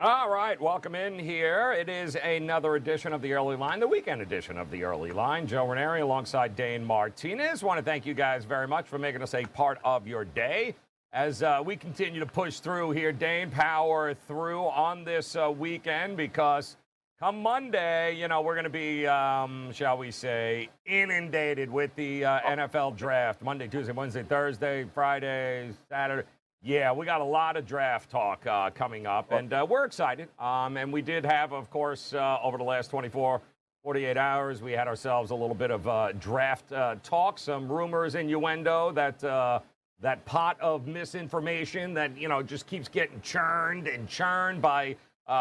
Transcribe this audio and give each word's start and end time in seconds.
All 0.00 0.30
right, 0.30 0.60
welcome 0.60 0.94
in 0.94 1.18
here. 1.18 1.72
It 1.72 1.88
is 1.88 2.14
another 2.14 2.76
edition 2.76 3.12
of 3.12 3.20
the 3.20 3.32
Early 3.32 3.56
Line, 3.56 3.80
the 3.80 3.88
weekend 3.88 4.22
edition 4.22 4.56
of 4.56 4.70
the 4.70 4.84
Early 4.84 5.10
Line. 5.10 5.44
Joe 5.44 5.66
Raineri 5.66 6.02
alongside 6.02 6.54
Dane 6.54 6.84
Martinez. 6.84 7.64
Want 7.64 7.78
to 7.78 7.84
thank 7.84 8.06
you 8.06 8.14
guys 8.14 8.44
very 8.44 8.68
much 8.68 8.86
for 8.86 8.96
making 8.96 9.22
us 9.22 9.34
a 9.34 9.44
part 9.46 9.80
of 9.82 10.06
your 10.06 10.24
day. 10.24 10.76
As 11.12 11.42
uh, 11.42 11.60
we 11.64 11.74
continue 11.74 12.20
to 12.20 12.26
push 12.26 12.60
through 12.60 12.92
here, 12.92 13.10
Dane, 13.10 13.50
power 13.50 14.14
through 14.14 14.66
on 14.66 15.02
this 15.02 15.34
uh, 15.34 15.50
weekend 15.50 16.16
because 16.16 16.76
come 17.18 17.42
Monday, 17.42 18.14
you 18.14 18.28
know, 18.28 18.40
we're 18.40 18.54
going 18.54 18.62
to 18.64 18.70
be, 18.70 19.04
um, 19.08 19.72
shall 19.72 19.98
we 19.98 20.12
say, 20.12 20.68
inundated 20.86 21.68
with 21.68 21.92
the 21.96 22.24
uh, 22.24 22.40
NFL 22.42 22.96
draft. 22.96 23.42
Monday, 23.42 23.66
Tuesday, 23.66 23.92
Wednesday, 23.92 24.22
Thursday, 24.22 24.84
Friday, 24.94 25.72
Saturday. 25.88 26.22
Yeah, 26.68 26.92
we 26.92 27.06
got 27.06 27.22
a 27.22 27.24
lot 27.24 27.56
of 27.56 27.64
draft 27.64 28.10
talk 28.10 28.46
uh, 28.46 28.68
coming 28.68 29.06
up, 29.06 29.32
and 29.32 29.50
uh, 29.54 29.66
we're 29.66 29.86
excited. 29.86 30.28
Um, 30.38 30.76
and 30.76 30.92
we 30.92 31.00
did 31.00 31.24
have, 31.24 31.54
of 31.54 31.70
course, 31.70 32.12
uh, 32.12 32.36
over 32.42 32.58
the 32.58 32.64
last 32.64 32.90
24, 32.90 33.40
48 33.82 34.18
hours, 34.18 34.60
we 34.60 34.72
had 34.72 34.86
ourselves 34.86 35.30
a 35.30 35.34
little 35.34 35.54
bit 35.54 35.70
of 35.70 35.88
uh, 35.88 36.12
draft 36.12 36.70
uh, 36.70 36.96
talk, 37.02 37.38
some 37.38 37.72
rumors, 37.72 38.16
innuendo 38.16 38.92
that 38.92 39.24
uh, 39.24 39.60
that 40.02 40.22
pot 40.26 40.60
of 40.60 40.86
misinformation 40.86 41.94
that 41.94 42.14
you 42.18 42.28
know 42.28 42.42
just 42.42 42.66
keeps 42.66 42.86
getting 42.86 43.18
churned 43.22 43.88
and 43.88 44.06
churned 44.06 44.60
by 44.60 44.94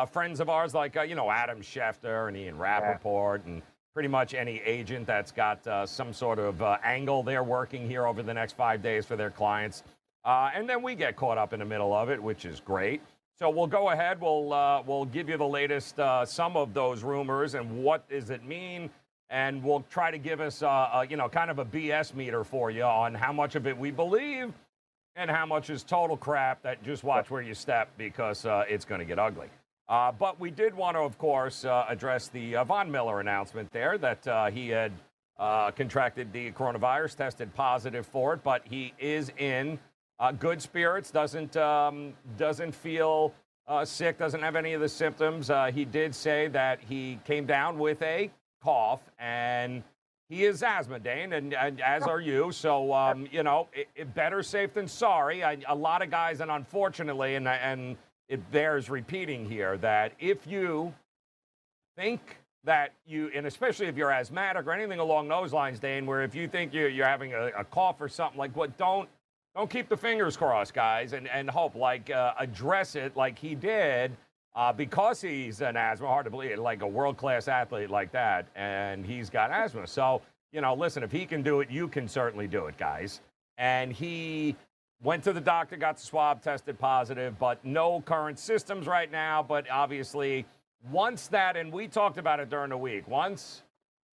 friends 0.10 0.40
of 0.40 0.48
ours, 0.48 0.74
like 0.74 0.96
you 0.96 1.16
know 1.16 1.30
Adam 1.30 1.60
Schefter 1.60 2.30
and 2.30 2.38
Ian 2.38 2.58
Rapoport, 2.58 3.44
and 3.44 3.62
pretty 3.94 4.08
much 4.08 4.34
any 4.34 4.62
agent 4.62 5.06
that's 5.06 5.34
got 5.34 5.90
some 5.90 6.14
sort 6.14 6.40
of 6.40 6.62
angle 6.86 7.22
they're 7.22 7.44
working 7.44 7.86
here 7.86 8.06
over 8.06 8.24
the 8.24 8.34
next 8.34 8.54
five 8.54 8.82
days 8.82 9.06
for 9.06 9.18
their 9.18 9.30
clients. 9.30 9.84
Uh, 10.28 10.52
and 10.54 10.68
then 10.70 10.84
we 10.84 10.94
get 10.94 11.16
caught 11.16 11.38
up 11.38 11.54
in 11.54 11.60
the 11.60 11.66
middle 11.66 11.94
of 11.94 12.10
it, 12.10 12.22
which 12.22 12.44
is 12.44 12.60
great. 12.60 13.02
So 13.40 13.50
we'll 13.50 13.66
go 13.66 13.92
ahead. 13.92 14.20
We'll 14.20 14.52
uh, 14.52 14.84
we'll 14.86 15.06
give 15.06 15.30
you 15.30 15.38
the 15.38 15.48
latest, 15.48 15.98
uh, 16.00 16.26
some 16.26 16.58
of 16.58 16.74
those 16.74 17.02
rumors, 17.02 17.54
and 17.54 17.82
what 17.82 18.10
does 18.10 18.30
it 18.30 18.44
mean, 18.44 18.90
and 19.30 19.64
we'll 19.64 19.86
try 19.90 20.12
to 20.12 20.18
give 20.18 20.42
us, 20.42 20.62
a, 20.64 21.08
you 21.10 21.16
know, 21.16 21.30
kind 21.30 21.50
of 21.50 21.60
a 21.60 21.66
BS 21.66 22.14
meter 22.14 22.44
for 22.44 22.70
you 22.70 22.84
on 22.84 23.14
how 23.14 23.32
much 23.32 23.56
of 23.56 23.68
it 23.68 23.78
we 23.78 23.90
believe, 23.90 24.52
and 25.16 25.32
how 25.32 25.46
much 25.46 25.70
is 25.70 25.82
total 25.82 26.18
crap. 26.18 26.62
That 26.62 26.84
just 26.84 27.06
watch 27.06 27.32
where 27.32 27.42
you 27.42 27.54
step 27.54 27.90
because 27.98 28.46
uh, 28.46 28.66
it's 28.68 28.84
going 28.84 29.00
to 29.00 29.06
get 29.06 29.20
ugly. 29.20 29.48
Uh, 29.88 30.12
but 30.12 30.38
we 30.42 30.52
did 30.52 30.74
want 30.74 30.98
to, 30.98 31.02
of 31.02 31.18
course, 31.18 31.64
uh, 31.64 31.86
address 31.88 32.28
the 32.28 32.56
Von 32.66 32.92
Miller 32.92 33.22
announcement 33.22 33.72
there 33.72 33.98
that 34.00 34.52
he 34.52 34.68
had 34.68 34.92
contracted 35.78 36.34
the 36.34 36.52
coronavirus, 36.52 37.16
tested 37.16 37.56
positive 37.56 38.06
for 38.06 38.34
it, 38.34 38.44
but 38.44 38.64
he 38.66 38.94
is 39.00 39.32
in 39.38 39.80
uh, 40.20 40.32
good 40.32 40.62
spirits, 40.62 41.12
doesn't, 41.12 41.56
um, 41.58 42.14
doesn't 42.38 42.74
feel 42.74 43.34
uh, 43.68 43.86
sick, 43.86 44.18
doesn't 44.18 44.42
have 44.42 44.56
any 44.56 44.74
of 44.74 44.82
the 44.82 44.90
symptoms. 44.90 45.50
Uh, 45.50 45.72
he 45.74 45.86
did 45.86 46.16
say 46.16 46.48
that 46.48 46.80
he 46.88 47.20
came 47.26 47.46
down 47.46 47.78
with 47.78 48.02
a 48.02 48.30
cough 48.64 49.02
and 49.20 49.84
he 50.30 50.44
is 50.44 50.62
asthma, 50.62 51.00
Dane, 51.00 51.34
and, 51.34 51.54
and 51.54 51.80
as 51.80 52.04
are 52.04 52.20
you. 52.20 52.52
So, 52.52 52.94
um, 52.94 53.28
you 53.32 53.44
know, 53.44 53.70
it, 53.72 53.88
it 53.96 54.14
better 54.14 54.44
safe 54.44 54.74
than 54.74 54.88
sorry. 54.88 55.44
I, 55.44 55.58
a 55.68 55.76
lot 55.76 56.02
of 56.02 56.10
guys, 56.10 56.42
and 56.42 56.52
unfortunately, 56.52 57.36
and, 57.36 57.48
and 57.48 57.96
it 58.28 58.52
bears 58.52 58.90
repeating 58.90 59.48
here, 59.48 59.78
that 59.78 60.12
if 60.20 60.46
you 60.46 60.94
think 61.96 62.20
that 62.66 62.92
you, 63.06 63.32
and 63.34 63.46
especially 63.46 63.86
if 63.86 63.96
you're 63.96 64.12
asthmatic 64.12 64.68
or 64.68 64.74
anything 64.74 65.00
along 65.00 65.30
those 65.30 65.54
lines, 65.54 65.80
Dane, 65.80 66.06
where 66.06 66.24
if 66.24 66.36
you 66.36 66.50
think 66.50 66.74
you're, 66.74 66.90
you're 66.90 67.08
having 67.08 67.34
a, 67.34 67.48
a 67.58 67.64
cough 67.64 68.02
or 68.02 68.10
something 68.10 68.38
like 68.38 68.54
what, 68.54 68.78
don't 68.78 69.08
don't 69.58 69.70
keep 69.72 69.90
the 69.90 69.98
fingers 69.98 70.38
crossed, 70.38 70.76
guys, 70.76 71.14
and, 71.14 71.28
and 71.28 71.50
hope. 71.50 71.74
Like, 71.74 72.12
uh, 72.12 72.34
address 72.38 72.96
it 72.96 73.18
like 73.18 73.40
he 73.40 73.56
did 73.56 74.16
uh, 74.56 74.72
because 74.72 75.20
he's 75.20 75.62
an 75.62 75.76
asthma, 75.76 76.08
hard 76.08 76.26
to 76.26 76.30
believe, 76.30 76.60
like 76.60 76.84
a 76.84 76.88
world 76.88 77.18
class 77.18 77.48
athlete 77.48 77.90
like 77.90 78.12
that, 78.12 78.46
and 78.56 79.04
he's 79.04 79.32
got 79.32 79.50
asthma. 79.50 79.88
So, 79.88 80.22
you 80.52 80.62
know, 80.62 80.76
listen, 80.76 81.02
if 81.02 81.12
he 81.12 81.26
can 81.26 81.42
do 81.42 81.62
it, 81.62 81.72
you 81.72 81.88
can 81.88 82.08
certainly 82.08 82.48
do 82.48 82.68
it, 82.68 82.78
guys. 82.78 83.22
And 83.58 83.92
he 83.92 84.56
went 85.02 85.24
to 85.24 85.34
the 85.34 85.42
doctor, 85.42 85.76
got 85.76 85.98
the 85.98 86.04
swab, 86.04 86.44
tested 86.44 86.78
positive, 86.78 87.40
but 87.40 87.64
no 87.66 88.02
current 88.02 88.38
systems 88.38 88.86
right 88.86 89.12
now. 89.12 89.42
But 89.42 89.68
obviously, 89.72 90.46
once 90.92 91.28
that, 91.30 91.58
and 91.58 91.72
we 91.72 91.88
talked 91.88 92.20
about 92.20 92.40
it 92.40 92.52
during 92.52 92.70
the 92.70 92.78
week, 92.78 93.08
once 93.08 93.64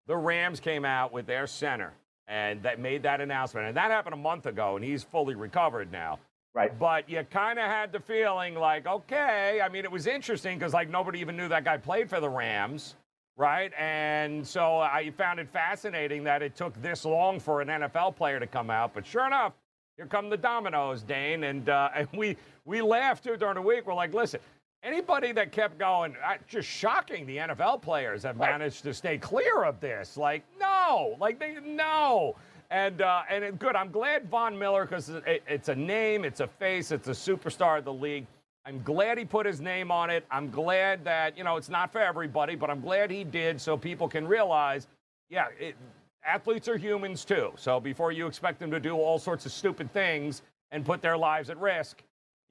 the 0.06 0.16
Rams 0.16 0.58
came 0.58 0.86
out 0.86 1.12
with 1.12 1.26
their 1.26 1.46
center 1.46 1.92
and 2.28 2.62
that 2.62 2.78
made 2.78 3.02
that 3.02 3.20
announcement. 3.20 3.66
And 3.66 3.76
that 3.76 3.90
happened 3.90 4.14
a 4.14 4.18
month 4.18 4.46
ago, 4.46 4.76
and 4.76 4.84
he's 4.84 5.02
fully 5.02 5.34
recovered 5.34 5.92
now. 5.92 6.18
Right. 6.54 6.76
But 6.78 7.10
you 7.10 7.24
kind 7.30 7.58
of 7.58 7.64
had 7.64 7.90
the 7.90 7.98
feeling 7.98 8.54
like, 8.54 8.86
okay, 8.86 9.60
I 9.60 9.68
mean, 9.68 9.84
it 9.84 9.90
was 9.90 10.06
interesting 10.06 10.56
because 10.56 10.72
like 10.72 10.88
nobody 10.88 11.18
even 11.18 11.36
knew 11.36 11.48
that 11.48 11.64
guy 11.64 11.76
played 11.78 12.08
for 12.08 12.20
the 12.20 12.28
Rams, 12.28 12.94
right? 13.36 13.72
And 13.76 14.46
so 14.46 14.78
I 14.78 15.10
found 15.16 15.40
it 15.40 15.48
fascinating 15.48 16.22
that 16.24 16.42
it 16.42 16.54
took 16.54 16.80
this 16.80 17.04
long 17.04 17.40
for 17.40 17.60
an 17.60 17.68
NFL 17.68 18.14
player 18.14 18.38
to 18.38 18.46
come 18.46 18.70
out. 18.70 18.94
But 18.94 19.04
sure 19.04 19.26
enough, 19.26 19.52
here 19.96 20.06
come 20.06 20.30
the 20.30 20.36
dominoes, 20.36 21.02
Dane, 21.02 21.44
and 21.44 21.68
uh, 21.68 21.88
and 21.94 22.08
we 22.14 22.36
we 22.64 22.82
laughed 22.82 23.24
too 23.24 23.36
during 23.36 23.56
the 23.56 23.62
week. 23.62 23.86
We're 23.86 23.94
like, 23.94 24.14
listen, 24.14 24.40
anybody 24.84 25.32
that 25.32 25.50
kept 25.50 25.78
going, 25.78 26.14
just 26.46 26.68
shocking. 26.68 27.26
The 27.26 27.38
NFL 27.38 27.82
players 27.82 28.22
have 28.22 28.36
managed 28.36 28.82
to 28.84 28.94
stay 28.94 29.18
clear 29.18 29.64
of 29.64 29.80
this. 29.80 30.16
Like, 30.16 30.44
no, 30.60 31.16
like 31.18 31.40
they 31.40 31.56
no. 31.64 32.36
And 32.70 33.02
uh, 33.02 33.22
and 33.28 33.44
it, 33.44 33.58
good. 33.58 33.76
I'm 33.76 33.90
glad 33.90 34.28
Von 34.28 34.58
Miller 34.58 34.84
because 34.84 35.08
it, 35.08 35.42
it's 35.46 35.68
a 35.68 35.74
name, 35.74 36.24
it's 36.24 36.40
a 36.40 36.46
face, 36.46 36.92
it's 36.92 37.08
a 37.08 37.12
superstar 37.12 37.78
of 37.78 37.84
the 37.84 37.92
league. 37.92 38.26
I'm 38.66 38.82
glad 38.82 39.18
he 39.18 39.24
put 39.24 39.44
his 39.44 39.60
name 39.60 39.90
on 39.90 40.08
it. 40.08 40.24
I'm 40.30 40.50
glad 40.50 41.04
that 41.04 41.36
you 41.36 41.44
know 41.44 41.56
it's 41.56 41.68
not 41.68 41.92
for 41.92 42.00
everybody, 42.00 42.54
but 42.54 42.70
I'm 42.70 42.80
glad 42.80 43.10
he 43.10 43.24
did 43.24 43.60
so 43.60 43.76
people 43.76 44.08
can 44.08 44.26
realize, 44.26 44.86
yeah, 45.28 45.46
it, 45.58 45.76
athletes 46.24 46.68
are 46.68 46.78
humans 46.78 47.24
too. 47.24 47.52
So 47.56 47.80
before 47.80 48.12
you 48.12 48.26
expect 48.26 48.58
them 48.58 48.70
to 48.70 48.80
do 48.80 48.96
all 48.96 49.18
sorts 49.18 49.44
of 49.46 49.52
stupid 49.52 49.92
things 49.92 50.42
and 50.70 50.84
put 50.84 51.02
their 51.02 51.16
lives 51.16 51.50
at 51.50 51.58
risk, 51.60 52.02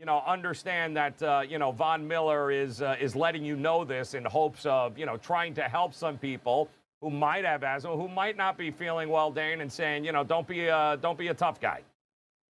you 0.04 0.08
know, 0.08 0.22
understand 0.28 0.98
that 0.98 1.24
uh, 1.24 1.44
you 1.48 1.58
know 1.58 1.72
Von 1.72 2.06
Miller 2.06 2.52
is 2.52 2.82
uh, 2.82 2.98
is 3.00 3.16
letting 3.16 3.46
you 3.46 3.56
know 3.56 3.86
this 3.86 4.16
in 4.16 4.26
hopes 4.26 4.66
of 4.66 4.98
you 4.98 5.06
know 5.06 5.16
trying 5.16 5.54
to 5.54 5.62
help 5.62 5.94
some 5.94 6.18
people 6.18 6.68
who 7.00 7.10
might 7.10 7.46
have 7.46 7.64
asthma, 7.64 7.96
who 7.96 8.10
might 8.10 8.36
not 8.36 8.58
be 8.58 8.70
feeling 8.70 9.08
well, 9.08 9.32
Dane, 9.32 9.62
and 9.62 9.72
saying 9.72 10.04
you 10.04 10.12
know 10.12 10.22
don't 10.22 10.46
be 10.46 10.68
a 10.68 11.00
don't 11.02 11.18
be 11.18 11.30
a 11.30 11.34
tough 11.34 11.62
guy. 11.62 11.84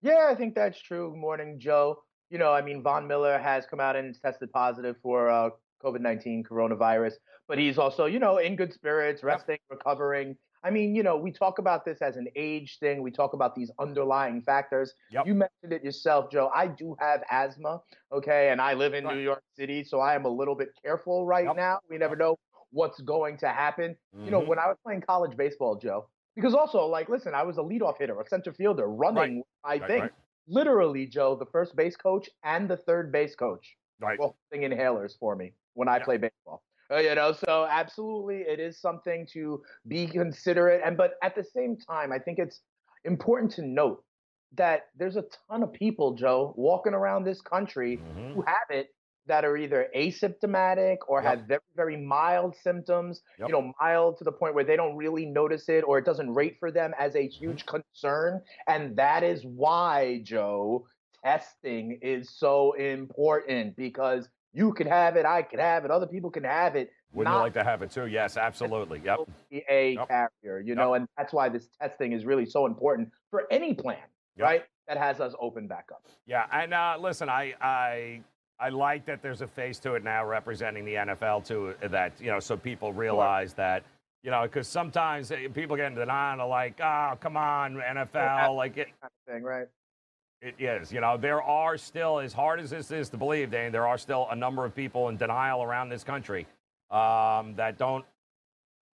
Yeah, 0.03 0.27
I 0.29 0.35
think 0.35 0.53
that's 0.53 0.79
true. 0.79 1.09
Good 1.09 1.19
morning, 1.19 1.59
Joe. 1.59 2.03
You 2.29 2.37
know, 2.37 2.53
I 2.53 2.61
mean, 2.61 2.83
Von 2.83 3.07
Miller 3.07 3.39
has 3.39 3.65
come 3.65 3.79
out 3.79 3.95
and 3.95 4.15
tested 4.21 4.51
positive 4.51 4.97
for 5.01 5.27
uh, 5.27 5.49
COVID 5.83 6.01
nineteen 6.01 6.43
coronavirus, 6.43 7.13
but 7.47 7.57
he's 7.57 7.79
also 7.79 8.05
you 8.05 8.19
know 8.19 8.37
in 8.37 8.57
good 8.57 8.71
spirits, 8.73 9.23
resting, 9.23 9.57
recovering. 9.71 10.37
I 10.63 10.69
mean, 10.69 10.93
you 10.93 11.03
know, 11.03 11.15
we 11.15 11.31
talk 11.31 11.59
about 11.59 11.85
this 11.85 12.01
as 12.01 12.17
an 12.17 12.27
age 12.35 12.79
thing. 12.79 13.01
We 13.01 13.11
talk 13.11 13.33
about 13.33 13.55
these 13.55 13.71
underlying 13.79 14.41
factors. 14.41 14.93
Yep. 15.11 15.27
You 15.27 15.35
mentioned 15.35 15.71
it 15.71 15.83
yourself, 15.83 16.29
Joe. 16.31 16.51
I 16.53 16.67
do 16.67 16.95
have 16.99 17.23
asthma, 17.31 17.81
okay, 18.11 18.49
and 18.49 18.61
I 18.61 18.73
live 18.73 18.93
in 18.93 19.05
right. 19.05 19.15
New 19.15 19.21
York 19.21 19.41
City, 19.57 19.83
so 19.83 19.99
I 19.99 20.15
am 20.15 20.25
a 20.25 20.29
little 20.29 20.55
bit 20.55 20.69
careful 20.83 21.25
right 21.25 21.45
yep. 21.45 21.55
now. 21.55 21.79
We 21.89 21.97
never 21.97 22.15
know 22.15 22.37
what's 22.71 22.99
going 23.01 23.37
to 23.37 23.47
happen. 23.47 23.95
Mm-hmm. 24.15 24.25
You 24.25 24.31
know, 24.31 24.39
mm-hmm. 24.41 24.49
when 24.49 24.59
I 24.59 24.67
was 24.67 24.77
playing 24.83 25.01
college 25.01 25.37
baseball, 25.37 25.75
Joe, 25.75 26.07
because 26.35 26.53
also, 26.53 26.85
like, 26.85 27.09
listen, 27.09 27.33
I 27.33 27.43
was 27.43 27.57
a 27.57 27.61
leadoff 27.61 27.97
hitter, 27.97 28.19
a 28.19 28.27
center 28.27 28.53
fielder, 28.53 28.87
running 28.87 29.43
right. 29.65 29.81
my 29.81 29.87
right. 29.87 30.01
Right. 30.01 30.11
Literally, 30.47 31.05
Joe, 31.05 31.35
the 31.35 31.45
first 31.45 31.75
base 31.75 31.95
coach 31.95 32.29
and 32.43 32.69
the 32.69 32.77
third 32.77 33.11
base 33.11 33.35
coach 33.35 33.75
right. 34.01 34.19
were 34.19 34.31
holding 34.51 34.69
inhalers 34.69 35.17
for 35.19 35.35
me 35.35 35.53
when 35.73 35.87
I 35.87 35.97
yeah. 35.97 36.03
play 36.03 36.17
baseball. 36.17 36.63
Uh, 36.91 36.97
you 36.97 37.13
know 37.13 37.31
so 37.31 37.67
absolutely 37.69 38.37
it 38.37 38.59
is 38.59 38.79
something 38.79 39.27
to 39.31 39.61
be 39.87 40.07
considerate 40.07 40.81
and 40.83 40.97
but 40.97 41.13
at 41.21 41.35
the 41.35 41.43
same 41.43 41.77
time 41.77 42.11
i 42.11 42.17
think 42.17 42.39
it's 42.39 42.61
important 43.05 43.51
to 43.51 43.61
note 43.61 44.03
that 44.55 44.87
there's 44.97 45.15
a 45.15 45.23
ton 45.47 45.61
of 45.61 45.71
people 45.71 46.15
joe 46.15 46.51
walking 46.57 46.93
around 46.93 47.23
this 47.23 47.41
country 47.41 47.97
mm-hmm. 47.97 48.33
who 48.33 48.41
have 48.41 48.69
it 48.71 48.87
that 49.27 49.45
are 49.45 49.55
either 49.55 49.87
asymptomatic 49.95 50.97
or 51.07 51.21
yep. 51.21 51.37
have 51.37 51.47
very 51.47 51.61
very 51.75 51.95
mild 51.95 52.55
symptoms 52.55 53.21
yep. 53.37 53.49
you 53.49 53.53
know 53.53 53.71
mild 53.79 54.17
to 54.17 54.23
the 54.23 54.31
point 54.31 54.55
where 54.55 54.63
they 54.63 54.75
don't 54.75 54.95
really 54.95 55.27
notice 55.27 55.69
it 55.69 55.81
or 55.81 55.99
it 55.99 56.05
doesn't 56.05 56.33
rate 56.33 56.57
for 56.59 56.71
them 56.71 56.91
as 56.97 57.13
a 57.13 57.19
mm-hmm. 57.19 57.45
huge 57.45 57.65
concern 57.67 58.41
and 58.67 58.95
that 58.95 59.23
is 59.23 59.43
why 59.45 60.19
joe 60.23 60.87
testing 61.23 61.99
is 62.01 62.31
so 62.35 62.73
important 62.73 63.75
because 63.75 64.27
you 64.53 64.73
could 64.73 64.87
have 64.87 65.15
it, 65.15 65.25
I 65.25 65.41
could 65.41 65.59
have 65.59 65.85
it, 65.85 65.91
other 65.91 66.07
people 66.07 66.29
can 66.29 66.43
have 66.43 66.75
it. 66.75 66.91
Wouldn't 67.13 67.35
you 67.35 67.39
like 67.39 67.53
to 67.53 67.63
have 67.63 67.81
it 67.81 67.91
too? 67.91 68.05
Yes, 68.05 68.37
absolutely. 68.37 69.01
Yep. 69.03 69.19
a 69.69 69.93
yep. 69.93 70.07
carrier, 70.07 70.59
you 70.59 70.69
yep. 70.69 70.77
know, 70.77 70.93
and 70.93 71.07
that's 71.17 71.33
why 71.33 71.49
this 71.49 71.67
testing 71.81 72.11
is 72.11 72.23
really 72.25 72.45
so 72.45 72.65
important 72.67 73.09
for 73.31 73.45
any 73.51 73.73
plan, 73.73 73.97
yep. 74.37 74.45
right? 74.45 74.63
that 74.89 74.97
has 74.97 75.21
us 75.21 75.33
open 75.39 75.67
back 75.67 75.85
up. 75.91 76.03
Yeah, 76.25 76.47
and 76.51 76.73
uh, 76.73 76.97
listen, 76.99 77.29
I, 77.29 77.53
I 77.61 78.21
I 78.59 78.69
like 78.69 79.05
that 79.05 79.21
there's 79.21 79.41
a 79.41 79.47
face 79.47 79.79
to 79.79 79.93
it 79.93 80.03
now 80.03 80.25
representing 80.25 80.83
the 80.83 80.95
NFL 80.95 81.45
too. 81.45 81.75
That 81.87 82.11
you 82.19 82.31
know, 82.31 82.39
so 82.39 82.57
people 82.57 82.91
realize 82.91 83.53
that 83.53 83.83
you 84.23 84.31
know, 84.31 84.41
because 84.43 84.67
sometimes 84.67 85.31
eh, 85.31 85.47
people 85.53 85.77
get 85.77 85.85
into 85.85 86.01
denial, 86.01 86.49
like, 86.49 86.81
oh, 86.81 87.13
come 87.21 87.37
on, 87.37 87.75
NFL, 87.75 88.55
like 88.55 88.77
it. 88.77 88.87
Kind 88.99 89.11
of 89.27 89.33
thing, 89.33 89.43
right? 89.43 89.67
It 90.41 90.55
is. 90.57 90.91
You 90.91 91.01
know, 91.01 91.17
there 91.17 91.41
are 91.41 91.77
still, 91.77 92.19
as 92.19 92.31
hard 92.31 92.61
as 92.61 92.69
this 92.69 92.91
is 92.91 93.09
to 93.09 93.17
believe, 93.17 93.51
Dane, 93.51 93.71
there 93.71 93.85
are 93.85 93.97
still 93.97 94.27
a 94.31 94.35
number 94.35 94.63
of 94.63 94.73
people 94.73 95.09
in 95.09 95.17
denial 95.17 95.61
around 95.61 95.89
this 95.89 96.03
country 96.03 96.47
um, 96.89 97.55
that 97.55 97.77
don't 97.77 98.05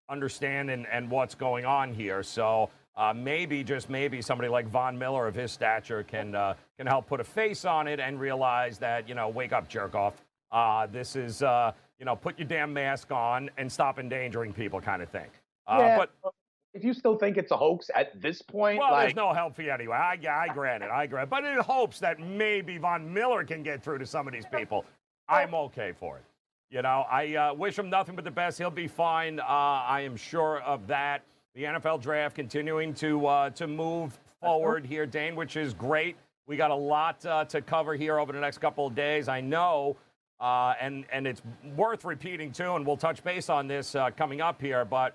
understand 0.08 0.70
and, 0.70 0.86
and 0.86 1.10
what's 1.10 1.34
going 1.34 1.64
on 1.64 1.92
here. 1.92 2.22
So 2.22 2.70
uh, 2.96 3.12
maybe, 3.12 3.64
just 3.64 3.90
maybe, 3.90 4.22
somebody 4.22 4.48
like 4.48 4.68
Von 4.68 4.96
Miller 4.96 5.26
of 5.26 5.34
his 5.34 5.50
stature 5.50 6.04
can 6.04 6.34
uh, 6.34 6.54
can 6.76 6.86
help 6.86 7.06
put 7.08 7.20
a 7.20 7.24
face 7.24 7.64
on 7.64 7.88
it 7.88 7.98
and 7.98 8.20
realize 8.20 8.78
that 8.78 9.08
you 9.08 9.14
know, 9.14 9.28
wake 9.28 9.52
up, 9.52 9.68
jerk 9.68 9.94
off. 9.94 10.22
Uh, 10.52 10.86
this 10.86 11.16
is 11.16 11.42
uh, 11.42 11.72
you 11.98 12.04
know, 12.04 12.14
put 12.14 12.38
your 12.38 12.46
damn 12.46 12.72
mask 12.72 13.10
on 13.10 13.50
and 13.56 13.70
stop 13.70 13.98
endangering 13.98 14.52
people, 14.52 14.80
kind 14.80 15.02
of 15.02 15.08
thing. 15.08 15.28
Uh, 15.66 15.78
yeah, 15.80 15.98
but 16.22 16.34
if 16.74 16.82
you 16.84 16.94
still 16.94 17.16
think 17.16 17.36
it's 17.36 17.50
a 17.50 17.56
hoax 17.56 17.90
at 17.94 18.20
this 18.20 18.40
point, 18.40 18.78
well, 18.78 18.92
like, 18.92 19.08
there's 19.08 19.16
no 19.16 19.32
help 19.32 19.54
for 19.54 19.62
you 19.62 19.70
anyway. 19.70 19.96
I, 19.96 20.19
I 20.30 20.48
grant 20.52 20.82
it. 20.82 20.90
I 20.90 21.06
grant, 21.06 21.26
it. 21.26 21.30
but 21.30 21.44
in 21.44 21.58
hopes 21.58 21.98
that 22.00 22.19
maybe 22.19 22.78
Von 22.78 23.12
Miller 23.12 23.44
can 23.44 23.62
get 23.62 23.82
through 23.82 23.98
to 23.98 24.06
some 24.06 24.26
of 24.26 24.32
these 24.32 24.46
people, 24.46 24.84
I'm 25.28 25.54
okay 25.54 25.92
for 25.92 26.19
it. 26.19 26.24
You 26.70 26.80
know, 26.80 27.04
I 27.10 27.34
uh, 27.34 27.54
wish 27.54 27.78
him 27.78 27.90
nothing 27.90 28.16
but 28.16 28.24
the 28.24 28.30
best. 28.30 28.56
He'll 28.56 28.70
be 28.70 28.88
fine. 28.88 29.40
Uh, 29.40 29.44
I 29.46 30.00
am 30.00 30.16
sure 30.16 30.62
of 30.62 30.86
that. 30.86 31.22
The 31.54 31.64
NFL 31.64 32.00
draft 32.00 32.34
continuing 32.34 32.94
to 32.94 33.26
uh, 33.26 33.50
to 33.50 33.66
move 33.66 34.19
forward 34.40 34.86
here, 34.86 35.04
Dane, 35.04 35.36
which 35.36 35.58
is 35.58 35.74
great. 35.74 36.16
We 36.46 36.56
got 36.56 36.70
a 36.70 36.74
lot 36.74 37.24
uh, 37.26 37.44
to 37.44 37.60
cover 37.60 37.94
here 37.94 38.19
over 38.19 38.32
the 38.32 38.40
next 38.40 38.58
couple 38.58 38.86
of 38.86 38.94
days. 38.94 39.28
I 39.28 39.42
know. 39.42 39.96
Uh, 40.40 40.74
and 40.80 41.04
and 41.12 41.26
it's 41.26 41.42
worth 41.76 42.06
repeating 42.06 42.50
too, 42.50 42.74
and 42.74 42.86
we'll 42.86 42.96
touch 42.96 43.22
base 43.22 43.50
on 43.50 43.69
this 43.69 43.94
uh, 43.94 44.10
coming 44.10 44.40
up 44.40 44.60
here. 44.60 44.84
But 44.86 45.14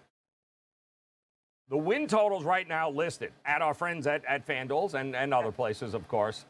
the 1.69 1.77
win 1.77 2.07
totals 2.07 2.43
right 2.43 2.67
now 2.67 2.89
listed 2.89 3.31
at 3.45 3.61
our 3.61 3.73
friends 3.73 4.07
at, 4.07 4.23
at 4.25 4.47
FanDuel's 4.47 4.93
and, 4.93 5.15
and 5.15 5.33
other 5.33 5.51
places, 5.51 5.93
of 5.93 6.07
course. 6.07 6.45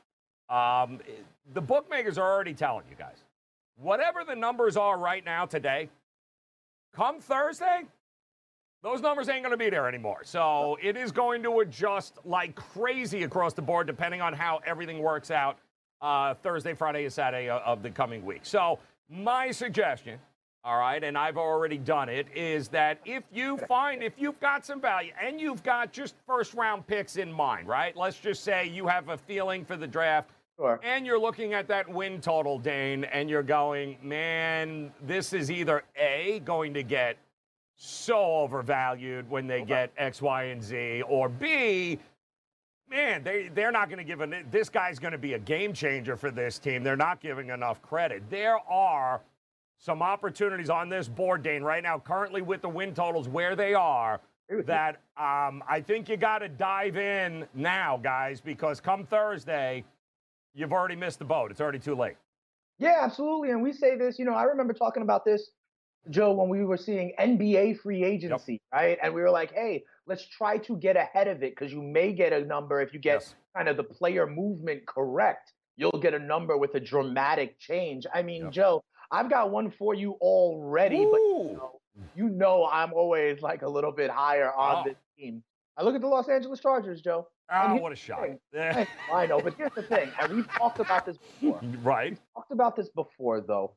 Um, 0.50 1.00
the 1.54 1.62
bookmakers 1.62 2.18
are 2.18 2.31
already 2.31 2.54
telling 2.54 2.86
you 2.90 2.96
guys 2.96 3.24
whatever 3.78 4.24
the 4.24 4.36
numbers 4.36 4.75
are 4.75 4.98
right 4.98 5.24
now 5.24 5.46
today, 5.46 5.90
come 6.96 7.19
Thursday, 7.19 7.84
those 8.84 9.02
numbers 9.02 9.30
ain't 9.30 9.44
going 9.44 9.52
to 9.52 9.58
be 9.58 9.69
there 9.69 9.88
anymore. 9.88 10.22
So 10.24 10.78
it 10.81 10.98
is 10.98 11.12
going 11.12 11.44
to 11.44 11.60
adjust 11.60 12.18
like 12.25 12.56
crazy 12.56 13.24
across 13.24 13.54
the 13.54 13.62
board, 13.62 13.88
depending 13.88 14.22
on 14.22 14.34
how 14.34 14.62
everything 14.66 15.00
works 15.00 15.31
out 15.31 15.58
uh, 16.02 16.36
Thursday, 16.36 16.74
Friday, 16.74 17.04
and 17.04 17.14
Saturday 17.14 17.50
of 17.50 17.81
the 17.81 17.90
coming 17.90 18.24
week. 18.25 18.42
So 18.44 18.80
my 19.10 19.52
suggestion 19.52 20.19
all 20.68 20.80
right, 20.80 21.02
and 21.02 21.18
I've 21.18 21.38
already 21.38 21.78
done 21.78 22.10
it, 22.10 22.28
is 22.36 22.68
that 22.69 23.00
if 23.06 23.24
you 23.31 23.58
find, 23.69 24.04
if 24.04 24.12
you've 24.18 24.40
got 24.42 24.66
some 24.66 24.81
value 24.81 25.14
and 25.19 25.40
you've 25.40 25.64
got 25.64 25.94
just 25.94 26.14
first 26.28 26.54
round 26.56 26.86
picks 26.86 27.16
in 27.16 27.31
mind, 27.31 27.69
right? 27.69 27.96
Let's 27.96 28.19
just 28.19 28.44
say 28.44 28.68
you 28.68 28.86
have 28.86 29.08
a 29.08 29.16
feeling 29.16 29.64
for 29.64 29.78
the 29.78 29.88
draft. 29.88 30.30
Sure. 30.60 30.78
And 30.84 31.06
you're 31.06 31.19
looking 31.19 31.54
at 31.54 31.69
that 31.69 31.88
win 31.88 32.19
total, 32.19 32.60
Dane, 32.60 33.06
and 33.06 33.30
you're 33.30 33.44
going, 33.44 33.98
man, 34.04 34.92
this 35.06 35.31
is 35.31 35.50
either 35.50 35.84
A, 35.96 36.42
going 36.44 36.74
to 36.74 36.84
get 36.84 37.16
so 37.78 38.18
overvalued 38.18 39.30
when 39.30 39.48
they 39.48 39.62
okay. 39.62 39.68
get 39.68 39.94
X, 39.98 40.22
Y, 40.22 40.44
and 40.46 40.62
Z, 40.62 41.04
or 41.04 41.30
B, 41.30 41.98
man, 42.90 43.24
they, 43.24 43.50
they're 43.54 43.72
not 43.72 43.88
going 43.88 44.00
to 44.00 44.04
give 44.04 44.19
a, 44.19 44.44
this 44.52 44.68
guy's 44.68 45.00
going 45.00 45.14
to 45.14 45.18
be 45.18 45.36
a 45.36 45.40
game 45.40 45.72
changer 45.72 46.18
for 46.18 46.30
this 46.30 46.60
team. 46.60 46.84
They're 46.84 46.98
not 46.98 47.22
giving 47.22 47.52
enough 47.52 47.81
credit. 47.81 48.24
There 48.30 48.58
are 48.69 49.22
some 49.79 50.01
opportunities 50.01 50.69
on 50.69 50.89
this 50.89 51.07
board, 51.07 51.44
Dane, 51.44 51.63
right 51.63 51.83
now, 51.83 52.00
currently 52.00 52.41
with 52.41 52.62
the 52.62 52.69
win 52.69 52.94
totals 52.94 53.27
where 53.27 53.56
they 53.56 53.74
are, 53.74 54.19
that 54.65 55.01
um, 55.18 55.63
I 55.69 55.83
think 55.85 56.09
you 56.09 56.18
got 56.18 56.39
to 56.39 56.50
dive 56.50 56.97
in 56.97 57.45
now, 57.53 57.97
guys, 57.97 58.41
because 58.41 58.79
come 58.79 59.06
Thursday, 59.06 59.83
you've 60.53 60.74
already 60.74 60.95
missed 60.95 61.19
the 61.19 61.25
boat. 61.25 61.51
It's 61.51 61.62
already 61.62 61.79
too 61.79 61.95
late. 61.95 62.15
Yeah, 62.79 63.00
absolutely. 63.01 63.51
And 63.51 63.62
we 63.62 63.74
say 63.74 63.97
this, 63.97 64.19
you 64.19 64.25
know, 64.25 64.33
I 64.33 64.44
remember 64.44 64.74
talking 64.74 65.03
about 65.03 65.25
this, 65.25 65.51
Joe, 66.09 66.31
when 66.31 66.47
we 66.47 66.63
were 66.63 66.77
seeing 66.77 67.12
NBA 67.19 67.80
free 67.80 68.03
agency, 68.03 68.53
yep. 68.53 68.62
right? 68.73 68.97
And 69.03 69.13
we 69.13 69.21
were 69.21 69.31
like, 69.31 69.53
hey, 69.53 69.83
let's 70.06 70.25
try 70.25 70.57
to 70.59 70.77
get 70.77 70.95
ahead 70.95 71.27
of 71.27 71.44
it 71.44 71.56
because 71.56 71.71
you 71.71 71.81
may 71.81 72.13
get 72.13 72.33
a 72.33 72.45
number 72.45 72.81
if 72.81 72.94
you 72.94 73.00
get 73.00 73.21
yes. 73.21 73.35
kind 73.56 73.68
of 73.68 73.77
the 73.77 73.83
player 73.83 74.25
movement 74.25 74.85
correct. 74.85 75.53
You'll 75.75 76.00
get 76.01 76.13
a 76.13 76.19
number 76.19 76.57
with 76.57 76.73
a 76.75 76.80
dramatic 76.80 77.59
change. 77.59 78.06
I 78.13 78.23
mean, 78.23 78.44
yep. 78.44 78.51
Joe, 78.51 78.83
I've 79.12 79.30
got 79.30 79.51
one 79.51 79.71
for 79.71 79.94
you 79.94 80.13
already, 80.21 81.04
Ooh. 81.04 81.12
but 81.12 81.19
you 81.19 81.54
know, 81.57 81.80
you 82.15 82.30
know, 82.30 82.69
I'm 82.71 82.94
always 82.94 83.42
like 83.42 83.62
a 83.62 83.69
little 83.69 83.92
bit 83.92 84.09
higher 84.09 84.51
on 84.54 84.83
oh. 84.86 84.89
this 84.89 84.98
team. 85.18 85.44
I 85.77 85.83
look 85.83 85.95
at 85.95 86.01
the 86.01 86.07
Los 86.07 86.27
Angeles 86.27 86.59
Chargers, 86.59 87.01
Joe. 87.01 87.27
Oh, 87.51 87.75
what 87.75 87.92
a 87.92 87.95
shot. 87.95 88.27
I 89.13 89.25
know, 89.25 89.39
but 89.39 89.54
here's 89.54 89.74
the 89.74 89.83
thing, 89.83 90.12
and 90.19 90.33
we've 90.33 90.51
talked 90.51 90.80
about 90.80 91.06
this 91.06 91.18
before. 91.18 91.62
Right. 91.83 92.12
We've 92.12 92.19
talked 92.36 92.51
about 92.51 92.75
this 92.75 92.89
before, 92.89 93.42
though. 93.42 93.74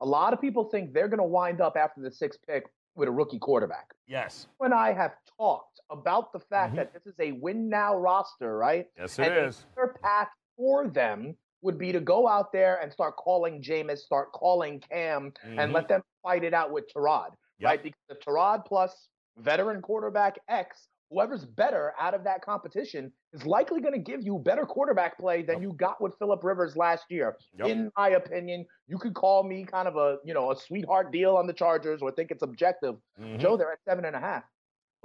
A 0.00 0.06
lot 0.06 0.34
of 0.34 0.40
people 0.40 0.64
think 0.64 0.92
they're 0.92 1.08
going 1.08 1.18
to 1.18 1.24
wind 1.24 1.60
up 1.60 1.76
after 1.76 2.02
the 2.02 2.10
sixth 2.10 2.40
pick 2.46 2.66
with 2.94 3.08
a 3.08 3.12
rookie 3.12 3.38
quarterback. 3.38 3.94
Yes. 4.06 4.48
When 4.58 4.72
I 4.72 4.92
have 4.92 5.12
talked 5.38 5.80
about 5.90 6.32
the 6.32 6.40
fact 6.40 6.70
mm-hmm. 6.70 6.76
that 6.76 6.92
this 6.92 7.06
is 7.06 7.14
a 7.18 7.32
win 7.32 7.68
now 7.70 7.96
roster, 7.96 8.56
right? 8.56 8.86
Yes, 8.98 9.18
it 9.18 9.28
and 9.32 9.48
is. 9.48 9.64
Their 9.74 9.94
path 10.02 10.28
for 10.56 10.88
them 10.88 11.36
would 11.62 11.78
be 11.78 11.92
to 11.92 12.00
go 12.00 12.28
out 12.28 12.52
there 12.52 12.80
and 12.82 12.92
start 12.92 13.16
calling 13.16 13.62
Jameis, 13.62 13.98
start 13.98 14.32
calling 14.32 14.80
Cam, 14.80 15.32
mm-hmm. 15.44 15.58
and 15.58 15.72
let 15.72 15.88
them 15.88 16.02
fight 16.22 16.44
it 16.44 16.54
out 16.54 16.72
with 16.72 16.84
Tyrod, 16.92 17.30
yep. 17.58 17.68
right? 17.68 17.82
Because 17.82 18.00
the 18.08 18.16
Tyrod 18.16 18.64
plus 18.64 19.08
veteran 19.38 19.80
quarterback 19.82 20.38
X, 20.48 20.88
whoever's 21.10 21.44
better 21.44 21.92
out 22.00 22.14
of 22.14 22.24
that 22.24 22.44
competition 22.44 23.12
is 23.32 23.46
likely 23.46 23.80
going 23.80 23.92
to 23.92 23.98
give 24.00 24.22
you 24.22 24.38
better 24.38 24.66
quarterback 24.66 25.18
play 25.18 25.42
than 25.42 25.56
yep. 25.56 25.62
you 25.62 25.72
got 25.74 26.00
with 26.00 26.14
Philip 26.18 26.42
Rivers 26.42 26.76
last 26.76 27.04
year. 27.10 27.36
Yep. 27.58 27.68
In 27.68 27.92
my 27.96 28.10
opinion, 28.10 28.66
you 28.88 28.98
could 28.98 29.14
call 29.14 29.42
me 29.42 29.64
kind 29.64 29.88
of 29.88 29.96
a 29.96 30.18
you 30.24 30.34
know 30.34 30.50
a 30.52 30.56
sweetheart 30.56 31.12
deal 31.12 31.36
on 31.36 31.46
the 31.46 31.52
Chargers 31.52 32.02
or 32.02 32.10
think 32.10 32.30
it's 32.30 32.42
objective. 32.42 32.96
Mm-hmm. 33.20 33.38
Joe, 33.38 33.56
they're 33.56 33.72
at 33.72 33.78
seven 33.84 34.04
and 34.04 34.16
a 34.16 34.20
half. 34.20 34.44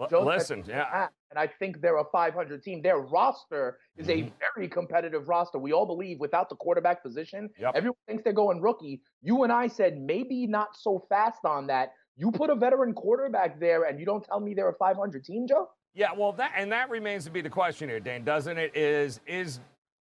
Joe 0.09 0.23
listen, 0.23 0.63
yeah. 0.67 1.07
And 1.29 1.39
I 1.39 1.47
think 1.47 1.79
they're 1.81 1.97
a 1.97 2.05
500 2.11 2.63
team. 2.63 2.81
Their 2.81 2.99
roster 2.99 3.77
is 3.95 4.07
mm-hmm. 4.07 4.27
a 4.27 4.31
very 4.55 4.67
competitive 4.67 5.27
roster. 5.27 5.59
We 5.59 5.71
all 5.73 5.85
believe 5.85 6.19
without 6.19 6.49
the 6.49 6.55
quarterback 6.55 7.03
position, 7.03 7.49
yep. 7.59 7.73
everyone 7.75 7.97
thinks 8.07 8.23
they're 8.23 8.33
going 8.33 8.61
rookie. 8.61 9.01
You 9.21 9.43
and 9.43 9.51
I 9.51 9.67
said 9.67 10.01
maybe 10.01 10.47
not 10.47 10.69
so 10.75 11.05
fast 11.07 11.45
on 11.45 11.67
that. 11.67 11.93
You 12.17 12.31
put 12.31 12.49
a 12.49 12.55
veteran 12.55 12.93
quarterback 12.93 13.59
there, 13.59 13.85
and 13.85 13.99
you 13.99 14.05
don't 14.05 14.23
tell 14.23 14.39
me 14.39 14.53
they're 14.53 14.69
a 14.69 14.75
500 14.75 15.23
team, 15.23 15.47
Joe. 15.47 15.69
Yeah, 15.93 16.09
well, 16.15 16.31
that 16.33 16.53
and 16.55 16.71
that 16.71 16.89
remains 16.89 17.25
to 17.25 17.31
be 17.31 17.41
the 17.41 17.49
question 17.49 17.89
here, 17.89 17.99
Dan, 17.99 18.23
doesn't 18.23 18.57
it? 18.57 18.75
Is 18.75 19.19
is 19.25 19.59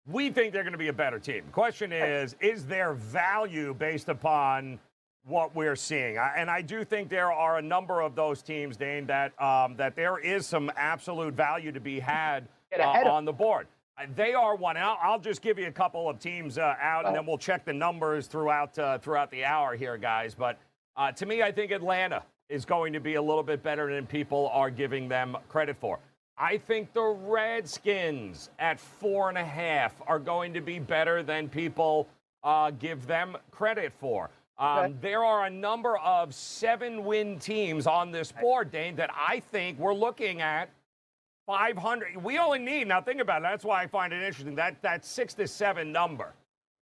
we 0.05 0.29
think 0.29 0.53
they're 0.53 0.63
going 0.63 0.73
to 0.73 0.77
be 0.77 0.89
a 0.89 0.93
better 0.93 1.19
team. 1.19 1.43
Question 1.51 1.91
is, 1.91 2.35
is 2.41 2.65
their 2.65 2.93
value 2.93 3.73
based 3.73 4.09
upon 4.09 4.79
what 5.25 5.55
we're 5.55 5.75
seeing. 5.75 6.17
And 6.17 6.49
I 6.49 6.61
do 6.61 6.83
think 6.83 7.09
there 7.09 7.31
are 7.31 7.57
a 7.57 7.61
number 7.61 8.01
of 8.01 8.15
those 8.15 8.41
teams, 8.41 8.77
Dane, 8.77 9.05
that 9.07 9.39
um, 9.41 9.75
that 9.77 9.95
there 9.95 10.17
is 10.17 10.45
some 10.45 10.71
absolute 10.75 11.33
value 11.33 11.71
to 11.71 11.79
be 11.79 11.99
had 11.99 12.47
uh, 12.77 12.83
on 12.83 13.25
the 13.25 13.33
board. 13.33 13.67
Uh, 13.97 14.05
they 14.15 14.33
are 14.33 14.55
one. 14.55 14.75
I'll, 14.75 14.97
I'll, 15.01 15.19
just 15.19 15.41
give 15.41 15.59
you 15.59 15.67
a 15.67 15.71
couple 15.71 16.09
of 16.09 16.19
teams 16.19 16.57
uh, 16.57 16.75
out, 16.81 17.05
and 17.05 17.15
then 17.15 17.25
we'll 17.25 17.37
check 17.37 17.63
the 17.63 17.73
numbers 17.73 18.27
throughout 18.27 18.77
uh, 18.77 18.97
throughout 18.97 19.31
the 19.31 19.45
hour 19.45 19.75
here, 19.75 19.97
guys. 19.97 20.35
But 20.35 20.57
uh, 20.97 21.11
to 21.13 21.25
me, 21.25 21.41
I 21.41 21.51
think 21.51 21.71
Atlanta 21.71 22.23
is 22.49 22.65
going 22.65 22.93
to 22.93 22.99
be 22.99 23.15
a 23.15 23.21
little 23.21 23.43
bit 23.43 23.63
better 23.63 23.93
than 23.93 24.05
people 24.05 24.49
are 24.51 24.69
giving 24.69 25.07
them 25.07 25.37
credit 25.47 25.77
for. 25.79 25.99
I 26.37 26.57
think 26.57 26.93
the 26.93 27.03
Redskins 27.03 28.49
at 28.57 28.79
four 28.79 29.29
and 29.29 29.37
a 29.37 29.45
half 29.45 29.93
are 30.07 30.19
going 30.19 30.53
to 30.55 30.61
be 30.61 30.79
better 30.79 31.21
than 31.21 31.47
people 31.47 32.07
uh, 32.43 32.71
give 32.71 33.05
them 33.05 33.37
credit 33.51 33.93
for. 33.99 34.29
Um, 34.57 34.77
okay. 34.77 34.93
There 35.01 35.23
are 35.23 35.45
a 35.45 35.49
number 35.49 35.97
of 35.97 36.33
seven 36.33 37.03
win 37.05 37.39
teams 37.39 37.87
on 37.87 38.11
this 38.11 38.31
board, 38.31 38.71
Dane, 38.71 38.95
that 38.97 39.09
I 39.13 39.39
think 39.51 39.79
we're 39.79 39.95
looking 39.95 40.41
at 40.41 40.69
500. 41.47 42.23
We 42.23 42.37
only 42.37 42.59
need, 42.59 42.87
now 42.87 43.01
think 43.01 43.19
about 43.19 43.41
it, 43.41 43.43
that's 43.43 43.65
why 43.65 43.81
I 43.81 43.87
find 43.87 44.13
it 44.13 44.21
interesting, 44.21 44.55
that, 44.55 44.81
that 44.83 45.05
six 45.05 45.33
to 45.35 45.47
seven 45.47 45.91
number 45.91 46.33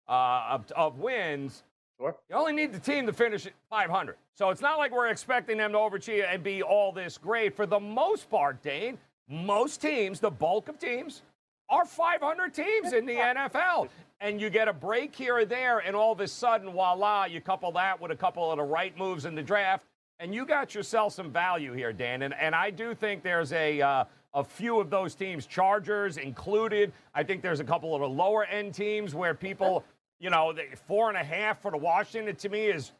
uh, 0.08 0.48
of, 0.50 0.70
of 0.72 0.98
wins. 0.98 1.62
Sure. 1.98 2.16
You 2.28 2.36
only 2.36 2.52
need 2.52 2.72
the 2.72 2.78
team 2.78 3.06
to 3.06 3.12
finish 3.12 3.46
at 3.46 3.52
500. 3.68 4.16
So 4.34 4.50
it's 4.50 4.62
not 4.62 4.78
like 4.78 4.90
we're 4.90 5.08
expecting 5.08 5.58
them 5.58 5.72
to 5.72 5.78
overachieve 5.78 6.26
and 6.28 6.42
be 6.42 6.62
all 6.62 6.92
this 6.92 7.18
great. 7.18 7.54
For 7.54 7.66
the 7.66 7.80
most 7.80 8.28
part, 8.30 8.62
Dane, 8.62 8.98
most 9.28 9.80
teams, 9.80 10.18
the 10.18 10.30
bulk 10.30 10.68
of 10.68 10.78
teams, 10.78 11.22
are 11.68 11.84
500 11.84 12.52
teams 12.52 12.92
in 12.92 13.06
the 13.06 13.14
NFL 13.14 13.88
and 14.20 14.40
you 14.40 14.50
get 14.50 14.68
a 14.68 14.72
break 14.72 15.14
here 15.14 15.36
or 15.36 15.44
there, 15.44 15.78
and 15.78 15.96
all 15.96 16.12
of 16.12 16.20
a 16.20 16.28
sudden, 16.28 16.70
voila, 16.70 17.24
you 17.24 17.40
couple 17.40 17.72
that 17.72 18.00
with 18.00 18.10
a 18.10 18.16
couple 18.16 18.50
of 18.50 18.58
the 18.58 18.62
right 18.62 18.96
moves 18.98 19.24
in 19.24 19.34
the 19.34 19.42
draft, 19.42 19.86
and 20.18 20.34
you 20.34 20.44
got 20.44 20.74
yourself 20.74 21.14
some 21.14 21.30
value 21.30 21.72
here, 21.72 21.92
Dan. 21.92 22.22
And, 22.22 22.34
and 22.34 22.54
I 22.54 22.70
do 22.70 22.94
think 22.94 23.22
there's 23.22 23.52
a, 23.52 23.80
uh, 23.80 24.04
a 24.34 24.44
few 24.44 24.78
of 24.78 24.90
those 24.90 25.14
teams, 25.14 25.46
Chargers 25.46 26.18
included. 26.18 26.92
I 27.14 27.22
think 27.22 27.40
there's 27.40 27.60
a 27.60 27.64
couple 27.64 27.94
of 27.94 28.02
the 28.02 28.08
lower 28.08 28.44
end 28.44 28.74
teams 28.74 29.14
where 29.14 29.34
people, 29.34 29.84
you 30.18 30.28
know, 30.28 30.54
four 30.86 31.08
and 31.08 31.16
a 31.16 31.24
half 31.24 31.62
for 31.62 31.70
the 31.70 31.78
Washington 31.78 32.36
to 32.36 32.48
me 32.50 32.66
is 32.66 32.92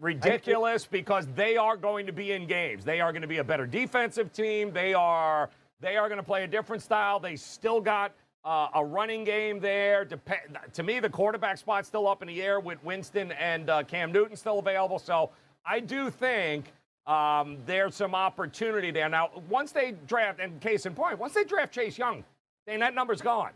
ridiculous 0.00 0.86
because 0.86 1.26
they 1.34 1.56
are 1.56 1.76
going 1.76 2.06
to 2.06 2.12
be 2.12 2.30
in 2.30 2.46
games. 2.46 2.84
They 2.84 3.00
are 3.00 3.10
going 3.12 3.22
to 3.22 3.28
be 3.28 3.38
a 3.38 3.44
better 3.44 3.66
defensive 3.66 4.32
team. 4.32 4.72
They 4.72 4.94
are 4.94 5.50
they 5.80 5.96
are 5.96 6.08
going 6.08 6.18
to 6.18 6.24
play 6.24 6.44
a 6.44 6.46
different 6.46 6.82
style. 6.82 7.20
They 7.20 7.36
still 7.36 7.80
got 7.80 8.12
uh, 8.44 8.68
a 8.74 8.84
running 8.84 9.24
game 9.24 9.60
there. 9.60 10.04
Dep- 10.04 10.72
to 10.72 10.82
me, 10.82 11.00
the 11.00 11.08
quarterback 11.08 11.58
spot's 11.58 11.88
still 11.88 12.06
up 12.06 12.22
in 12.22 12.28
the 12.28 12.42
air 12.42 12.60
with 12.60 12.82
Winston 12.84 13.32
and 13.32 13.70
uh, 13.70 13.82
Cam 13.84 14.12
Newton 14.12 14.36
still 14.36 14.58
available. 14.58 14.98
So 14.98 15.30
I 15.64 15.80
do 15.80 16.10
think 16.10 16.72
um, 17.06 17.58
there's 17.66 17.94
some 17.94 18.14
opportunity 18.14 18.90
there. 18.90 19.08
Now, 19.08 19.30
once 19.48 19.72
they 19.72 19.92
draft, 20.06 20.40
and 20.40 20.60
case 20.60 20.86
in 20.86 20.94
point, 20.94 21.18
once 21.18 21.34
they 21.34 21.44
draft 21.44 21.72
Chase 21.72 21.96
Young, 21.98 22.24
then 22.66 22.80
that 22.80 22.94
number's 22.94 23.20
gone. 23.20 23.50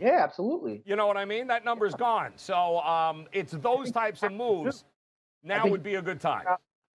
Yeah, 0.00 0.20
absolutely. 0.22 0.82
You 0.86 0.96
know 0.96 1.06
what 1.06 1.16
I 1.16 1.24
mean? 1.24 1.46
That 1.46 1.64
number's 1.64 1.94
gone. 1.94 2.32
So 2.36 2.80
um, 2.80 3.26
it's 3.32 3.52
those 3.52 3.90
types 3.90 4.22
of 4.22 4.32
moves. 4.32 4.84
Now 5.44 5.66
would 5.66 5.82
be 5.82 5.96
a 5.96 6.02
good 6.02 6.20
time 6.20 6.44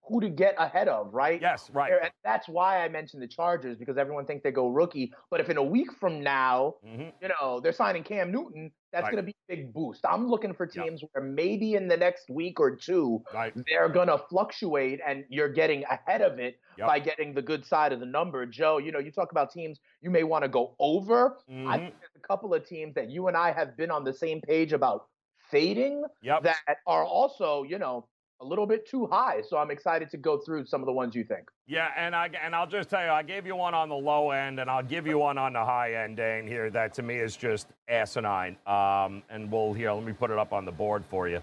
who 0.07 0.21
to 0.21 0.29
get 0.29 0.55
ahead 0.57 0.87
of, 0.87 1.13
right? 1.13 1.41
Yes, 1.41 1.69
right. 1.73 1.91
And 2.01 2.11
that's 2.23 2.47
why 2.47 2.83
I 2.83 2.89
mentioned 2.89 3.21
the 3.21 3.27
Chargers 3.27 3.77
because 3.77 3.97
everyone 3.97 4.25
thinks 4.25 4.43
they 4.43 4.51
go 4.51 4.69
rookie. 4.69 5.11
But 5.29 5.39
if 5.39 5.49
in 5.49 5.57
a 5.57 5.63
week 5.63 5.91
from 5.99 6.21
now, 6.21 6.75
mm-hmm. 6.85 7.09
you 7.21 7.29
know, 7.29 7.59
they're 7.59 7.73
signing 7.73 8.03
Cam 8.03 8.31
Newton, 8.31 8.71
that's 8.93 9.03
right. 9.03 9.11
going 9.11 9.25
to 9.25 9.31
be 9.31 9.35
a 9.49 9.55
big 9.55 9.73
boost. 9.73 10.05
I'm 10.09 10.27
looking 10.27 10.53
for 10.53 10.65
teams 10.65 11.01
yep. 11.01 11.09
where 11.11 11.23
maybe 11.23 11.73
in 11.73 11.87
the 11.87 11.97
next 11.97 12.29
week 12.29 12.59
or 12.59 12.75
two, 12.75 13.21
right. 13.33 13.53
they're 13.67 13.89
going 13.89 14.07
to 14.07 14.17
fluctuate 14.29 14.99
and 15.05 15.25
you're 15.29 15.49
getting 15.49 15.83
ahead 15.85 16.21
of 16.21 16.39
it 16.39 16.59
yep. 16.77 16.87
by 16.87 16.99
getting 16.99 17.33
the 17.33 17.41
good 17.41 17.65
side 17.65 17.91
of 17.91 17.99
the 17.99 18.05
number. 18.05 18.45
Joe, 18.45 18.77
you 18.77 18.91
know, 18.91 18.99
you 18.99 19.11
talk 19.11 19.31
about 19.31 19.51
teams 19.51 19.79
you 20.01 20.09
may 20.09 20.23
want 20.23 20.43
to 20.43 20.49
go 20.49 20.75
over. 20.79 21.37
Mm-hmm. 21.51 21.67
I 21.67 21.77
think 21.77 21.95
there's 21.99 22.11
a 22.15 22.27
couple 22.27 22.53
of 22.53 22.65
teams 22.65 22.95
that 22.95 23.09
you 23.09 23.27
and 23.27 23.35
I 23.35 23.51
have 23.51 23.75
been 23.75 23.91
on 23.91 24.03
the 24.03 24.13
same 24.13 24.39
page 24.41 24.71
about 24.71 25.07
fading 25.51 26.03
yep. 26.21 26.43
that 26.43 26.77
are 26.85 27.05
also, 27.05 27.63
you 27.63 27.77
know, 27.77 28.05
a 28.39 28.45
little 28.45 28.65
bit 28.65 28.87
too 28.87 29.07
high. 29.07 29.41
So 29.41 29.57
I'm 29.57 29.71
excited 29.71 30.09
to 30.11 30.17
go 30.17 30.37
through 30.37 30.65
some 30.65 30.81
of 30.81 30.85
the 30.85 30.91
ones 30.91 31.15
you 31.15 31.23
think. 31.23 31.49
Yeah, 31.65 31.89
and 31.97 32.15
I 32.15 32.29
and 32.41 32.55
I'll 32.55 32.67
just 32.67 32.89
tell 32.89 33.03
you, 33.03 33.09
I 33.09 33.23
gave 33.23 33.45
you 33.45 33.55
one 33.55 33.73
on 33.73 33.89
the 33.89 33.95
low 33.95 34.31
end, 34.31 34.59
and 34.59 34.69
I'll 34.69 34.83
give 34.83 35.07
you 35.07 35.17
one 35.17 35.37
on 35.37 35.53
the 35.53 35.63
high 35.63 36.03
end, 36.03 36.17
Dane. 36.17 36.47
Here, 36.47 36.69
that 36.69 36.93
to 36.95 37.03
me 37.03 37.15
is 37.15 37.35
just 37.35 37.67
asinine. 37.87 38.57
Um, 38.65 39.23
and 39.29 39.51
we'll 39.51 39.73
here. 39.73 39.91
Let 39.91 40.03
me 40.03 40.13
put 40.13 40.31
it 40.31 40.37
up 40.37 40.53
on 40.53 40.65
the 40.65 40.71
board 40.71 41.05
for 41.05 41.27
you. 41.27 41.41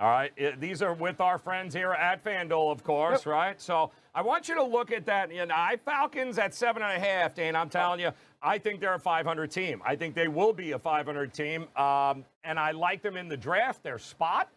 All 0.00 0.08
right, 0.08 0.30
it, 0.36 0.60
these 0.60 0.80
are 0.80 0.94
with 0.94 1.20
our 1.20 1.38
friends 1.38 1.74
here 1.74 1.90
at 1.90 2.22
FanDuel, 2.22 2.70
of 2.70 2.84
course, 2.84 3.22
yep. 3.22 3.26
right? 3.26 3.60
So 3.60 3.90
I 4.14 4.22
want 4.22 4.48
you 4.48 4.54
to 4.54 4.62
look 4.62 4.92
at 4.92 5.04
that. 5.06 5.34
You 5.34 5.44
know, 5.44 5.54
I 5.56 5.76
Falcons 5.84 6.38
at 6.38 6.54
seven 6.54 6.82
and 6.82 6.92
a 6.92 7.04
half, 7.04 7.34
Dane. 7.34 7.56
I'm 7.56 7.68
telling 7.68 7.98
you, 7.98 8.12
I 8.40 8.58
think 8.58 8.80
they're 8.80 8.94
a 8.94 9.00
500 9.00 9.50
team. 9.50 9.82
I 9.84 9.96
think 9.96 10.14
they 10.14 10.28
will 10.28 10.52
be 10.52 10.70
a 10.70 10.78
500 10.78 11.34
team, 11.34 11.62
um, 11.74 12.24
and 12.44 12.60
I 12.60 12.70
like 12.70 13.02
them 13.02 13.16
in 13.16 13.26
the 13.26 13.36
draft. 13.36 13.82
Their 13.82 13.98
spot. 13.98 14.48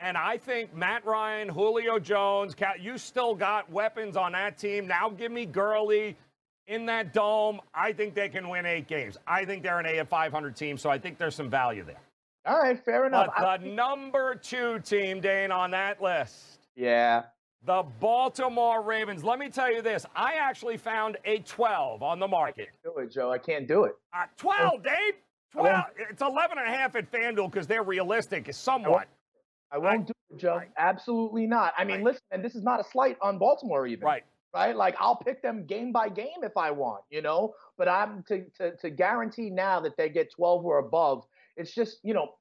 And 0.00 0.16
I 0.16 0.38
think 0.38 0.74
Matt 0.74 1.04
Ryan, 1.04 1.48
Julio 1.48 1.98
Jones, 1.98 2.54
you 2.80 2.96
still 2.96 3.34
got 3.34 3.70
weapons 3.70 4.16
on 4.16 4.32
that 4.32 4.56
team. 4.58 4.86
Now 4.86 5.10
give 5.10 5.30
me 5.30 5.46
Gurley 5.46 6.16
in 6.66 6.86
that 6.86 7.12
dome. 7.12 7.60
I 7.74 7.92
think 7.92 8.14
they 8.14 8.28
can 8.28 8.48
win 8.48 8.64
eight 8.64 8.86
games. 8.86 9.18
I 9.26 9.44
think 9.44 9.62
they're 9.62 9.78
an 9.78 9.86
A 9.86 10.04
500 10.04 10.56
team, 10.56 10.78
so 10.78 10.88
I 10.88 10.98
think 10.98 11.18
there's 11.18 11.34
some 11.34 11.50
value 11.50 11.84
there. 11.84 12.00
All 12.46 12.58
right, 12.58 12.82
fair 12.82 13.06
enough. 13.06 13.28
But 13.36 13.60
the 13.60 13.68
number 13.68 14.34
two 14.34 14.78
team, 14.78 15.20
Dane, 15.20 15.52
on 15.52 15.72
that 15.72 16.02
list. 16.02 16.60
Yeah. 16.74 17.24
The 17.66 17.84
Baltimore 18.00 18.80
Ravens. 18.80 19.22
Let 19.22 19.38
me 19.38 19.50
tell 19.50 19.70
you 19.70 19.82
this. 19.82 20.06
I 20.16 20.34
actually 20.34 20.78
found 20.78 21.18
a 21.26 21.40
12 21.40 22.02
on 22.02 22.18
the 22.18 22.28
market. 22.28 22.68
I 22.84 22.88
can't 22.88 22.96
do 22.96 23.02
it, 23.02 23.12
Joe. 23.12 23.30
I 23.30 23.36
can't 23.36 23.68
do 23.68 23.84
it. 23.84 23.92
Uh, 24.16 24.24
12, 24.38 24.82
Dave. 24.82 25.14
12. 25.52 25.84
It's 26.10 26.22
11 26.22 26.56
and 26.56 26.66
a 26.66 26.70
half 26.70 26.96
at 26.96 27.10
FanDuel 27.12 27.50
because 27.50 27.66
they're 27.66 27.82
realistic 27.82 28.48
somewhat. 28.54 29.08
I 29.72 29.78
won't 29.78 30.06
do 30.06 30.12
it, 30.30 30.38
Joe. 30.38 30.56
Right. 30.56 30.70
Absolutely 30.78 31.46
not. 31.46 31.72
I 31.78 31.84
mean, 31.84 31.96
right. 31.96 32.04
listen, 32.04 32.22
and 32.30 32.44
this 32.44 32.54
is 32.54 32.62
not 32.62 32.80
a 32.80 32.84
slight 32.84 33.16
on 33.22 33.38
Baltimore 33.38 33.86
even. 33.86 34.04
Right. 34.04 34.24
Right. 34.54 34.76
Like 34.76 34.96
I'll 34.98 35.16
pick 35.16 35.42
them 35.42 35.64
game 35.66 35.92
by 35.92 36.08
game 36.08 36.42
if 36.42 36.56
I 36.56 36.72
want, 36.72 37.04
you 37.10 37.22
know. 37.22 37.54
But 37.78 37.88
I'm 37.88 38.24
to 38.24 38.44
to 38.58 38.76
to 38.76 38.90
guarantee 38.90 39.50
now 39.50 39.80
that 39.80 39.96
they 39.96 40.08
get 40.08 40.32
12 40.32 40.64
or 40.64 40.78
above. 40.78 41.24
It's 41.56 41.72
just 41.74 41.98
you 42.02 42.14
know 42.14 42.34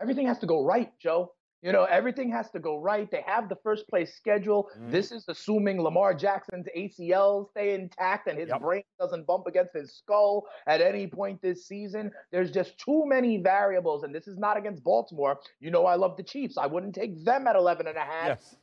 everything 0.00 0.26
has 0.28 0.38
to 0.40 0.46
go 0.46 0.64
right, 0.64 0.92
Joe. 1.00 1.32
You 1.66 1.72
know, 1.72 1.82
everything 1.82 2.30
has 2.30 2.48
to 2.52 2.60
go 2.60 2.78
right. 2.78 3.10
They 3.10 3.24
have 3.26 3.48
the 3.48 3.56
first 3.56 3.88
place 3.88 4.14
schedule. 4.14 4.70
Mm. 4.78 4.92
This 4.92 5.10
is 5.10 5.24
assuming 5.26 5.82
Lamar 5.82 6.14
Jackson's 6.14 6.68
ACLs 6.78 7.50
stay 7.50 7.74
intact 7.74 8.28
and 8.28 8.38
his 8.38 8.50
yep. 8.50 8.60
brain 8.60 8.84
doesn't 9.00 9.26
bump 9.26 9.48
against 9.48 9.74
his 9.74 9.92
skull 9.92 10.44
at 10.68 10.80
any 10.80 11.08
point 11.08 11.42
this 11.42 11.66
season. 11.66 12.12
There's 12.30 12.52
just 12.52 12.78
too 12.78 13.02
many 13.04 13.38
variables, 13.38 14.04
and 14.04 14.14
this 14.14 14.28
is 14.28 14.38
not 14.38 14.56
against 14.56 14.84
Baltimore. 14.84 15.40
You 15.58 15.72
know, 15.72 15.86
I 15.86 15.96
love 15.96 16.16
the 16.16 16.22
Chiefs. 16.22 16.56
I 16.56 16.66
wouldn't 16.66 16.94
take 16.94 17.24
them 17.24 17.48
at 17.48 17.56
11 17.56 17.88
and 17.88 17.96
a 17.96 18.00
half. 18.00 18.28
Yes. 18.28 18.54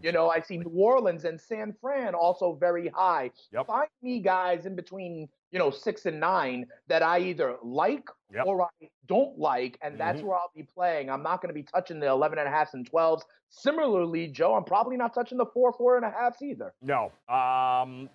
You 0.00 0.12
know, 0.12 0.30
I 0.30 0.40
see 0.40 0.56
New 0.56 0.70
Orleans 0.70 1.24
and 1.24 1.38
San 1.38 1.74
Fran 1.82 2.14
also 2.14 2.54
very 2.54 2.88
high. 2.88 3.30
Yep. 3.52 3.66
Find 3.66 3.88
me 4.00 4.20
guys 4.20 4.64
in 4.64 4.74
between 4.74 5.28
you 5.50 5.58
know, 5.58 5.70
six 5.70 6.06
and 6.06 6.20
nine 6.20 6.66
that 6.88 7.02
I 7.02 7.20
either 7.20 7.56
like 7.62 8.08
yep. 8.32 8.44
or 8.46 8.62
I 8.62 8.88
don't 9.06 9.38
like, 9.38 9.78
and 9.82 9.98
that's 9.98 10.18
mm-hmm. 10.18 10.28
where 10.28 10.36
I'll 10.36 10.52
be 10.54 10.62
playing. 10.62 11.10
I'm 11.10 11.22
not 11.22 11.40
going 11.40 11.48
to 11.48 11.54
be 11.54 11.62
touching 11.62 12.00
the 12.00 12.08
11 12.08 12.38
and 12.38 12.46
a 12.46 12.50
half 12.50 12.74
and 12.74 12.90
12s. 12.90 13.22
Similarly, 13.50 14.26
Joe, 14.28 14.54
I'm 14.54 14.64
probably 14.64 14.98
not 14.98 15.14
touching 15.14 15.38
the 15.38 15.46
four, 15.46 15.72
four 15.72 15.96
and 15.96 16.04
a 16.04 16.10
halfs 16.10 16.42
either. 16.42 16.74
No. 16.82 17.10
Um, 17.34 18.10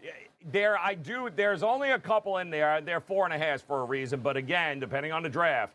there, 0.51 0.77
I 0.77 0.93
do. 0.93 1.29
There's 1.35 1.63
only 1.63 1.91
a 1.91 1.99
couple 1.99 2.37
in 2.37 2.51
there. 2.51 2.81
They're 2.81 3.01
four 3.01 3.25
and 3.25 3.33
a 3.33 3.33
four 3.33 3.35
and 3.35 3.43
a 3.43 3.45
half 3.45 3.61
for 3.61 3.81
a 3.81 3.85
reason, 3.85 4.19
but 4.19 4.37
again, 4.37 4.79
depending 4.79 5.11
on 5.11 5.23
the 5.23 5.29
draft. 5.29 5.73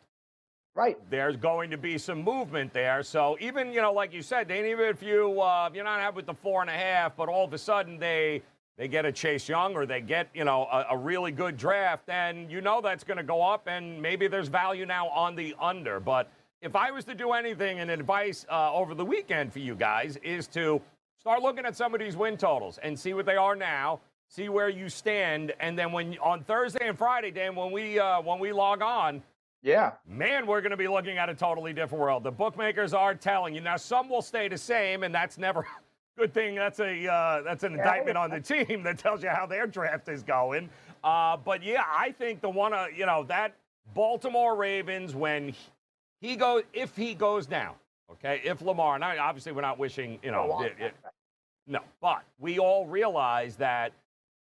Right. 0.74 0.98
There's 1.10 1.36
going 1.36 1.70
to 1.70 1.78
be 1.78 1.98
some 1.98 2.22
movement 2.22 2.72
there. 2.72 3.02
So 3.02 3.36
even, 3.40 3.72
you 3.72 3.80
know, 3.80 3.92
like 3.92 4.12
you 4.12 4.22
said, 4.22 4.46
they 4.46 4.70
even 4.70 4.86
if 4.86 5.02
you 5.02 5.40
uh, 5.40 5.70
you're 5.74 5.82
not 5.82 5.98
happy 5.98 6.16
with 6.16 6.26
the 6.26 6.34
four 6.34 6.60
and 6.60 6.70
a 6.70 6.74
half, 6.74 7.16
but 7.16 7.28
all 7.28 7.44
of 7.44 7.52
a 7.52 7.58
sudden 7.58 7.98
they 7.98 8.42
they 8.78 8.86
get 8.86 9.04
a 9.04 9.10
Chase 9.10 9.48
Young 9.48 9.74
or 9.74 9.84
they 9.84 10.00
get, 10.00 10.28
you 10.32 10.44
know, 10.44 10.68
a, 10.72 10.86
a 10.92 10.96
really 10.96 11.32
good 11.32 11.56
draft, 11.56 12.06
then 12.06 12.48
you 12.48 12.60
know 12.60 12.80
that's 12.80 13.02
going 13.02 13.16
to 13.16 13.24
go 13.24 13.42
up 13.42 13.66
and 13.66 14.00
maybe 14.00 14.28
there's 14.28 14.46
value 14.48 14.86
now 14.86 15.08
on 15.08 15.34
the 15.34 15.54
under. 15.60 15.98
But 15.98 16.30
if 16.62 16.76
I 16.76 16.92
was 16.92 17.04
to 17.06 17.14
do 17.14 17.32
anything 17.32 17.80
and 17.80 17.90
advice 17.90 18.46
uh, 18.48 18.72
over 18.72 18.94
the 18.94 19.04
weekend 19.04 19.52
for 19.52 19.58
you 19.58 19.74
guys 19.74 20.16
is 20.22 20.46
to 20.48 20.80
start 21.18 21.42
looking 21.42 21.66
at 21.66 21.76
some 21.76 21.92
of 21.92 22.00
these 22.00 22.16
win 22.16 22.36
totals 22.36 22.78
and 22.78 22.98
see 22.98 23.14
what 23.14 23.26
they 23.26 23.34
are 23.36 23.56
now, 23.56 23.98
see 24.28 24.48
where 24.48 24.68
you 24.68 24.88
stand, 24.88 25.52
and 25.58 25.76
then 25.76 25.90
when 25.90 26.16
on 26.18 26.44
Thursday 26.44 26.86
and 26.86 26.96
Friday, 26.96 27.32
Dan, 27.32 27.56
when 27.56 27.72
we 27.72 27.98
uh, 27.98 28.20
when 28.20 28.38
we 28.38 28.52
log 28.52 28.80
on, 28.82 29.22
yeah, 29.62 29.92
man, 30.06 30.46
we're 30.46 30.60
going 30.60 30.70
to 30.70 30.76
be 30.76 30.86
looking 30.86 31.18
at 31.18 31.28
a 31.28 31.34
totally 31.34 31.72
different 31.72 32.00
world. 32.00 32.22
The 32.22 32.30
bookmakers 32.30 32.94
are 32.94 33.14
telling 33.14 33.54
you 33.54 33.60
now. 33.60 33.76
Some 33.76 34.08
will 34.08 34.22
stay 34.22 34.46
the 34.46 34.58
same, 34.58 35.02
and 35.02 35.12
that's 35.12 35.36
never 35.36 35.66
Good 36.18 36.34
thing 36.34 36.56
that's 36.56 36.80
a 36.80 37.06
uh, 37.06 37.42
that's 37.42 37.62
an 37.62 37.74
indictment 37.74 38.18
on 38.18 38.30
the 38.30 38.40
team 38.40 38.82
that 38.82 38.98
tells 38.98 39.22
you 39.22 39.28
how 39.28 39.46
their 39.46 39.68
draft 39.68 40.08
is 40.08 40.24
going. 40.24 40.68
Uh, 41.04 41.36
but 41.36 41.62
yeah, 41.62 41.84
I 41.86 42.10
think 42.10 42.40
the 42.40 42.50
one, 42.50 42.72
uh, 42.72 42.86
you 42.92 43.06
know, 43.06 43.22
that 43.28 43.54
Baltimore 43.94 44.56
Ravens 44.56 45.14
when 45.14 45.54
he 46.20 46.34
goes, 46.34 46.64
if 46.72 46.96
he 46.96 47.14
goes 47.14 47.46
down, 47.46 47.74
okay, 48.10 48.40
if 48.44 48.60
Lamar, 48.62 48.98
now 48.98 49.14
obviously 49.20 49.52
we're 49.52 49.60
not 49.60 49.78
wishing, 49.78 50.18
you 50.24 50.32
know, 50.32 50.60
it, 50.62 50.74
it, 50.80 50.94
no, 51.68 51.80
but 52.00 52.24
we 52.40 52.58
all 52.58 52.84
realize 52.84 53.54
that 53.56 53.92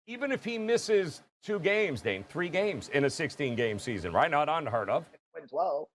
even 0.06 0.30
if 0.30 0.44
he 0.44 0.58
misses 0.58 1.22
two 1.42 1.58
games, 1.58 2.02
Dane, 2.02 2.24
three 2.28 2.48
games 2.48 2.88
in 2.90 3.04
a 3.04 3.10
16 3.10 3.56
game 3.56 3.80
season, 3.80 4.12
right? 4.12 4.30
Not 4.30 4.48
unheard 4.48 4.88
of. 4.88 5.06
Wins 5.34 5.50
well. 5.52 5.88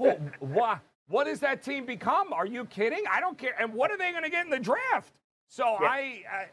oh, 0.00 0.18
why? 0.40 0.80
What 1.08 1.24
does 1.24 1.40
that 1.40 1.62
team 1.62 1.84
become? 1.84 2.32
Are 2.32 2.46
you 2.46 2.64
kidding? 2.64 3.02
I 3.10 3.20
don't 3.20 3.36
care. 3.36 3.54
And 3.60 3.74
what 3.74 3.90
are 3.90 3.98
they 3.98 4.10
going 4.10 4.24
to 4.24 4.30
get 4.30 4.44
in 4.44 4.50
the 4.50 4.58
draft? 4.58 5.12
So 5.48 5.76
yeah. 5.80 5.88
I, 5.88 6.22
I, 6.30 6.46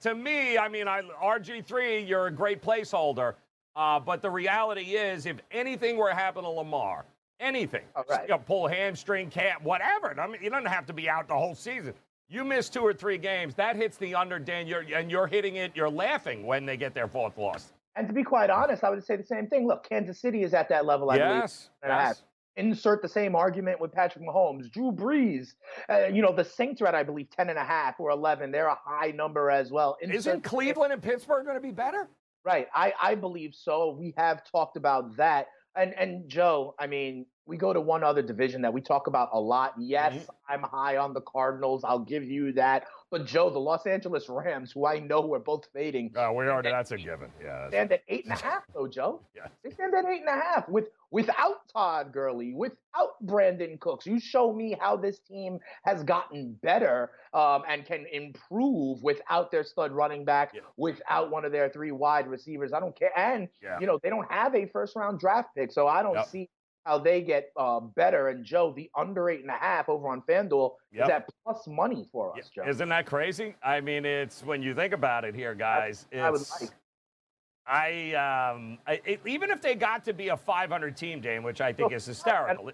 to 0.00 0.14
me, 0.14 0.56
I 0.56 0.68
mean, 0.68 0.88
I, 0.88 1.02
RG3, 1.22 2.08
you're 2.08 2.26
a 2.26 2.30
great 2.30 2.62
placeholder. 2.62 3.34
Uh, 3.76 4.00
but 4.00 4.22
the 4.22 4.30
reality 4.30 4.96
is, 4.96 5.26
if 5.26 5.36
anything 5.50 5.96
were 5.96 6.10
to 6.10 6.14
happen 6.14 6.42
to 6.42 6.48
Lamar, 6.48 7.04
anything, 7.40 7.82
right. 8.08 8.22
you 8.22 8.28
know, 8.28 8.38
pull 8.38 8.66
hamstring, 8.66 9.30
cat, 9.30 9.62
whatever. 9.62 10.18
I 10.18 10.26
mean, 10.26 10.42
you 10.42 10.50
don't 10.50 10.66
have 10.66 10.86
to 10.86 10.92
be 10.92 11.08
out 11.08 11.28
the 11.28 11.34
whole 11.34 11.54
season. 11.54 11.94
You 12.28 12.44
miss 12.44 12.68
two 12.68 12.80
or 12.80 12.94
three 12.94 13.18
games, 13.18 13.54
that 13.56 13.76
hits 13.76 13.98
the 13.98 14.14
under, 14.14 14.38
Dan, 14.38 14.66
you're, 14.66 14.84
and 14.94 15.10
you're 15.10 15.26
hitting 15.26 15.56
it. 15.56 15.72
You're 15.74 15.90
laughing 15.90 16.46
when 16.46 16.64
they 16.64 16.78
get 16.78 16.94
their 16.94 17.08
fourth 17.08 17.36
loss. 17.36 17.72
And 17.94 18.06
to 18.08 18.14
be 18.14 18.22
quite 18.22 18.48
honest, 18.48 18.84
I 18.84 18.90
would 18.90 19.04
say 19.04 19.16
the 19.16 19.24
same 19.24 19.48
thing. 19.48 19.66
Look, 19.66 19.86
Kansas 19.86 20.18
City 20.18 20.42
is 20.42 20.54
at 20.54 20.70
that 20.70 20.86
level. 20.86 21.10
I 21.10 21.16
yes, 21.16 21.68
believe. 21.82 21.98
Yes 21.98 22.22
insert 22.56 23.02
the 23.02 23.08
same 23.08 23.34
argument 23.34 23.80
with 23.80 23.92
Patrick 23.92 24.24
Mahomes, 24.24 24.70
Drew 24.70 24.92
Brees. 24.92 25.54
Uh, 25.88 26.06
you 26.06 26.22
know, 26.22 26.32
the 26.34 26.44
Saints 26.44 26.80
are 26.82 26.86
at, 26.86 26.94
I 26.94 27.02
believe, 27.02 27.30
10 27.30 27.50
and 27.50 27.58
a 27.58 27.64
half 27.64 27.98
or 27.98 28.10
11. 28.10 28.50
They're 28.50 28.66
a 28.66 28.78
high 28.84 29.10
number 29.10 29.50
as 29.50 29.70
well. 29.70 29.96
Insert 30.02 30.16
Isn't 30.16 30.44
Cleveland 30.44 30.92
and 30.92 31.02
Pittsburgh 31.02 31.44
going 31.44 31.56
to 31.56 31.62
be 31.62 31.70
better? 31.70 32.08
Right. 32.44 32.66
I, 32.74 32.92
I 33.00 33.14
believe 33.14 33.54
so. 33.54 33.96
We 33.98 34.14
have 34.16 34.42
talked 34.50 34.76
about 34.76 35.16
that. 35.16 35.48
And, 35.76 35.94
and 35.94 36.28
Joe, 36.28 36.74
I 36.78 36.86
mean, 36.86 37.26
we 37.46 37.56
go 37.56 37.72
to 37.72 37.80
one 37.80 38.04
other 38.04 38.22
division 38.22 38.62
that 38.62 38.72
we 38.72 38.80
talk 38.80 39.06
about 39.06 39.30
a 39.32 39.40
lot. 39.40 39.74
Yes, 39.78 40.14
mm-hmm. 40.14 40.30
I'm 40.48 40.62
high 40.62 40.98
on 40.98 41.12
the 41.12 41.22
Cardinals. 41.22 41.82
I'll 41.84 41.98
give 41.98 42.24
you 42.24 42.52
that. 42.52 42.86
But 43.12 43.26
Joe, 43.26 43.50
the 43.50 43.58
Los 43.58 43.86
Angeles 43.86 44.26
Rams, 44.30 44.72
who 44.72 44.86
I 44.86 44.98
know 44.98 45.20
we're 45.20 45.38
both 45.38 45.66
fading, 45.74 46.12
uh, 46.16 46.32
we 46.32 46.46
already 46.46 46.70
that's 46.70 46.92
a 46.92 46.96
given. 46.96 47.30
Yeah, 47.44 47.68
stand 47.68 47.92
at 47.92 48.00
eight 48.08 48.24
and 48.24 48.32
a 48.32 48.42
half, 48.42 48.62
though, 48.74 48.88
Joe. 48.88 49.20
Yeah. 49.36 49.48
They 49.62 49.70
stand 49.70 49.94
at 49.94 50.06
eight 50.06 50.20
and 50.20 50.28
a 50.28 50.42
half 50.42 50.66
with 50.68 50.88
without 51.10 51.68
Todd 51.70 52.10
Gurley, 52.10 52.54
without 52.54 53.22
Brandin 53.26 53.78
Cooks. 53.80 54.06
You 54.06 54.18
show 54.18 54.50
me 54.52 54.76
how 54.80 54.96
this 54.96 55.18
team 55.18 55.58
has 55.84 56.02
gotten 56.04 56.58
better 56.62 57.10
um, 57.34 57.64
and 57.68 57.84
can 57.84 58.06
improve 58.10 59.02
without 59.02 59.50
their 59.50 59.64
stud 59.64 59.92
running 59.92 60.24
back, 60.24 60.52
yeah. 60.54 60.60
without 60.78 61.30
one 61.30 61.44
of 61.44 61.52
their 61.52 61.68
three 61.68 61.92
wide 61.92 62.26
receivers. 62.26 62.72
I 62.72 62.80
don't 62.80 62.98
care. 62.98 63.10
And 63.18 63.48
yeah. 63.62 63.78
you 63.78 63.86
know 63.86 63.98
they 64.02 64.08
don't 64.08 64.30
have 64.32 64.54
a 64.54 64.66
first 64.66 64.96
round 64.96 65.18
draft 65.18 65.50
pick, 65.54 65.70
so 65.70 65.86
I 65.86 66.02
don't 66.02 66.14
yep. 66.14 66.28
see 66.28 66.48
how 66.84 66.98
they 66.98 67.20
get 67.20 67.50
uh, 67.56 67.80
better. 67.80 68.28
And 68.28 68.44
Joe, 68.44 68.72
the 68.74 68.90
under 68.96 69.30
eight 69.30 69.40
and 69.40 69.50
a 69.50 69.54
half 69.54 69.88
over 69.88 70.08
on 70.08 70.22
FanDuel 70.22 70.72
yep. 70.92 71.04
is 71.04 71.10
at 71.10 71.28
plus 71.44 71.66
money 71.66 72.08
for 72.10 72.36
us, 72.38 72.50
Joe. 72.54 72.64
Isn't 72.66 72.88
that 72.88 73.06
crazy? 73.06 73.54
I 73.62 73.80
mean, 73.80 74.04
it's 74.04 74.44
when 74.44 74.62
you 74.62 74.74
think 74.74 74.92
about 74.92 75.24
it 75.24 75.34
here, 75.34 75.54
guys. 75.54 76.06
I, 76.12 76.18
I 76.18 76.30
would 76.30 76.42
like. 76.60 76.70
I, 77.64 78.50
um, 78.54 78.78
I 78.86 79.00
it, 79.04 79.20
even 79.24 79.50
if 79.50 79.60
they 79.60 79.74
got 79.74 80.04
to 80.06 80.12
be 80.12 80.28
a 80.28 80.36
500 80.36 80.96
team, 80.96 81.20
Dane, 81.20 81.42
which 81.42 81.60
I 81.60 81.72
think 81.72 81.92
is 81.92 82.04
hysterical. 82.04 82.72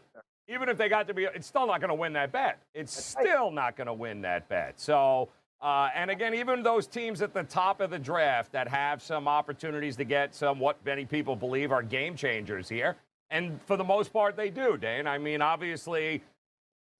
Even 0.51 0.71
if 0.71 0.79
they 0.79 0.89
got 0.89 1.07
to 1.09 1.15
be, 1.15 1.25
it's 1.25 1.47
still 1.47 1.67
not 1.67 1.81
going 1.81 1.91
to 1.91 1.95
win 1.95 2.15
that 2.15 2.33
bet. 2.33 2.63
It's 2.73 3.05
still 3.05 3.51
not 3.51 3.77
going 3.77 3.87
to 3.87 3.93
win 3.93 4.23
that 4.23 4.49
bet. 4.49 4.81
So, 4.81 5.29
uh, 5.61 5.91
and 5.95 6.11
again, 6.11 6.33
even 6.33 6.63
those 6.63 6.87
teams 6.87 7.21
at 7.21 7.35
the 7.35 7.43
top 7.43 7.83
of 7.83 7.91
the 7.91 7.99
draft 7.99 8.53
that 8.53 8.67
have 8.67 9.03
some 9.03 9.29
opportunities 9.29 9.95
to 9.97 10.05
get 10.05 10.35
some 10.35 10.59
what 10.59 10.83
many 10.87 11.05
people 11.05 11.37
believe 11.37 11.71
are 11.71 11.83
game 11.83 12.17
changers 12.17 12.67
here, 12.67 12.97
and 13.31 13.61
for 13.63 13.77
the 13.77 13.85
most 13.85 14.13
part, 14.13 14.37
they 14.37 14.51
do, 14.51 14.77
Dane. 14.77 15.07
I 15.07 15.19
mean, 15.19 15.43
obviously, 15.43 16.23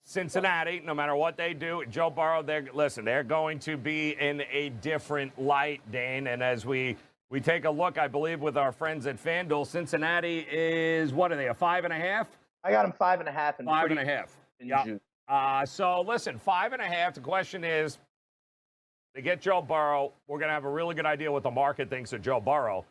Cincinnati, 0.05 0.81
no 0.85 0.95
matter 0.95 1.15
what 1.15 1.37
they 1.37 1.55
do, 1.55 1.85
Joe 1.91 2.11
Burrow, 2.11 2.43
they're 2.43 2.67
listen, 2.73 3.05
they're 3.05 3.25
going 3.25 3.59
to 3.61 3.77
be 3.77 4.17
in 4.19 4.43
a 4.51 4.71
different 4.71 5.39
light, 5.41 5.81
Dane. 5.91 6.27
And 6.27 6.43
as 6.43 6.65
we 6.65 6.97
we 7.31 7.41
take 7.41 7.65
a 7.65 7.71
look, 7.71 7.99
I 7.99 8.09
believe, 8.09 8.41
with 8.41 8.57
our 8.57 8.73
friends 8.73 9.07
at 9.07 9.23
FanDuel, 9.23 9.67
Cincinnati 9.67 10.47
is 10.51 11.13
what 11.13 11.33
are 11.33 11.37
they? 11.37 11.49
A 11.49 11.55
five 11.55 11.85
and 11.85 11.93
a 11.93 11.99
half? 11.99 12.29
I 12.65 12.71
got 12.71 12.83
them 12.83 12.93
five 12.93 13.21
and 13.21 13.29
a 13.29 13.33
half. 13.33 13.59
And 13.59 13.69
five 13.69 13.91
and 13.91 14.01
a 14.01 14.05
half. 14.05 14.35
Yeah. 14.61 14.97
Uh, 15.29 15.67
so 15.67 16.01
listen, 16.01 16.39
five 16.39 16.73
and 16.73 16.81
a 16.81 16.87
half. 16.87 17.15
The 17.15 17.21
question 17.21 17.63
is, 17.65 17.99
they 19.15 19.23
get 19.23 19.41
Joe 19.41 19.61
Burrow. 19.61 20.13
We're 20.27 20.39
going 20.39 20.49
to 20.49 20.55
have 20.55 20.65
a 20.65 20.71
really 20.71 20.95
good 20.95 21.07
idea 21.07 21.31
what 21.31 21.43
the 21.43 21.51
market 21.51 21.91
thinks 21.91 22.13
of 22.13 22.23
Joe 22.23 22.41
Burrow. 22.41 22.85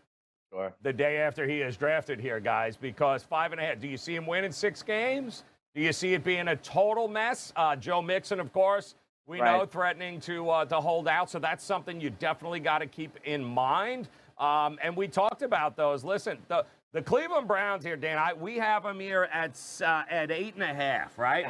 Sure. 0.52 0.74
The 0.82 0.94
day 0.94 1.18
after 1.18 1.48
he 1.48 1.62
is 1.62 1.76
drafted 1.78 2.20
here, 2.20 2.40
guys, 2.40 2.78
because 2.78 3.24
five 3.24 3.52
and 3.52 3.60
a 3.60 3.66
half. 3.66 3.80
Do 3.80 3.88
you 3.88 3.98
see 3.98 4.16
him 4.16 4.26
winning 4.26 4.52
six 4.52 4.82
games? 4.82 5.44
Do 5.76 5.82
you 5.82 5.94
see 5.94 6.14
it 6.14 6.24
being 6.24 6.48
a 6.48 6.56
total 6.56 7.08
mess? 7.08 7.54
Uh, 7.56 7.76
Joe 7.76 8.02
Mixon, 8.02 8.40
of 8.40 8.52
course, 8.54 8.96
we 9.28 9.42
right. 9.42 9.58
know 9.58 9.66
threatening 9.66 10.20
to 10.22 10.50
uh, 10.50 10.66
to 10.66 10.80
hold 10.80 11.08
out. 11.08 11.30
So 11.30 11.38
that's 11.38 11.64
something 11.64 12.00
you 12.00 12.10
definitely 12.10 12.62
got 12.62 12.80
to 12.80 12.88
keep 12.88 13.18
in 13.26 13.44
mind. 13.44 14.08
Um, 14.38 14.80
and 14.82 14.96
we 14.96 15.08
talked 15.08 15.42
about 15.42 15.76
those. 15.76 16.04
Listen, 16.04 16.38
the 16.48 16.66
the 16.94 17.02
Cleveland 17.02 17.48
Browns 17.48 17.84
here, 17.84 17.98
Dan. 17.98 18.18
I, 18.18 18.34
we 18.34 18.56
have 18.58 18.84
them 18.84 19.00
here 19.00 19.28
at 19.32 19.60
uh, 19.86 20.04
at 20.10 20.32
eight 20.32 20.54
and 20.54 20.64
a 20.64 20.74
half, 20.74 21.18
right? 21.20 21.46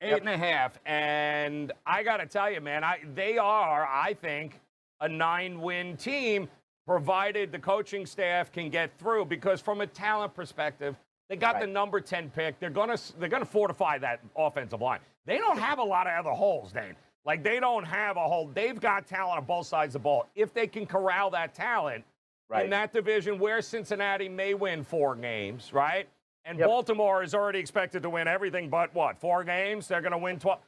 Eight 0.00 0.10
yep. 0.10 0.20
and 0.20 0.28
a 0.28 0.38
half. 0.38 0.78
And 0.86 1.72
I 1.84 2.02
got 2.02 2.16
to 2.18 2.26
tell 2.26 2.50
you, 2.50 2.60
man, 2.60 2.82
I 2.82 3.00
they 3.14 3.36
are, 3.36 3.86
I 3.86 4.14
think, 4.14 4.60
a 5.00 5.08
nine-win 5.08 5.96
team 5.96 6.48
provided 6.88 7.52
the 7.52 7.58
coaching 7.58 8.06
staff 8.06 8.50
can 8.50 8.70
get 8.70 8.90
through. 8.98 9.26
Because 9.26 9.60
from 9.60 9.82
a 9.82 9.86
talent 9.86 10.34
perspective, 10.34 10.96
they 11.28 11.36
got 11.36 11.56
right. 11.56 11.60
the 11.60 11.66
number 11.66 12.00
10 12.00 12.30
pick. 12.30 12.58
They're 12.58 12.70
gonna 12.70 12.96
they're 13.20 13.28
gonna 13.28 13.44
fortify 13.44 13.98
that 13.98 14.20
offensive 14.34 14.80
line. 14.80 15.00
They 15.26 15.36
don't 15.36 15.58
have 15.58 15.78
a 15.78 15.84
lot 15.84 16.06
of 16.06 16.14
other 16.14 16.34
holes, 16.34 16.72
Dane. 16.72 16.96
Like 17.26 17.44
they 17.44 17.60
don't 17.60 17.84
have 17.84 18.16
a 18.16 18.26
hole. 18.26 18.50
They've 18.54 18.80
got 18.80 19.06
talent 19.06 19.38
on 19.38 19.44
both 19.44 19.66
sides 19.66 19.94
of 19.94 20.00
the 20.00 20.04
ball. 20.04 20.26
If 20.34 20.54
they 20.54 20.66
can 20.66 20.86
corral 20.86 21.30
that 21.30 21.54
talent 21.54 22.04
right. 22.48 22.64
in 22.64 22.70
that 22.70 22.94
division 22.94 23.38
where 23.38 23.60
Cincinnati 23.60 24.30
may 24.30 24.54
win 24.54 24.82
four 24.82 25.14
games, 25.14 25.70
right? 25.74 26.08
And 26.46 26.58
yep. 26.58 26.68
Baltimore 26.68 27.22
is 27.22 27.34
already 27.34 27.58
expected 27.58 28.02
to 28.04 28.08
win 28.08 28.26
everything 28.26 28.70
but 28.70 28.94
what? 28.94 29.20
Four 29.20 29.44
games? 29.44 29.86
They're 29.86 30.00
going 30.00 30.12
to 30.12 30.18
win 30.18 30.38
12. 30.38 30.58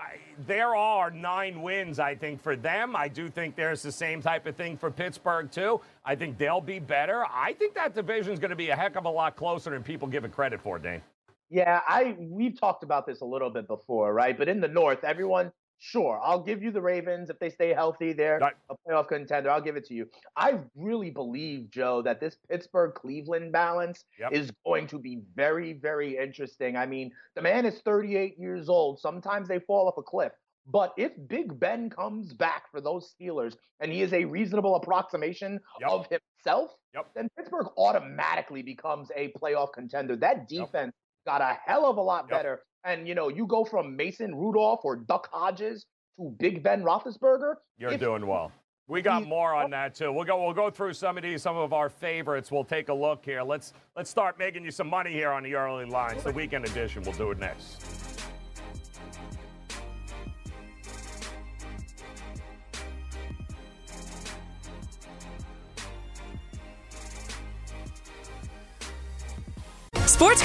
I, 0.00 0.18
there 0.46 0.74
are 0.74 1.10
nine 1.10 1.60
wins, 1.60 1.98
I 1.98 2.14
think, 2.14 2.42
for 2.42 2.56
them. 2.56 2.96
I 2.96 3.08
do 3.08 3.28
think 3.28 3.54
there's 3.54 3.82
the 3.82 3.92
same 3.92 4.22
type 4.22 4.46
of 4.46 4.56
thing 4.56 4.76
for 4.76 4.90
Pittsburgh, 4.90 5.50
too. 5.50 5.80
I 6.04 6.14
think 6.14 6.38
they'll 6.38 6.60
be 6.60 6.78
better. 6.78 7.24
I 7.30 7.52
think 7.52 7.74
that 7.74 7.94
division 7.94 8.32
is 8.32 8.38
going 8.38 8.50
to 8.50 8.56
be 8.56 8.70
a 8.70 8.76
heck 8.76 8.96
of 8.96 9.04
a 9.04 9.10
lot 9.10 9.36
closer 9.36 9.70
than 9.70 9.82
people 9.82 10.08
give 10.08 10.24
it 10.24 10.32
credit 10.32 10.60
for, 10.60 10.78
Dane. 10.78 11.02
Yeah, 11.50 11.80
I 11.86 12.16
we've 12.18 12.58
talked 12.58 12.84
about 12.84 13.06
this 13.06 13.20
a 13.22 13.24
little 13.24 13.50
bit 13.50 13.66
before, 13.66 14.14
right? 14.14 14.38
But 14.38 14.48
in 14.48 14.60
the 14.60 14.68
North, 14.68 15.02
everyone 15.02 15.52
Sure, 15.82 16.20
I'll 16.22 16.42
give 16.42 16.62
you 16.62 16.70
the 16.70 16.82
Ravens 16.82 17.30
if 17.30 17.38
they 17.38 17.48
stay 17.48 17.72
healthy. 17.72 18.12
They're 18.12 18.38
right. 18.38 18.52
a 18.68 18.74
playoff 18.86 19.08
contender. 19.08 19.50
I'll 19.50 19.62
give 19.62 19.76
it 19.76 19.86
to 19.86 19.94
you. 19.94 20.06
I 20.36 20.58
really 20.76 21.08
believe, 21.08 21.70
Joe, 21.70 22.02
that 22.02 22.20
this 22.20 22.36
Pittsburgh 22.50 22.92
Cleveland 22.94 23.50
balance 23.50 24.04
yep. 24.18 24.30
is 24.30 24.52
going 24.66 24.86
to 24.88 24.98
be 24.98 25.22
very, 25.34 25.72
very 25.72 26.18
interesting. 26.18 26.76
I 26.76 26.84
mean, 26.84 27.12
the 27.34 27.40
man 27.40 27.64
is 27.64 27.80
38 27.80 28.38
years 28.38 28.68
old. 28.68 29.00
Sometimes 29.00 29.48
they 29.48 29.58
fall 29.58 29.88
off 29.88 29.96
a 29.96 30.02
cliff. 30.02 30.32
But 30.66 30.92
if 30.98 31.12
Big 31.28 31.58
Ben 31.58 31.88
comes 31.88 32.34
back 32.34 32.70
for 32.70 32.82
those 32.82 33.14
Steelers 33.18 33.56
and 33.80 33.90
he 33.90 34.02
is 34.02 34.12
a 34.12 34.26
reasonable 34.26 34.76
approximation 34.76 35.58
yep. 35.80 35.90
of 35.90 36.06
himself, 36.10 36.72
yep. 36.94 37.06
then 37.14 37.30
Pittsburgh 37.38 37.68
automatically 37.78 38.62
becomes 38.62 39.08
a 39.16 39.32
playoff 39.32 39.72
contender. 39.72 40.14
That 40.14 40.46
defense 40.46 40.92
got 41.26 41.40
a 41.40 41.58
hell 41.64 41.86
of 41.86 41.96
a 41.96 42.02
lot 42.02 42.28
better 42.28 42.60
and 42.84 43.06
you 43.06 43.14
know 43.14 43.28
you 43.28 43.46
go 43.46 43.64
from 43.64 43.96
Mason 43.96 44.34
Rudolph 44.34 44.80
or 44.84 44.96
Duck 44.96 45.28
Hodges 45.32 45.86
to 46.16 46.34
Big 46.38 46.62
Ben 46.62 46.82
Roethlisberger. 46.82 47.54
You're 47.78 47.92
if, 47.92 48.00
doing 48.00 48.26
well. 48.26 48.52
We 48.90 49.02
got 49.02 49.24
more 49.24 49.54
on 49.54 49.70
that 49.70 49.94
too. 49.94 50.12
We'll 50.12 50.24
go. 50.24 50.44
We'll 50.44 50.52
go 50.52 50.68
through 50.68 50.94
some 50.94 51.16
of 51.16 51.22
these, 51.22 51.42
some 51.42 51.56
of 51.56 51.72
our 51.72 51.88
favorites. 51.88 52.50
We'll 52.50 52.64
take 52.64 52.88
a 52.88 52.94
look 52.94 53.24
here. 53.24 53.42
Let's 53.42 53.72
let's 53.94 54.10
start 54.10 54.36
making 54.36 54.64
you 54.64 54.72
some 54.72 54.88
money 54.88 55.12
here 55.12 55.30
on 55.30 55.44
the 55.44 55.54
early 55.54 55.84
lines. 55.84 56.24
The 56.24 56.32
weekend 56.32 56.64
edition. 56.64 57.02
We'll 57.02 57.12
do 57.12 57.30
it 57.30 57.38
next. 57.38 57.99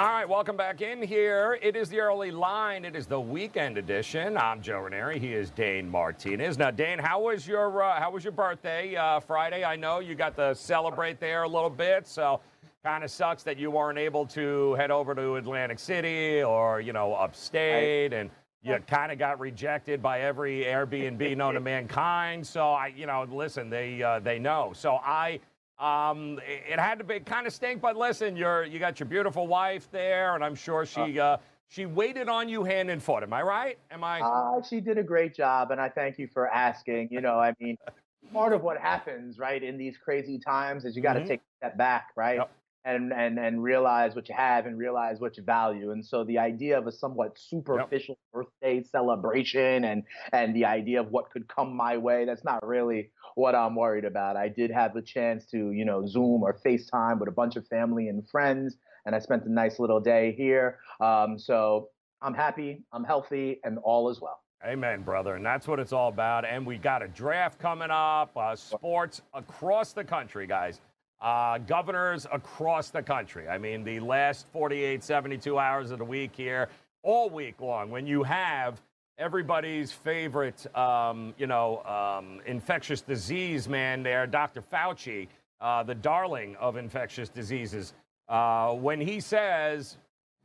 All 0.00 0.06
right, 0.06 0.26
welcome 0.26 0.56
back 0.56 0.80
in 0.80 1.02
here. 1.02 1.58
It 1.60 1.76
is 1.76 1.90
the 1.90 2.00
early 2.00 2.30
line. 2.30 2.86
It 2.86 2.96
is 2.96 3.06
the 3.06 3.20
weekend 3.20 3.76
edition. 3.76 4.38
I'm 4.38 4.62
Joe 4.62 4.88
Raineri. 4.90 5.20
He 5.20 5.34
is 5.34 5.50
Dane 5.50 5.90
Martinez. 5.90 6.56
Now, 6.56 6.70
Dane, 6.70 6.98
how 6.98 7.20
was 7.20 7.46
your 7.46 7.82
uh, 7.82 8.00
how 8.00 8.10
was 8.10 8.24
your 8.24 8.32
birthday 8.32 8.96
uh, 8.96 9.20
Friday? 9.20 9.62
I 9.62 9.76
know 9.76 9.98
you 9.98 10.14
got 10.14 10.36
to 10.36 10.54
celebrate 10.54 11.20
there 11.20 11.42
a 11.42 11.48
little 11.48 11.68
bit, 11.68 12.06
so 12.06 12.40
kind 12.82 13.04
of 13.04 13.10
sucks 13.10 13.42
that 13.42 13.58
you 13.58 13.70
weren't 13.70 13.98
able 13.98 14.24
to 14.28 14.72
head 14.76 14.90
over 14.90 15.14
to 15.14 15.36
Atlantic 15.36 15.78
City 15.78 16.42
or 16.42 16.80
you 16.80 16.94
know 16.94 17.12
upstate, 17.12 18.14
and 18.14 18.30
you 18.62 18.78
kind 18.86 19.12
of 19.12 19.18
got 19.18 19.38
rejected 19.38 20.00
by 20.02 20.20
every 20.22 20.64
Airbnb 20.64 21.36
known 21.36 21.52
to 21.52 21.60
mankind. 21.76 22.46
So 22.46 22.70
I, 22.70 22.86
you 22.86 23.04
know, 23.04 23.26
listen, 23.30 23.68
they 23.68 24.02
uh, 24.02 24.18
they 24.20 24.38
know. 24.38 24.72
So 24.74 24.94
I 25.04 25.40
um, 25.80 26.38
it, 26.46 26.78
had 26.78 26.98
to 26.98 27.04
be 27.04 27.20
kind 27.20 27.46
of 27.46 27.54
stink, 27.54 27.80
but 27.80 27.96
listen, 27.96 28.36
you're 28.36 28.64
you 28.64 28.78
got 28.78 29.00
your 29.00 29.08
beautiful 29.08 29.46
wife 29.46 29.88
there, 29.90 30.34
and 30.34 30.44
I'm 30.44 30.54
sure 30.54 30.84
she 30.84 31.18
uh, 31.18 31.24
uh, 31.24 31.36
she 31.68 31.86
waited 31.86 32.28
on 32.28 32.48
you 32.48 32.64
hand 32.64 32.90
and 32.90 33.02
foot. 33.02 33.22
Am 33.22 33.32
I 33.32 33.42
right? 33.42 33.78
Am 33.90 34.04
I? 34.04 34.20
Uh, 34.20 34.62
she 34.62 34.80
did 34.80 34.98
a 34.98 35.02
great 35.02 35.34
job, 35.34 35.70
and 35.70 35.80
I 35.80 35.88
thank 35.88 36.18
you 36.18 36.28
for 36.28 36.48
asking. 36.48 37.08
You 37.10 37.22
know, 37.22 37.38
I 37.38 37.54
mean, 37.60 37.78
part 38.32 38.52
of 38.52 38.62
what 38.62 38.78
happens 38.78 39.38
right 39.38 39.62
in 39.62 39.78
these 39.78 39.96
crazy 39.96 40.38
times 40.38 40.84
is 40.84 40.96
you 40.96 41.02
got 41.02 41.14
to 41.14 41.20
mm-hmm. 41.20 41.28
take 41.28 41.40
a 41.40 41.66
step 41.66 41.78
back, 41.78 42.08
right? 42.14 42.36
Yep. 42.36 42.52
And, 42.82 43.12
and 43.12 43.38
and 43.38 43.62
realize 43.62 44.14
what 44.14 44.26
you 44.30 44.34
have 44.34 44.64
and 44.64 44.78
realize 44.78 45.20
what 45.20 45.36
you 45.36 45.42
value. 45.42 45.90
And 45.90 46.04
so 46.04 46.24
the 46.24 46.38
idea 46.38 46.78
of 46.78 46.86
a 46.86 46.92
somewhat 46.92 47.38
superficial 47.38 48.18
yep. 48.18 48.32
birthday 48.32 48.82
celebration 48.82 49.84
and 49.84 50.02
and 50.32 50.56
the 50.56 50.64
idea 50.64 51.00
of 51.00 51.10
what 51.10 51.30
could 51.30 51.46
come 51.46 51.76
my 51.76 51.98
way, 51.98 52.24
that's 52.24 52.42
not 52.42 52.66
really 52.66 53.10
what 53.34 53.54
I'm 53.54 53.74
worried 53.74 54.04
about. 54.04 54.36
I 54.36 54.48
did 54.48 54.70
have 54.70 54.94
the 54.94 55.02
chance 55.02 55.44
to, 55.46 55.70
you 55.72 55.84
know, 55.84 56.06
Zoom 56.06 56.42
or 56.42 56.58
FaceTime 56.64 57.18
with 57.18 57.28
a 57.28 57.32
bunch 57.32 57.56
of 57.56 57.66
family 57.66 58.08
and 58.08 58.28
friends, 58.28 58.76
and 59.06 59.14
I 59.14 59.18
spent 59.18 59.44
a 59.44 59.52
nice 59.52 59.78
little 59.78 60.00
day 60.00 60.34
here. 60.36 60.78
Um, 61.00 61.38
so 61.38 61.88
I'm 62.22 62.34
happy, 62.34 62.82
I'm 62.92 63.04
healthy, 63.04 63.60
and 63.64 63.78
all 63.78 64.10
is 64.10 64.20
well. 64.20 64.40
Amen, 64.64 65.02
brother. 65.02 65.36
And 65.36 65.46
that's 65.46 65.66
what 65.66 65.80
it's 65.80 65.92
all 65.92 66.08
about. 66.08 66.44
And 66.44 66.66
we 66.66 66.76
got 66.76 67.02
a 67.02 67.08
draft 67.08 67.58
coming 67.58 67.90
up, 67.90 68.36
uh, 68.36 68.54
sports 68.54 69.22
across 69.32 69.92
the 69.92 70.04
country, 70.04 70.46
guys. 70.46 70.80
Uh, 71.22 71.58
governors 71.58 72.26
across 72.32 72.90
the 72.90 73.02
country. 73.02 73.48
I 73.48 73.58
mean, 73.58 73.84
the 73.84 74.00
last 74.00 74.46
48, 74.52 75.02
72 75.02 75.58
hours 75.58 75.90
of 75.90 75.98
the 75.98 76.04
week 76.04 76.32
here, 76.34 76.68
all 77.02 77.30
week 77.30 77.60
long 77.60 77.90
when 77.90 78.06
you 78.06 78.22
have 78.22 78.80
everybody's 79.20 79.92
favorite, 79.92 80.66
um, 80.74 81.34
you 81.36 81.46
know, 81.46 81.82
um, 81.84 82.40
infectious 82.46 83.02
disease 83.02 83.68
man 83.68 84.02
there, 84.02 84.26
Dr. 84.26 84.62
Fauci, 84.62 85.28
uh, 85.60 85.82
the 85.82 85.94
darling 85.94 86.56
of 86.56 86.76
infectious 86.76 87.28
diseases, 87.28 87.92
uh, 88.28 88.72
when 88.72 88.98
he 88.98 89.20
says, 89.20 89.98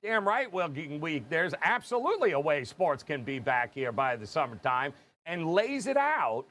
damn 0.04 0.28
right, 0.28 0.52
Wilking 0.52 1.00
Week, 1.00 1.24
there's 1.30 1.54
absolutely 1.64 2.34
a 2.34 2.40
way 2.40 2.66
sports 2.66 3.02
can 3.02 3.24
be 3.24 3.40
back 3.40 3.74
here 3.74 3.94
by 3.94 4.18
the 4.18 4.28
summertime 4.28 4.92
and 5.26 5.48
lays 5.48 5.88
it 5.88 5.98
out. 5.98 6.46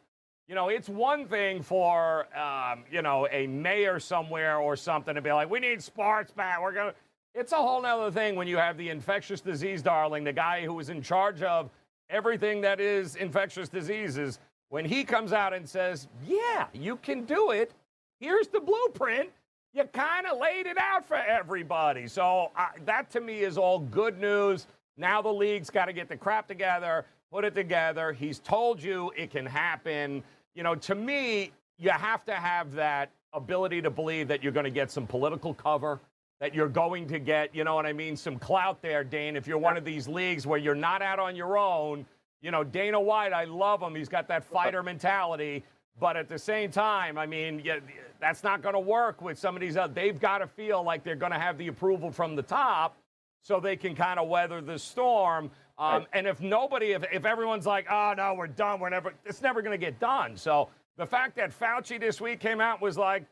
You 0.48 0.54
know, 0.54 0.70
it's 0.70 0.88
one 0.88 1.26
thing 1.26 1.62
for, 1.62 2.26
um, 2.36 2.84
you 2.90 3.02
know, 3.02 3.28
a 3.30 3.46
mayor 3.46 4.00
somewhere 4.00 4.58
or 4.58 4.76
something 4.76 5.14
to 5.14 5.20
be 5.20 5.32
like, 5.32 5.50
we 5.50 5.60
need 5.60 5.82
sports 5.82 6.32
back. 6.32 6.60
We're 6.60 6.72
going 6.72 6.92
to. 6.92 6.94
It's 7.34 7.50
a 7.50 7.56
whole 7.56 7.84
other 7.84 8.12
thing 8.12 8.36
when 8.36 8.46
you 8.46 8.58
have 8.58 8.76
the 8.76 8.90
infectious 8.90 9.40
disease 9.40 9.82
darling, 9.82 10.22
the 10.22 10.32
guy 10.32 10.64
who 10.64 10.78
is 10.78 10.88
in 10.88 11.02
charge 11.02 11.42
of 11.42 11.68
everything 12.10 12.60
that 12.62 12.80
is 12.80 13.16
infectious 13.16 13.68
diseases, 13.68 14.38
when 14.68 14.84
he 14.84 15.04
comes 15.04 15.32
out 15.32 15.52
and 15.52 15.68
says, 15.68 16.08
yeah, 16.26 16.66
you 16.72 16.96
can 16.96 17.24
do 17.24 17.50
it, 17.50 17.72
here's 18.20 18.48
the 18.48 18.60
blueprint, 18.60 19.30
you 19.72 19.84
kind 19.84 20.26
of 20.26 20.38
laid 20.38 20.66
it 20.66 20.78
out 20.78 21.06
for 21.06 21.16
everybody. 21.16 22.06
So 22.06 22.50
that 22.84 23.10
to 23.10 23.20
me 23.20 23.40
is 23.40 23.58
all 23.58 23.80
good 23.80 24.20
news. 24.20 24.66
Now 24.96 25.20
the 25.20 25.32
league's 25.32 25.70
got 25.70 25.86
to 25.86 25.92
get 25.92 26.08
the 26.08 26.16
crap 26.16 26.46
together, 26.46 27.04
put 27.32 27.44
it 27.44 27.54
together. 27.54 28.12
He's 28.12 28.38
told 28.38 28.82
you 28.82 29.12
it 29.16 29.30
can 29.30 29.46
happen. 29.46 30.22
You 30.54 30.62
know, 30.62 30.76
to 30.76 30.94
me, 30.94 31.52
you 31.78 31.90
have 31.90 32.24
to 32.26 32.34
have 32.34 32.72
that 32.74 33.10
ability 33.32 33.82
to 33.82 33.90
believe 33.90 34.28
that 34.28 34.42
you're 34.42 34.52
going 34.52 34.64
to 34.64 34.70
get 34.70 34.92
some 34.92 35.06
political 35.08 35.52
cover, 35.52 35.98
that 36.44 36.54
you're 36.54 36.68
going 36.68 37.06
to 37.06 37.18
get, 37.18 37.54
you 37.54 37.64
know 37.64 37.74
what 37.74 37.86
I 37.86 37.94
mean, 37.94 38.14
some 38.16 38.38
clout 38.38 38.82
there, 38.82 39.02
Dane. 39.02 39.34
If 39.34 39.46
you're 39.46 39.56
one 39.56 39.78
of 39.78 39.84
these 39.86 40.06
leagues 40.06 40.46
where 40.46 40.58
you're 40.58 40.74
not 40.74 41.00
out 41.00 41.18
on 41.18 41.36
your 41.36 41.56
own, 41.56 42.04
you 42.42 42.50
know, 42.50 42.62
Dana 42.62 43.00
White, 43.00 43.32
I 43.32 43.44
love 43.44 43.80
him. 43.80 43.94
He's 43.94 44.10
got 44.10 44.28
that 44.28 44.44
fighter 44.44 44.82
mentality. 44.82 45.64
But 45.98 46.18
at 46.18 46.28
the 46.28 46.38
same 46.38 46.70
time, 46.70 47.16
I 47.16 47.24
mean, 47.24 47.62
yeah, 47.64 47.78
that's 48.20 48.44
not 48.44 48.60
going 48.60 48.74
to 48.74 48.80
work 48.80 49.22
with 49.22 49.38
some 49.38 49.54
of 49.54 49.62
these. 49.62 49.78
Other, 49.78 49.94
they've 49.94 50.20
got 50.20 50.38
to 50.38 50.46
feel 50.46 50.82
like 50.82 51.02
they're 51.02 51.16
going 51.16 51.32
to 51.32 51.38
have 51.38 51.56
the 51.56 51.68
approval 51.68 52.10
from 52.10 52.36
the 52.36 52.42
top 52.42 52.94
so 53.40 53.58
they 53.58 53.76
can 53.76 53.94
kind 53.94 54.20
of 54.20 54.28
weather 54.28 54.60
the 54.60 54.78
storm. 54.78 55.50
Um, 55.78 56.00
right. 56.00 56.06
And 56.12 56.26
if 56.26 56.42
nobody, 56.42 56.92
if, 56.92 57.04
if 57.10 57.24
everyone's 57.24 57.64
like, 57.64 57.86
oh, 57.90 58.12
no, 58.18 58.34
we're 58.34 58.48
done, 58.48 58.80
we're 58.80 58.90
never, 58.90 59.14
it's 59.24 59.40
never 59.40 59.62
going 59.62 59.72
to 59.80 59.82
get 59.82 59.98
done. 59.98 60.36
So 60.36 60.68
the 60.98 61.06
fact 61.06 61.36
that 61.36 61.58
Fauci 61.58 61.98
this 61.98 62.20
week 62.20 62.38
came 62.38 62.60
out 62.60 62.82
was 62.82 62.98
like, 62.98 63.24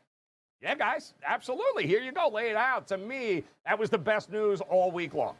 yeah, 0.61 0.75
guys, 0.75 1.13
absolutely. 1.25 1.87
Here 1.87 2.01
you 2.01 2.11
go. 2.11 2.29
Lay 2.29 2.49
it 2.49 2.55
out. 2.55 2.87
To 2.87 2.97
me, 2.97 3.43
that 3.65 3.77
was 3.77 3.89
the 3.89 3.97
best 3.97 4.31
news 4.31 4.61
all 4.61 4.91
week 4.91 5.13
long. 5.13 5.35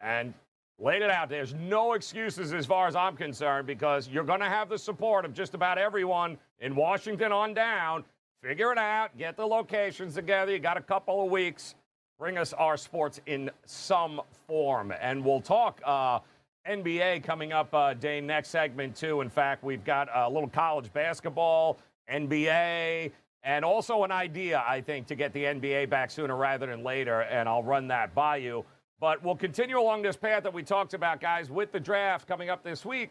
And 0.00 0.32
laid 0.78 1.02
it 1.02 1.10
out. 1.10 1.28
There's 1.28 1.54
no 1.54 1.92
excuses 1.92 2.54
as 2.54 2.64
far 2.64 2.88
as 2.88 2.96
I'm 2.96 3.16
concerned 3.16 3.66
because 3.66 4.08
you're 4.08 4.24
going 4.24 4.40
to 4.40 4.48
have 4.48 4.68
the 4.68 4.78
support 4.78 5.24
of 5.24 5.34
just 5.34 5.54
about 5.54 5.76
everyone 5.76 6.38
in 6.60 6.74
Washington 6.74 7.32
on 7.32 7.52
down. 7.52 8.04
Figure 8.42 8.72
it 8.72 8.78
out. 8.78 9.16
Get 9.18 9.36
the 9.36 9.46
locations 9.46 10.14
together. 10.14 10.52
You 10.52 10.58
got 10.58 10.78
a 10.78 10.82
couple 10.82 11.22
of 11.22 11.30
weeks. 11.30 11.74
Bring 12.18 12.38
us 12.38 12.52
our 12.54 12.76
sports 12.76 13.20
in 13.26 13.50
some 13.66 14.22
form. 14.46 14.92
And 15.00 15.22
we'll 15.22 15.42
talk 15.42 15.80
uh, 15.84 16.20
NBA 16.66 17.22
coming 17.22 17.52
up, 17.52 17.72
uh, 17.74 17.94
day 17.94 18.20
next 18.20 18.48
segment, 18.48 18.96
too. 18.96 19.20
In 19.20 19.28
fact, 19.28 19.62
we've 19.62 19.84
got 19.84 20.08
a 20.14 20.28
little 20.28 20.48
college 20.48 20.90
basketball, 20.92 21.78
NBA, 22.10 23.10
and 23.42 23.64
also 23.64 24.04
an 24.04 24.12
idea, 24.12 24.62
I 24.66 24.80
think, 24.80 25.06
to 25.08 25.14
get 25.14 25.32
the 25.32 25.44
NBA 25.44 25.88
back 25.88 26.10
sooner 26.10 26.36
rather 26.36 26.66
than 26.66 26.82
later. 26.82 27.22
And 27.22 27.48
I'll 27.48 27.62
run 27.62 27.88
that 27.88 28.14
by 28.14 28.36
you. 28.36 28.64
But 29.00 29.24
we'll 29.24 29.36
continue 29.36 29.78
along 29.78 30.02
this 30.02 30.16
path 30.16 30.42
that 30.42 30.52
we 30.52 30.62
talked 30.62 30.92
about, 30.92 31.20
guys, 31.20 31.50
with 31.50 31.72
the 31.72 31.80
draft 31.80 32.28
coming 32.28 32.50
up 32.50 32.62
this 32.62 32.84
week. 32.84 33.10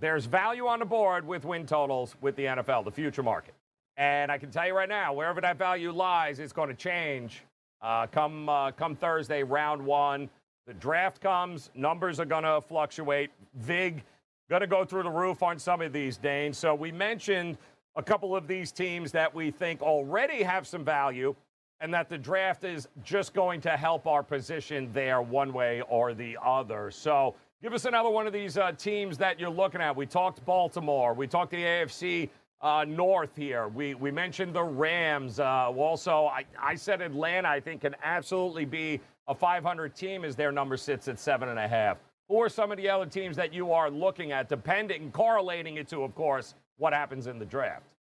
There's 0.00 0.24
value 0.24 0.66
on 0.66 0.78
the 0.78 0.86
board 0.86 1.26
with 1.26 1.44
win 1.44 1.66
totals 1.66 2.16
with 2.20 2.36
the 2.36 2.44
NFL, 2.44 2.84
the 2.84 2.90
future 2.90 3.22
market. 3.22 3.54
And 3.98 4.30
I 4.30 4.38
can 4.38 4.50
tell 4.50 4.66
you 4.66 4.74
right 4.74 4.88
now, 4.88 5.12
wherever 5.12 5.40
that 5.40 5.58
value 5.58 5.92
lies, 5.92 6.38
it's 6.38 6.52
going 6.52 6.68
to 6.68 6.74
change 6.74 7.42
uh, 7.82 8.06
come, 8.06 8.48
uh, 8.48 8.72
come 8.72 8.94
Thursday, 8.94 9.42
round 9.42 9.84
one. 9.84 10.28
The 10.66 10.74
draft 10.74 11.20
comes, 11.20 11.70
numbers 11.74 12.18
are 12.18 12.24
going 12.24 12.44
to 12.44 12.60
fluctuate. 12.60 13.30
VIG 13.54 14.02
going 14.48 14.60
to 14.60 14.66
go 14.66 14.84
through 14.84 15.02
the 15.02 15.10
roof 15.10 15.42
on 15.42 15.58
some 15.58 15.80
of 15.80 15.92
these, 15.92 16.16
Dane. 16.16 16.52
So 16.52 16.74
we 16.74 16.92
mentioned 16.92 17.58
a 17.96 18.02
couple 18.02 18.36
of 18.36 18.46
these 18.46 18.72
teams 18.72 19.10
that 19.12 19.34
we 19.34 19.50
think 19.50 19.80
already 19.82 20.42
have 20.42 20.66
some 20.66 20.84
value 20.84 21.34
and 21.80 21.92
that 21.92 22.08
the 22.08 22.18
draft 22.18 22.64
is 22.64 22.88
just 23.02 23.34
going 23.34 23.60
to 23.60 23.70
help 23.70 24.06
our 24.06 24.22
position 24.22 24.90
there 24.92 25.20
one 25.20 25.52
way 25.52 25.82
or 25.88 26.14
the 26.14 26.36
other. 26.44 26.90
So 26.90 27.34
give 27.62 27.72
us 27.72 27.84
another 27.84 28.10
one 28.10 28.26
of 28.26 28.32
these 28.32 28.56
uh, 28.56 28.72
teams 28.72 29.18
that 29.18 29.40
you're 29.40 29.50
looking 29.50 29.80
at. 29.80 29.94
We 29.94 30.06
talked 30.06 30.44
Baltimore. 30.44 31.14
We 31.14 31.26
talked 31.26 31.50
the 31.50 31.62
AFC 31.62 32.28
uh, 32.62 32.84
North 32.86 33.36
here. 33.36 33.68
We, 33.68 33.94
we 33.94 34.10
mentioned 34.10 34.54
the 34.54 34.62
Rams. 34.62 35.40
Uh, 35.40 35.70
also, 35.70 36.26
I, 36.26 36.44
I 36.60 36.74
said 36.74 37.02
Atlanta, 37.02 37.48
I 37.48 37.60
think, 37.60 37.82
can 37.82 37.94
absolutely 38.02 38.64
be 38.64 39.00
a 39.28 39.34
500 39.34 39.94
team 39.94 40.24
as 40.24 40.36
their 40.36 40.52
number 40.52 40.76
sits 40.76 41.08
at 41.08 41.18
seven 41.18 41.48
and 41.48 41.58
a 41.58 41.68
half. 41.68 41.98
Who 42.28 42.40
are 42.42 42.48
some 42.48 42.72
of 42.72 42.78
the 42.78 42.88
other 42.88 43.06
teams 43.06 43.36
that 43.36 43.52
you 43.52 43.72
are 43.72 43.90
looking 43.90 44.32
at, 44.32 44.48
depending, 44.48 45.12
correlating 45.12 45.76
it 45.76 45.88
to, 45.88 46.02
of 46.02 46.14
course, 46.14 46.54
what 46.76 46.92
happens 46.92 47.26
in 47.26 47.38
the 47.38 47.46
draft? 47.46 47.94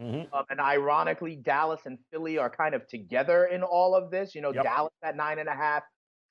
Mm-hmm. 0.00 0.34
Um, 0.34 0.44
and 0.48 0.60
ironically, 0.60 1.36
Dallas 1.36 1.80
and 1.84 1.98
Philly 2.10 2.38
are 2.38 2.48
kind 2.48 2.74
of 2.74 2.86
together 2.88 3.46
in 3.46 3.62
all 3.62 3.94
of 3.94 4.10
this. 4.10 4.34
You 4.34 4.40
know, 4.40 4.52
yep. 4.52 4.64
Dallas 4.64 4.92
at 5.02 5.16
nine 5.16 5.38
and 5.38 5.48
a 5.48 5.54
half, 5.54 5.82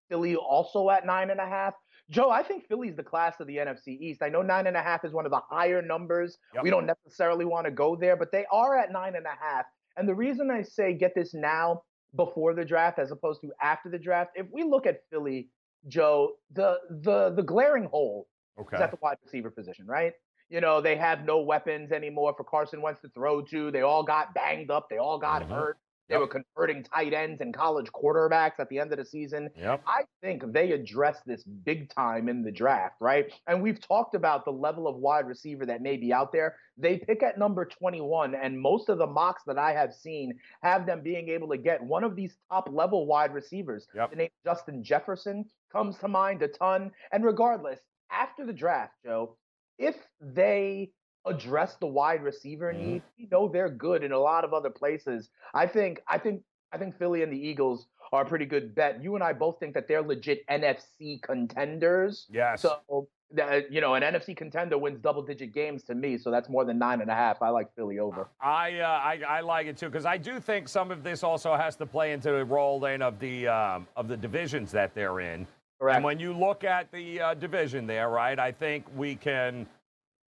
Philly 0.09 0.35
also 0.35 0.89
at 0.89 1.05
nine 1.05 1.29
and 1.29 1.39
a 1.39 1.45
half. 1.45 1.73
Joe, 2.09 2.31
I 2.31 2.41
think 2.41 2.67
Philly's 2.67 2.95
the 2.95 3.03
class 3.03 3.39
of 3.39 3.45
the 3.45 3.57
NFC 3.57 3.99
East. 3.99 4.23
I 4.23 4.29
know 4.29 4.41
nine 4.41 4.65
and 4.65 4.75
a 4.75 4.81
half 4.81 5.05
is 5.05 5.13
one 5.13 5.25
of 5.25 5.31
the 5.31 5.41
higher 5.47 5.81
numbers. 5.81 6.37
Yep. 6.55 6.63
We 6.63 6.71
don't 6.71 6.87
necessarily 6.87 7.45
want 7.45 7.65
to 7.65 7.71
go 7.71 7.95
there, 7.95 8.15
but 8.15 8.31
they 8.31 8.45
are 8.51 8.77
at 8.77 8.91
nine 8.91 9.15
and 9.15 9.25
a 9.27 9.37
half. 9.39 9.65
And 9.95 10.09
the 10.09 10.15
reason 10.15 10.49
I 10.49 10.63
say 10.63 10.93
get 10.93 11.13
this 11.13 11.35
now 11.35 11.83
before 12.15 12.55
the 12.55 12.65
draft 12.65 12.97
as 12.97 13.11
opposed 13.11 13.41
to 13.41 13.51
after 13.61 13.89
the 13.89 13.99
draft, 13.99 14.31
if 14.35 14.47
we 14.51 14.63
look 14.63 14.87
at 14.87 15.01
Philly, 15.11 15.49
Joe, 15.87 16.31
the 16.53 16.79
the 16.89 17.31
the 17.35 17.43
glaring 17.43 17.85
hole 17.85 18.27
okay. 18.59 18.77
is 18.77 18.81
at 18.81 18.89
the 18.89 18.97
wide 19.01 19.17
receiver 19.23 19.51
position, 19.51 19.85
right? 19.85 20.13
You 20.49 20.61
know, 20.61 20.81
they 20.81 20.95
have 20.95 21.23
no 21.25 21.39
weapons 21.39 21.91
anymore 21.91 22.33
for 22.35 22.43
Carson 22.43 22.81
Wentz 22.81 23.01
to 23.01 23.09
throw 23.09 23.41
to. 23.43 23.71
They 23.71 23.81
all 23.81 24.03
got 24.03 24.33
banged 24.33 24.71
up. 24.71 24.89
They 24.89 24.97
all 24.97 25.19
got 25.19 25.43
mm-hmm. 25.43 25.53
hurt. 25.53 25.77
They 26.09 26.15
yep. 26.15 26.21
were 26.21 26.27
converting 26.27 26.83
tight 26.83 27.13
ends 27.13 27.39
and 27.39 27.53
college 27.53 27.85
quarterbacks 27.91 28.59
at 28.59 28.67
the 28.69 28.79
end 28.79 28.91
of 28.91 28.97
the 28.97 29.05
season. 29.05 29.47
Yep. 29.55 29.83
I 29.85 30.01
think 30.21 30.41
they 30.51 30.71
address 30.71 31.21
this 31.23 31.43
big 31.43 31.93
time 31.93 32.27
in 32.27 32.41
the 32.41 32.51
draft, 32.51 32.95
right? 32.99 33.31
And 33.45 33.61
we've 33.61 33.79
talked 33.79 34.15
about 34.15 34.43
the 34.43 34.51
level 34.51 34.87
of 34.87 34.95
wide 34.95 35.27
receiver 35.27 35.67
that 35.67 35.83
may 35.83 35.97
be 35.97 36.11
out 36.11 36.31
there. 36.31 36.55
They 36.77 36.97
pick 36.97 37.21
at 37.21 37.37
number 37.37 37.63
21, 37.63 38.33
and 38.33 38.59
most 38.59 38.89
of 38.89 38.97
the 38.97 39.05
mocks 39.05 39.43
that 39.45 39.59
I 39.59 39.71
have 39.73 39.93
seen 39.93 40.33
have 40.63 40.87
them 40.87 41.03
being 41.03 41.29
able 41.29 41.49
to 41.49 41.57
get 41.57 41.83
one 41.83 42.03
of 42.03 42.15
these 42.15 42.35
top 42.49 42.69
level 42.71 43.05
wide 43.05 43.31
receivers. 43.31 43.85
Yep. 43.93 44.09
The 44.09 44.15
name 44.15 44.29
Justin 44.43 44.83
Jefferson 44.83 45.45
comes 45.71 45.99
to 45.99 46.07
mind 46.07 46.41
a 46.41 46.47
ton. 46.47 46.89
And 47.11 47.23
regardless, 47.23 47.79
after 48.09 48.47
the 48.47 48.53
draft, 48.53 48.93
Joe, 49.05 49.37
if 49.79 49.95
they 50.21 50.91
address 51.25 51.75
the 51.75 51.87
wide 51.87 52.21
receiver 52.21 52.71
mm-hmm. 52.71 52.85
need, 52.85 53.01
we 53.17 53.27
know 53.31 53.47
they're 53.47 53.69
good 53.69 54.03
in 54.03 54.11
a 54.11 54.19
lot 54.19 54.43
of 54.43 54.53
other 54.53 54.69
places. 54.69 55.29
I 55.53 55.65
think 55.65 56.01
I 56.07 56.17
think 56.19 56.43
I 56.71 56.77
think 56.77 56.97
Philly 56.99 57.23
and 57.23 57.33
the 57.33 57.39
Eagles 57.39 57.87
are 58.11 58.23
a 58.23 58.25
pretty 58.25 58.45
good 58.45 58.75
bet. 58.75 59.01
You 59.03 59.15
and 59.15 59.23
I 59.23 59.33
both 59.33 59.59
think 59.59 59.73
that 59.73 59.87
they're 59.87 60.01
legit 60.01 60.45
NFC 60.47 61.21
contenders. 61.21 62.27
Yes. 62.29 62.61
So 62.61 63.07
that 63.31 63.71
you 63.71 63.79
know, 63.79 63.93
an 63.93 64.03
NFC 64.03 64.35
contender 64.35 64.77
wins 64.77 64.99
double 64.99 65.21
digit 65.21 65.53
games 65.53 65.83
to 65.83 65.95
me, 65.95 66.17
so 66.17 66.31
that's 66.31 66.49
more 66.49 66.65
than 66.65 66.79
nine 66.79 67.01
and 67.01 67.09
a 67.09 67.13
half. 67.13 67.41
I 67.41 67.49
like 67.49 67.73
Philly 67.75 67.99
over. 67.99 68.27
I 68.41 68.79
uh, 68.79 68.87
I, 68.87 69.21
I, 69.27 69.41
like 69.41 69.67
it 69.67 69.77
too 69.77 69.87
because 69.87 70.05
I 70.05 70.17
do 70.17 70.39
think 70.39 70.67
some 70.67 70.89
of 70.89 71.03
this 71.03 71.23
also 71.23 71.55
has 71.55 71.75
to 71.77 71.85
play 71.85 72.11
into 72.11 72.31
the 72.31 72.43
role 72.43 72.79
then 72.79 73.01
of 73.01 73.19
the 73.19 73.47
um, 73.47 73.87
of 73.95 74.07
the 74.07 74.17
divisions 74.17 74.71
that 74.71 74.95
they're 74.95 75.19
in. 75.19 75.45
Correct. 75.79 75.95
And 75.95 76.03
when 76.03 76.19
you 76.19 76.33
look 76.33 76.63
at 76.63 76.91
the 76.91 77.21
uh, 77.21 77.33
division 77.33 77.87
there, 77.87 78.09
right, 78.09 78.37
I 78.37 78.51
think 78.51 78.85
we 78.95 79.15
can 79.15 79.65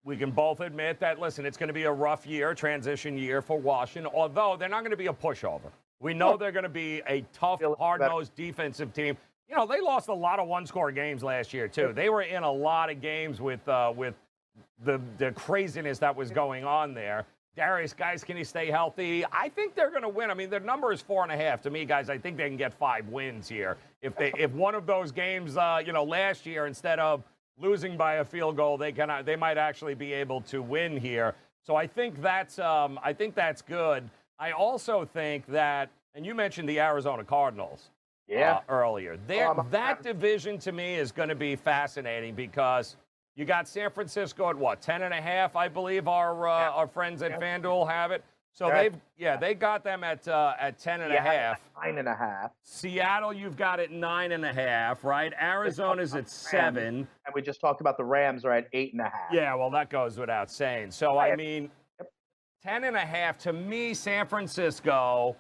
we 0.03 0.17
can 0.17 0.31
both 0.31 0.61
admit 0.61 0.99
that. 1.01 1.19
Listen, 1.19 1.45
it's 1.45 1.57
going 1.57 1.67
to 1.67 1.73
be 1.73 1.83
a 1.83 1.91
rough 1.91 2.25
year, 2.25 2.53
transition 2.53 3.17
year 3.17 3.41
for 3.41 3.59
Washington. 3.59 4.11
Although 4.15 4.55
they're 4.57 4.69
not 4.69 4.79
going 4.81 4.91
to 4.91 4.97
be 4.97 5.07
a 5.07 5.13
pushover. 5.13 5.71
We 5.99 6.13
know 6.13 6.35
they're 6.35 6.51
going 6.51 6.63
to 6.63 6.69
be 6.69 7.03
a 7.07 7.23
tough, 7.31 7.61
hard-nosed 7.77 8.33
defensive 8.33 8.91
team. 8.91 9.15
You 9.47 9.55
know, 9.55 9.67
they 9.67 9.79
lost 9.79 10.07
a 10.07 10.13
lot 10.13 10.39
of 10.39 10.47
one-score 10.47 10.91
games 10.91 11.21
last 11.23 11.53
year 11.53 11.67
too. 11.67 11.91
They 11.93 12.09
were 12.09 12.23
in 12.23 12.41
a 12.41 12.51
lot 12.51 12.89
of 12.89 13.01
games 13.01 13.39
with 13.41 13.67
uh, 13.67 13.93
with 13.95 14.15
the 14.83 14.99
the 15.17 15.31
craziness 15.33 15.99
that 15.99 16.15
was 16.15 16.31
going 16.31 16.63
on 16.63 16.93
there. 16.93 17.25
Darius, 17.55 17.93
guys, 17.93 18.23
can 18.23 18.37
he 18.37 18.43
stay 18.45 18.71
healthy? 18.71 19.25
I 19.31 19.49
think 19.49 19.75
they're 19.75 19.89
going 19.89 20.03
to 20.03 20.09
win. 20.09 20.31
I 20.31 20.33
mean, 20.33 20.49
their 20.49 20.61
number 20.61 20.93
is 20.93 21.01
four 21.01 21.23
and 21.23 21.31
a 21.31 21.37
half. 21.37 21.61
To 21.63 21.69
me, 21.69 21.83
guys, 21.83 22.09
I 22.09 22.17
think 22.17 22.37
they 22.37 22.47
can 22.47 22.55
get 22.57 22.73
five 22.73 23.07
wins 23.09 23.49
here. 23.49 23.77
If 24.01 24.15
they, 24.15 24.31
if 24.37 24.51
one 24.51 24.73
of 24.73 24.85
those 24.85 25.11
games, 25.11 25.57
uh, 25.57 25.81
you 25.85 25.91
know, 25.91 26.03
last 26.03 26.45
year 26.45 26.65
instead 26.65 26.97
of 26.99 27.23
losing 27.59 27.97
by 27.97 28.15
a 28.15 28.25
field 28.25 28.55
goal, 28.55 28.77
they 28.77 28.93
can, 28.93 29.09
they 29.25 29.35
might 29.35 29.57
actually 29.57 29.95
be 29.95 30.13
able 30.13 30.41
to 30.41 30.61
win 30.61 30.95
here. 30.95 31.35
So 31.61 31.75
I 31.75 31.87
think 31.87 32.21
that's, 32.21 32.57
um, 32.57 32.97
I 33.03 33.11
think 33.11 33.35
that's 33.35 33.61
good. 33.61 34.09
I 34.39 34.51
also 34.51 35.03
think 35.03 35.45
that, 35.47 35.89
and 36.15 36.25
you 36.25 36.33
mentioned 36.33 36.69
the 36.69 36.79
Arizona 36.79 37.23
Cardinals. 37.23 37.89
Yeah. 38.27 38.53
uh, 38.53 38.61
earlier. 38.69 39.17
There, 39.27 39.49
Oh, 39.49 39.65
that 39.71 40.03
division 40.03 40.57
to 40.59 40.71
me 40.71 40.95
is 40.95 41.11
going 41.11 41.27
to 41.27 41.35
be 41.35 41.57
fascinating 41.57 42.33
because 42.33 42.95
you 43.35 43.45
got 43.45 43.67
San 43.67 43.89
Francisco 43.89 44.49
at 44.49 44.55
what 44.55 44.81
ten 44.81 45.03
and 45.03 45.13
a 45.13 45.21
half, 45.21 45.55
I 45.55 45.67
believe. 45.67 46.07
Our 46.07 46.47
uh, 46.47 46.59
Yeah. 46.59 46.69
our 46.71 46.87
friends 46.87 47.21
at 47.21 47.31
Yeah. 47.31 47.39
FanDuel 47.39 47.89
have 47.89 48.11
it. 48.11 48.23
So 48.53 48.69
at- 48.69 48.75
they've 48.75 49.01
yeah 49.17 49.37
they 49.37 49.53
got 49.53 49.83
them 49.83 50.03
at 50.03 50.27
uh, 50.27 50.53
at 50.59 50.77
ten 50.77 51.01
and 51.01 51.13
a 51.13 51.21
half. 51.21 51.61
Nine 51.81 51.97
and 51.99 52.07
a 52.07 52.15
half. 52.15 52.51
Seattle, 52.63 53.31
you've 53.31 53.55
got 53.55 53.79
it 53.79 53.91
nine 53.91 54.33
and 54.33 54.45
a 54.45 54.51
half, 54.53 55.03
right? 55.05 55.33
Arizona's 55.41 56.13
at 56.15 56.29
seven. 56.29 57.07
And 57.25 57.33
we 57.33 57.41
just 57.41 57.61
talked 57.61 57.79
about 57.81 57.95
the 57.97 58.03
Rams 58.03 58.43
are 58.43 58.51
at 58.51 58.67
eight 58.73 58.91
and 58.91 59.01
a 59.01 59.05
half. 59.05 59.31
Yeah, 59.31 59.53
well, 59.55 59.69
that 59.71 59.89
goes 59.89 60.17
without 60.17 60.51
saying. 60.51 60.91
So, 60.91 61.17
I 61.17 61.29
Yeah. 61.29 61.35
mean, 61.35 61.71
10 62.63 62.83
and 62.83 62.95
a 62.95 62.99
half, 62.99 63.37
to 63.39 63.53
me, 63.53 63.93
San 63.95 64.27
Francisco 64.27 65.35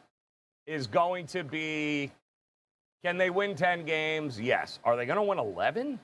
is 0.65 0.87
going 0.87 1.25
to 1.27 1.43
be 1.43 2.11
can 3.03 3.17
they 3.17 3.29
win 3.29 3.55
10 3.55 3.83
games? 3.85 4.39
Yes. 4.39 4.79
Are 4.83 4.95
they 4.95 5.05
going 5.05 5.17
to 5.17 5.23
win 5.23 5.37
11 5.39 5.99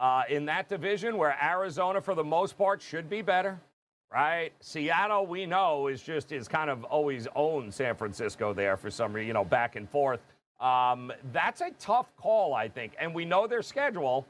uh, 0.00 0.22
in 0.28 0.46
that 0.46 0.68
division 0.68 1.16
where 1.16 1.36
Arizona, 1.42 2.00
for 2.00 2.14
the 2.16 2.24
most 2.24 2.56
part, 2.58 2.82
should 2.82 3.08
be 3.08 3.22
better? 3.22 3.60
Right? 4.12 4.50
Seattle, 4.58 5.24
we 5.26 5.46
know, 5.46 5.86
is 5.86 6.02
just 6.02 6.32
is 6.32 6.48
kind 6.48 6.68
of 6.68 6.82
always 6.84 7.28
owned 7.36 7.72
San 7.72 7.94
Francisco 7.94 8.52
there 8.52 8.76
for 8.76 8.90
some 8.90 9.12
reason, 9.12 9.28
you 9.28 9.34
know, 9.34 9.44
back 9.44 9.76
and 9.76 9.88
forth. 9.88 10.18
Um, 10.58 11.12
that's 11.32 11.60
a 11.60 11.70
tough 11.78 12.14
call, 12.16 12.52
I 12.54 12.68
think. 12.68 12.94
And 12.98 13.14
we 13.14 13.24
know 13.24 13.46
their 13.46 13.62
schedule 13.62 14.26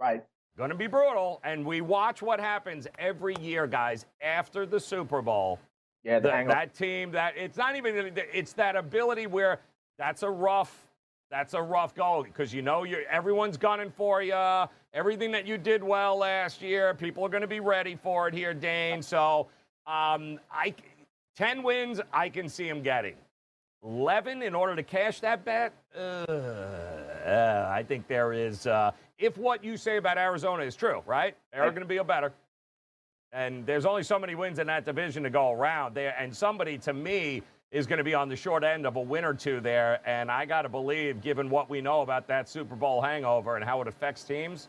Right. 0.00 0.24
going 0.58 0.70
to 0.70 0.76
be 0.76 0.88
brutal. 0.88 1.40
And 1.44 1.64
we 1.64 1.80
watch 1.80 2.22
what 2.22 2.40
happens 2.40 2.88
every 2.98 3.36
year, 3.36 3.68
guys, 3.68 4.04
after 4.20 4.66
the 4.66 4.80
Super 4.80 5.22
Bowl. 5.22 5.60
Yeah, 6.02 6.18
the 6.18 6.30
The- 6.30 6.44
that 6.48 6.74
team, 6.74 7.12
that 7.12 7.36
it's 7.36 7.56
not 7.56 7.76
even, 7.76 8.12
it's 8.32 8.54
that 8.54 8.74
ability 8.74 9.26
where 9.28 9.60
that's 9.96 10.22
a 10.24 10.30
rough, 10.30 10.88
that's 11.30 11.54
a 11.54 11.62
rough 11.62 11.94
goal 11.94 12.24
because 12.24 12.52
you 12.52 12.62
know 12.62 12.82
you're, 12.82 13.04
everyone's 13.08 13.56
gunning 13.58 13.90
for 13.92 14.22
you. 14.22 14.34
Everything 14.92 15.30
that 15.30 15.46
you 15.46 15.56
did 15.56 15.84
well 15.84 16.16
last 16.18 16.60
year, 16.60 16.94
people 16.94 17.24
are 17.24 17.28
going 17.28 17.42
to 17.42 17.46
be 17.46 17.60
ready 17.60 17.94
for 17.94 18.26
it 18.26 18.34
here, 18.34 18.52
Dane. 18.52 19.02
So, 19.02 19.46
um, 19.86 20.40
I, 20.52 20.74
ten 21.36 21.62
wins, 21.62 22.00
I 22.12 22.28
can 22.28 22.48
see 22.48 22.68
him 22.68 22.82
getting. 22.82 23.14
11 23.84 24.42
in 24.42 24.54
order 24.54 24.74
to 24.76 24.82
cash 24.82 25.20
that 25.20 25.44
bet? 25.44 25.72
Uh, 25.96 26.00
uh, 26.00 27.68
I 27.72 27.82
think 27.82 28.08
there 28.08 28.32
is, 28.32 28.66
uh, 28.66 28.90
if 29.18 29.38
what 29.38 29.64
you 29.64 29.76
say 29.76 29.96
about 29.96 30.18
Arizona 30.18 30.64
is 30.64 30.74
true, 30.74 31.02
right? 31.06 31.36
They're 31.52 31.70
going 31.70 31.82
to 31.82 31.86
be 31.86 31.98
a 31.98 32.04
better. 32.04 32.32
And 33.32 33.64
there's 33.64 33.86
only 33.86 34.02
so 34.02 34.18
many 34.18 34.34
wins 34.34 34.58
in 34.58 34.66
that 34.66 34.84
division 34.84 35.22
to 35.22 35.30
go 35.30 35.52
around 35.52 35.94
there. 35.94 36.14
And 36.18 36.36
somebody, 36.36 36.78
to 36.78 36.92
me, 36.92 37.42
is 37.70 37.86
going 37.86 37.98
to 37.98 38.04
be 38.04 38.14
on 38.14 38.28
the 38.28 38.34
short 38.36 38.64
end 38.64 38.86
of 38.86 38.96
a 38.96 39.00
win 39.00 39.24
or 39.24 39.34
two 39.34 39.60
there. 39.60 40.00
And 40.04 40.30
I 40.30 40.44
got 40.44 40.62
to 40.62 40.68
believe, 40.68 41.20
given 41.20 41.48
what 41.48 41.70
we 41.70 41.80
know 41.80 42.00
about 42.02 42.26
that 42.26 42.48
Super 42.48 42.74
Bowl 42.74 43.00
hangover 43.00 43.54
and 43.54 43.64
how 43.64 43.80
it 43.80 43.88
affects 43.88 44.24
teams, 44.24 44.68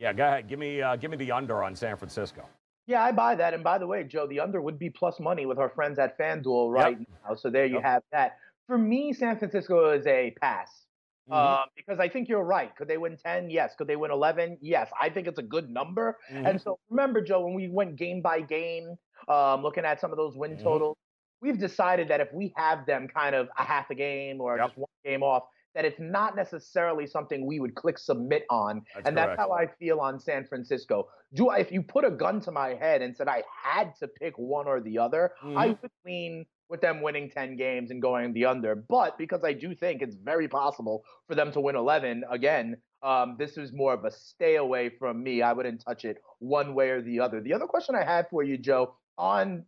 yeah, 0.00 0.12
go 0.12 0.26
ahead. 0.26 0.48
Give 0.48 0.58
me, 0.58 0.80
uh, 0.82 0.96
give 0.96 1.10
me 1.10 1.16
the 1.16 1.30
under 1.30 1.62
on 1.62 1.76
San 1.76 1.96
Francisco. 1.96 2.42
Yeah, 2.86 3.04
I 3.04 3.12
buy 3.12 3.34
that. 3.36 3.54
And 3.54 3.62
by 3.62 3.78
the 3.78 3.86
way, 3.86 4.02
Joe, 4.02 4.26
the 4.26 4.40
under 4.40 4.60
would 4.60 4.78
be 4.78 4.90
plus 4.90 5.20
money 5.20 5.46
with 5.46 5.58
our 5.58 5.68
friends 5.68 5.98
at 5.98 6.18
FanDuel 6.18 6.72
right 6.72 6.98
now. 6.98 7.34
So 7.36 7.50
there 7.50 7.66
you 7.66 7.74
Yep. 7.76 7.82
have 7.84 8.02
that. 8.10 8.38
For 8.66 8.78
me, 8.78 9.12
San 9.12 9.38
Francisco 9.38 9.90
is 9.90 10.06
a 10.06 10.32
pass. 10.40 10.86
Mhm. 11.28 11.34
Um, 11.34 11.68
because 11.76 12.00
I 12.00 12.08
think 12.08 12.28
you're 12.28 12.42
right. 12.42 12.74
Could 12.74 12.88
they 12.88 12.96
win 12.98 13.16
10? 13.16 13.50
Yes. 13.50 13.76
Could 13.76 13.86
they 13.86 13.94
win 13.96 14.10
11? 14.10 14.58
Yes. 14.60 14.90
I 15.00 15.10
think 15.10 15.28
it's 15.28 15.38
a 15.38 15.42
good 15.42 15.68
number. 15.70 16.18
Mhm. 16.32 16.48
And 16.48 16.60
so 16.60 16.78
remember, 16.88 17.20
Joe, 17.20 17.42
when 17.44 17.54
we 17.54 17.68
went 17.68 17.96
game 17.96 18.20
by 18.22 18.40
game, 18.40 18.96
um, 19.28 19.62
looking 19.62 19.84
at 19.84 20.00
some 20.00 20.10
of 20.10 20.16
those 20.16 20.36
win 20.36 20.56
Mhm. 20.56 20.62
totals, 20.62 20.96
we've 21.42 21.58
decided 21.58 22.08
that 22.08 22.20
if 22.20 22.32
we 22.32 22.52
have 22.56 22.86
them 22.86 23.06
kind 23.06 23.34
of 23.36 23.48
a 23.56 23.62
half 23.62 23.90
a 23.90 23.94
game 23.94 24.40
or 24.40 24.56
Yep. 24.56 24.66
just 24.66 24.78
one 24.78 24.88
game 25.04 25.22
off, 25.22 25.44
that 25.74 25.84
it's 25.84 26.00
not 26.00 26.36
necessarily 26.36 27.06
something 27.06 27.46
we 27.46 27.60
would 27.60 27.74
click 27.74 27.98
submit 27.98 28.44
on. 28.50 28.82
That's 28.94 29.06
and 29.06 29.16
that's 29.16 29.38
how 29.38 29.52
I 29.52 29.66
feel 29.66 30.00
on 30.00 30.18
San 30.18 30.46
Francisco. 30.46 31.08
Do 31.34 31.48
I, 31.48 31.58
if 31.58 31.70
you 31.70 31.82
put 31.82 32.04
a 32.04 32.10
gun 32.10 32.40
to 32.42 32.50
my 32.52 32.74
head 32.74 33.02
and 33.02 33.16
said 33.16 33.28
I 33.28 33.44
had 33.62 33.94
to 33.96 34.08
pick 34.08 34.34
one 34.36 34.66
or 34.66 34.80
the 34.80 34.98
other, 34.98 35.32
I 35.42 35.68
Mhm. 35.68 35.82
would 35.82 35.90
lean 36.04 36.46
with 36.68 36.80
them 36.80 37.02
winning 37.02 37.30
10 37.30 37.56
games 37.56 37.90
and 37.90 38.00
going 38.00 38.32
the 38.32 38.44
under. 38.46 38.74
But 38.74 39.18
because 39.18 39.42
I 39.44 39.52
do 39.52 39.74
think 39.74 40.02
it's 40.02 40.14
very 40.16 40.48
possible 40.48 41.04
for 41.26 41.34
them 41.34 41.50
to 41.52 41.60
win 41.60 41.76
11 41.76 42.24
again, 42.30 42.80
um, 43.02 43.36
this 43.38 43.56
is 43.56 43.72
more 43.72 43.92
of 43.94 44.04
a 44.04 44.10
stay 44.10 44.56
away 44.56 44.88
from 44.88 45.22
me. 45.22 45.42
I 45.42 45.52
wouldn't 45.52 45.82
touch 45.84 46.04
it 46.04 46.22
one 46.38 46.74
way 46.74 46.90
or 46.90 47.02
the 47.02 47.20
other. 47.20 47.40
The 47.40 47.54
other 47.54 47.66
question 47.66 47.94
I 47.94 48.04
have 48.04 48.28
for 48.28 48.42
you, 48.42 48.58
Joe, 48.58 48.94
on 49.18 49.64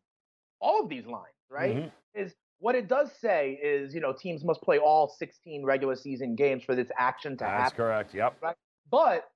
all 0.60 0.82
of 0.82 0.88
these 0.88 1.06
lines, 1.06 1.34
right, 1.48 1.76
Mhm. 1.76 1.92
is 2.14 2.34
what 2.62 2.76
it 2.76 2.86
does 2.86 3.10
say 3.20 3.58
is, 3.60 3.92
you 3.92 4.00
know, 4.00 4.12
teams 4.12 4.44
must 4.44 4.62
play 4.62 4.78
all 4.78 5.08
16 5.18 5.64
regular 5.64 5.96
season 5.96 6.36
games 6.36 6.62
for 6.62 6.76
this 6.76 6.88
action 6.96 7.32
to 7.32 7.38
That's 7.38 7.50
happen. 7.50 7.62
That's 7.64 7.72
correct. 7.74 8.14
Yep. 8.14 8.56
But 8.88 9.28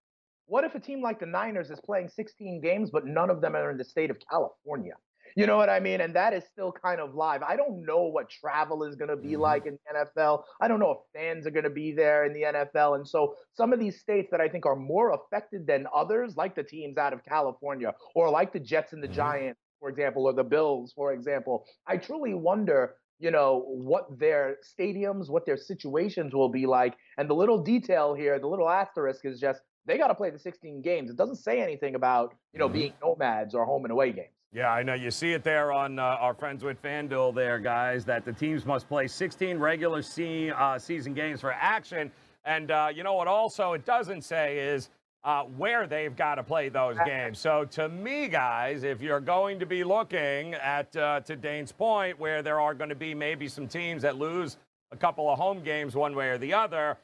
what 0.46 0.62
if 0.62 0.76
a 0.76 0.80
team 0.80 1.02
like 1.02 1.18
the 1.18 1.26
Niners 1.26 1.68
is 1.70 1.80
playing 1.80 2.08
16 2.08 2.60
games, 2.60 2.90
but 2.92 3.04
none 3.04 3.28
of 3.28 3.40
them 3.40 3.56
are 3.56 3.68
in 3.72 3.78
the 3.78 3.84
state 3.84 4.10
of 4.10 4.18
California? 4.30 4.92
You 5.34 5.44
know 5.48 5.56
what 5.56 5.68
I 5.68 5.80
mean? 5.80 6.00
And 6.02 6.14
that 6.14 6.34
is 6.34 6.44
still 6.52 6.70
kind 6.70 7.00
of 7.00 7.16
live. 7.16 7.42
I 7.42 7.56
don't 7.56 7.84
know 7.84 8.04
what 8.04 8.30
travel 8.30 8.84
is 8.84 8.94
going 8.94 9.10
to 9.10 9.16
be 9.16 9.32
Mhm. 9.32 9.40
like 9.40 9.66
in 9.66 9.76
the 9.84 9.98
NFL. 9.98 10.44
I 10.60 10.68
don't 10.68 10.78
know 10.78 10.92
if 10.92 10.98
fans 11.12 11.48
are 11.48 11.50
going 11.50 11.64
to 11.64 11.70
be 11.70 11.92
there 11.92 12.24
in 12.26 12.32
the 12.32 12.44
NFL. 12.44 12.94
And 12.94 13.06
so 13.06 13.34
some 13.54 13.72
of 13.72 13.80
these 13.80 14.00
states 14.00 14.30
that 14.30 14.40
I 14.40 14.48
think 14.48 14.66
are 14.66 14.76
more 14.76 15.10
affected 15.10 15.66
than 15.66 15.88
others, 15.92 16.36
like 16.36 16.54
the 16.54 16.62
teams 16.62 16.96
out 16.96 17.12
of 17.12 17.24
California 17.24 17.92
or 18.14 18.30
like 18.30 18.52
the 18.52 18.60
Jets 18.60 18.92
and 18.92 19.02
the 19.02 19.08
Mhm. 19.08 19.12
Giants, 19.14 19.60
for 19.80 19.88
example, 19.88 20.26
or 20.26 20.32
the 20.32 20.44
Bills, 20.44 20.92
for 20.92 21.12
example, 21.12 21.66
I 21.88 21.96
truly 21.96 22.32
wonder 22.32 22.94
you 23.18 23.30
know 23.30 23.64
what 23.66 24.06
their 24.18 24.58
stadiums 24.62 25.28
what 25.28 25.46
their 25.46 25.56
situations 25.56 26.34
will 26.34 26.48
be 26.48 26.66
like 26.66 26.94
and 27.18 27.28
the 27.28 27.34
little 27.34 27.58
detail 27.58 28.14
here 28.14 28.38
the 28.38 28.46
little 28.46 28.68
asterisk 28.68 29.24
is 29.24 29.40
just 29.40 29.60
they 29.86 29.96
got 29.96 30.08
to 30.08 30.14
play 30.14 30.30
the 30.30 30.38
16 30.38 30.82
games 30.82 31.10
it 31.10 31.16
doesn't 31.16 31.36
say 31.36 31.60
anything 31.62 31.94
about 31.94 32.34
you 32.52 32.58
know 32.58 32.68
being 32.68 32.92
nomads 33.02 33.54
or 33.54 33.64
home 33.64 33.84
and 33.84 33.92
away 33.92 34.12
games 34.12 34.32
Yeah, 34.52 34.70
I 34.72 34.82
know. 34.82 34.94
You 34.94 35.10
see 35.10 35.32
it 35.32 35.42
there 35.44 35.72
on 35.72 35.98
uh, 35.98 36.02
our 36.02 36.32
friends 36.32 36.64
with 36.64 36.80
FanDuel 36.80 37.34
there, 37.34 37.58
guys, 37.58 38.04
that 38.06 38.24
the 38.24 38.32
teams 38.32 38.64
must 38.64 38.88
play 38.88 39.06
16 39.06 39.58
regular 39.58 40.02
se- 40.02 40.50
uh, 40.50 40.78
season 40.78 41.12
games 41.14 41.40
for 41.40 41.52
action. 41.52 42.10
And 42.44 42.70
uh, 42.70 42.88
you 42.94 43.02
know 43.02 43.14
what 43.14 43.28
also 43.28 43.72
it 43.74 43.84
doesn't 43.84 44.22
say 44.22 44.58
is 44.58 44.88
uh, 45.24 45.42
where 45.42 45.86
they've 45.86 46.14
got 46.14 46.36
to 46.36 46.42
play 46.42 46.68
those 46.68 46.96
games. 47.04 47.38
So 47.38 47.64
to 47.72 47.88
me, 47.88 48.28
guys, 48.28 48.84
if 48.84 49.02
you're 49.02 49.20
going 49.20 49.58
to 49.58 49.66
be 49.66 49.82
looking 49.82 50.54
at, 50.54 50.94
uh, 50.96 51.20
to 51.20 51.36
Dane's 51.36 51.72
point, 51.72 52.18
where 52.18 52.42
there 52.42 52.60
are 52.60 52.74
going 52.74 52.90
to 52.90 52.94
be 52.94 53.14
maybe 53.14 53.48
some 53.48 53.66
teams 53.66 54.02
that 54.02 54.16
lose 54.16 54.56
a 54.92 54.96
couple 54.96 55.28
of 55.28 55.38
home 55.38 55.62
games 55.62 55.96
one 55.96 56.14
way 56.14 56.28
or 56.28 56.38
the 56.38 56.54
other, 56.54 56.96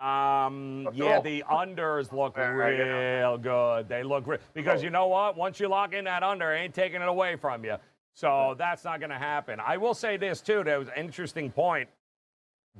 um, 0.00 0.88
yeah, 0.94 1.20
the 1.20 1.44
unders 1.50 2.10
look 2.12 2.36
real 2.38 3.38
good. 3.38 3.88
They 3.88 4.02
look 4.02 4.26
re- 4.26 4.38
because 4.54 4.82
you 4.82 4.90
know 4.90 5.06
what? 5.06 5.36
Once 5.36 5.60
you 5.60 5.68
lock 5.68 5.92
in 5.92 6.04
that 6.06 6.22
under, 6.22 6.52
it 6.52 6.58
ain't 6.58 6.74
taking 6.74 7.02
it 7.02 7.08
away 7.08 7.36
from 7.36 7.64
you. 7.64 7.76
So 8.14 8.54
that's 8.58 8.82
not 8.84 8.98
going 8.98 9.10
to 9.10 9.18
happen. 9.18 9.60
I 9.64 9.76
will 9.76 9.94
say 9.94 10.16
this 10.16 10.40
too. 10.40 10.64
There 10.64 10.78
was 10.78 10.88
an 10.88 10.94
interesting 10.96 11.50
point 11.50 11.88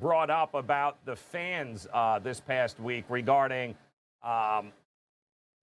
brought 0.00 0.30
up 0.30 0.54
about 0.54 1.04
the 1.04 1.16
fans 1.16 1.86
uh, 1.92 2.18
this 2.18 2.40
past 2.40 2.80
week 2.80 3.04
regarding 3.08 3.74
um, 4.22 4.72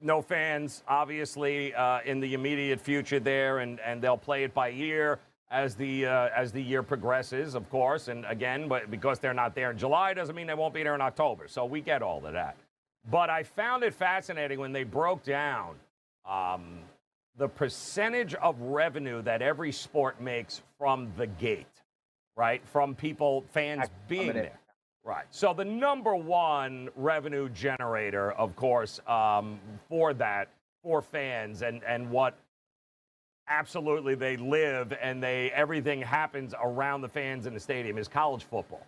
no 0.02 0.22
fans, 0.22 0.84
obviously, 0.88 1.74
uh, 1.74 2.00
in 2.06 2.20
the 2.20 2.34
immediate 2.34 2.80
future 2.80 3.20
there, 3.20 3.60
and, 3.60 3.80
and 3.80 4.02
they'll 4.02 4.18
play 4.18 4.44
it 4.44 4.54
by 4.54 4.72
ear 4.72 5.20
as 5.50 5.76
the 5.76 6.06
uh, 6.06 6.30
as 6.36 6.52
the 6.52 6.62
year 6.62 6.84
progresses, 6.84 7.56
of 7.56 7.70
course. 7.70 8.10
And 8.10 8.26
again, 8.26 8.68
but 8.68 8.92
because 8.92 9.20
they're 9.20 9.34
not 9.34 9.56
there 9.56 9.72
in 9.72 9.78
July, 9.78 10.14
doesn't 10.14 10.36
mean 10.36 10.48
they 10.48 10.54
won't 10.54 10.74
be 10.74 10.84
there 10.84 10.96
in 10.96 11.02
October. 11.02 11.48
So 11.48 11.66
we 11.66 11.82
get 11.82 12.02
all 12.02 12.26
of 12.26 12.34
that. 12.34 12.58
But 13.10 13.30
I 13.30 13.44
found 13.44 13.84
it 13.84 13.94
fascinating 13.94 14.60
when 14.60 14.74
they 14.74 14.84
broke 14.84 15.24
down 15.24 15.76
um, 16.30 16.80
the 17.38 17.48
percentage 17.48 18.34
of 18.36 18.60
revenue 18.60 19.22
that 19.22 19.42
every 19.42 19.72
sport 19.72 20.20
makes 20.20 20.62
from 20.78 21.12
the 21.16 21.28
gate, 21.28 21.66
right? 22.36 22.62
From 22.68 22.96
people, 22.96 23.46
fans 23.52 23.88
being 24.10 24.34
there. 24.34 24.60
Right. 25.08 25.24
So 25.30 25.54
the 25.54 25.64
number 25.64 26.18
one 26.18 26.90
revenue 26.98 27.48
generator, 27.48 28.34
of 28.34 28.58
course, 28.58 29.00
um, 29.08 29.58
for 29.88 30.14
that, 30.16 30.50
for 30.84 31.02
fans 31.02 31.62
and, 31.62 31.82
and 31.88 32.12
what 32.12 32.38
absolutely 33.48 34.16
they 34.16 34.36
live 34.36 34.92
and 35.02 35.24
they 35.24 35.50
everything 35.52 36.02
happens 36.02 36.54
around 36.62 37.00
the 37.00 37.08
fans 37.08 37.46
in 37.46 37.54
the 37.54 37.60
stadium 37.60 37.98
is 37.98 38.10
college 38.10 38.44
football. 38.44 38.86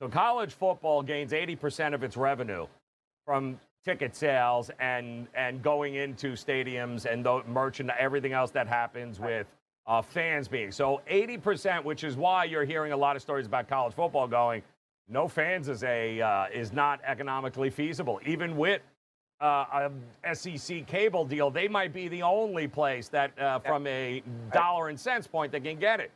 So 0.00 0.08
college 0.08 0.52
football 0.52 1.02
gains 1.02 1.32
80% 1.32 1.94
of 1.94 2.04
its 2.04 2.16
revenue 2.16 2.68
from 3.24 3.58
ticket 3.84 4.14
sales 4.14 4.70
and 4.78 5.26
and 5.34 5.64
going 5.64 5.96
into 5.96 6.34
stadiums 6.34 7.06
and 7.12 7.26
the 7.26 7.42
merchant 7.48 7.90
everything 7.98 8.32
else 8.32 8.52
that 8.52 8.68
happens 8.68 9.18
with 9.18 9.48
uh, 9.88 10.00
fans 10.00 10.46
being 10.46 10.70
so 10.70 11.00
80%, 11.10 11.82
which 11.82 12.04
is 12.04 12.16
why 12.16 12.44
you're 12.44 12.64
hearing 12.64 12.92
a 12.92 12.96
lot 12.96 13.16
of 13.16 13.22
stories 13.22 13.46
about 13.46 13.68
college 13.68 13.94
football 13.94 14.28
going. 14.28 14.62
No 15.08 15.28
fans 15.28 15.68
is 15.68 15.84
a 15.84 16.20
uh, 16.20 16.46
is 16.52 16.72
not 16.72 17.00
economically 17.04 17.70
feasible, 17.70 18.20
even 18.26 18.56
with 18.56 18.82
uh, 19.40 19.88
a 20.24 20.34
SEC 20.34 20.86
cable 20.86 21.24
deal. 21.24 21.50
They 21.50 21.68
might 21.68 21.92
be 21.92 22.08
the 22.08 22.22
only 22.22 22.66
place 22.66 23.08
that, 23.08 23.38
uh, 23.38 23.58
from 23.60 23.86
a 23.86 24.22
dollar 24.52 24.88
and 24.88 24.98
cents 24.98 25.26
point, 25.26 25.52
that 25.52 25.62
can 25.62 25.78
get 25.78 26.00
it. 26.00 26.10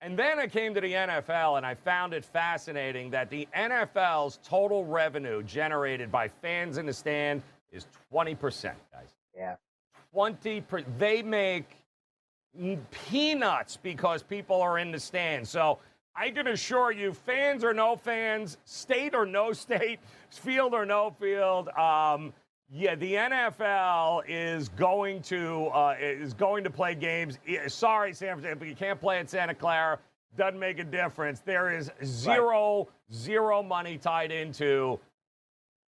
And 0.00 0.16
then 0.16 0.38
I 0.38 0.46
came 0.46 0.74
to 0.74 0.80
the 0.80 0.92
NFL 0.92 1.56
and 1.56 1.66
I 1.66 1.74
found 1.74 2.14
it 2.14 2.24
fascinating 2.24 3.10
that 3.10 3.30
the 3.30 3.48
NFL's 3.56 4.38
total 4.44 4.84
revenue 4.84 5.42
generated 5.42 6.12
by 6.12 6.28
fans 6.28 6.78
in 6.78 6.86
the 6.86 6.92
stand 6.92 7.42
is 7.72 7.86
20%, 8.12 8.62
guys. 8.92 9.14
Yeah. 9.36 9.56
20 10.12 10.60
per, 10.62 10.82
they 10.98 11.22
make 11.22 11.76
peanuts 12.90 13.76
because 13.76 14.22
people 14.22 14.60
are 14.62 14.78
in 14.78 14.92
the 14.92 15.00
stand. 15.00 15.46
So 15.46 15.78
I 16.18 16.30
can 16.30 16.48
assure 16.48 16.90
you, 16.90 17.12
fans 17.12 17.62
or 17.62 17.72
no 17.72 17.94
fans, 17.94 18.56
state 18.64 19.14
or 19.14 19.24
no 19.24 19.52
state, 19.52 20.00
field 20.30 20.74
or 20.74 20.84
no 20.84 21.14
field, 21.20 21.68
um, 21.70 22.32
yeah, 22.70 22.96
the 22.96 23.14
NFL 23.14 24.24
is 24.28 24.68
going 24.68 25.22
to 25.22 25.68
uh, 25.68 25.96
is 25.98 26.34
going 26.34 26.64
to 26.64 26.70
play 26.70 26.94
games. 26.94 27.38
Sorry, 27.68 28.12
San 28.12 28.38
Francisco, 28.38 28.64
you 28.66 28.74
can't 28.74 29.00
play 29.00 29.20
at 29.20 29.30
Santa 29.30 29.54
Clara. 29.54 29.98
Doesn't 30.36 30.58
make 30.58 30.78
a 30.78 30.84
difference. 30.84 31.40
There 31.40 31.74
is 31.74 31.90
zero 32.04 32.78
right. 32.80 33.16
zero 33.16 33.62
money 33.62 33.96
tied 33.96 34.30
into 34.30 35.00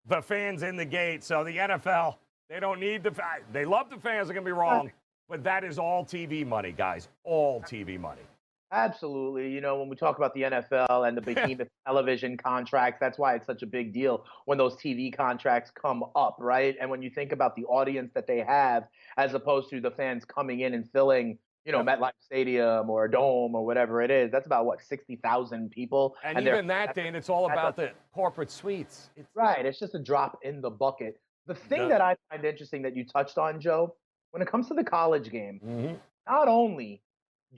the 0.08 0.22
fans 0.22 0.62
in 0.62 0.76
the 0.76 0.86
gate. 0.86 1.24
So 1.24 1.44
the 1.44 1.58
NFL, 1.58 2.18
they 2.48 2.60
don't 2.60 2.80
need 2.80 3.02
the 3.02 3.12
they 3.52 3.66
love 3.66 3.90
the 3.90 3.98
fans. 3.98 4.30
Are 4.30 4.34
gonna 4.34 4.46
be 4.46 4.52
wrong, 4.52 4.92
but 5.28 5.44
that 5.44 5.64
is 5.64 5.80
all 5.80 6.06
TV 6.06 6.46
money, 6.46 6.74
guys. 6.74 7.10
All 7.24 7.60
TV 7.62 8.00
money. 8.00 8.22
Absolutely. 8.72 9.50
You 9.52 9.62
know, 9.62 9.80
when 9.80 9.90
we 9.90 9.96
talk 9.96 10.18
about 10.18 10.34
the 10.34 10.44
NFL 10.44 11.08
and 11.08 11.18
the 11.18 11.22
behemoth 11.34 11.70
television 11.86 12.38
contracts, 12.38 13.00
that's 13.00 13.18
why 13.18 13.36
it's 13.36 13.46
such 13.46 13.64
a 13.64 13.66
big 13.66 13.94
deal 13.94 14.26
when 14.46 14.58
those 14.58 14.76
TV 14.76 15.16
contracts 15.16 15.72
come 15.72 16.04
up, 16.16 16.38
right? 16.40 16.76
And 16.80 16.90
when 16.90 17.02
you 17.02 17.10
think 17.10 17.32
about 17.32 17.56
the 17.56 17.66
audience 17.66 18.12
that 18.14 18.28
they 18.28 18.40
have, 18.40 18.88
as 19.18 19.34
opposed 19.34 19.70
to 19.70 19.80
the 19.80 19.92
fans 19.92 20.26
coming 20.26 20.62
in 20.62 20.74
and 20.74 20.90
filling, 20.92 21.38
you 21.66 21.74
know. 21.74 21.84
MetLife 21.84 22.12
Stadium 22.22 22.90
or 22.90 23.06
a 23.06 23.12
dome 23.12 23.54
or 23.54 23.66
whatever 23.66 24.02
it 24.02 24.10
is, 24.10 24.32
that's 24.32 24.46
about 24.46 24.66
what 24.66 24.82
sixty 24.82 25.18
thousand 25.18 25.70
people. 25.70 26.16
And, 26.24 26.38
and 26.38 26.48
even 26.48 26.66
that, 26.68 26.96
Dane, 26.96 27.14
it's 27.14 27.30
all 27.30 27.52
about 27.52 27.76
the 27.76 27.92
corporate 28.14 28.50
suites. 28.50 29.10
It's, 29.18 29.28
right. 29.36 29.66
It's 29.66 29.78
just 29.78 29.94
a 29.94 30.00
drop 30.00 30.40
in 30.44 30.62
the 30.62 30.70
bucket. 30.70 31.20
The 31.46 31.56
thing 31.56 31.90
that 31.90 32.00
I 32.00 32.16
find 32.30 32.46
interesting 32.46 32.82
that 32.84 32.96
you 32.96 33.06
touched 33.06 33.38
on, 33.38 33.60
Joe, 33.60 33.96
when 34.32 34.42
it 34.42 34.48
comes 34.48 34.68
to 34.70 34.74
the 34.74 34.84
college 34.84 35.30
game, 35.30 35.60
mm-hmm. 35.66 35.96
not 36.26 36.48
only 36.48 37.02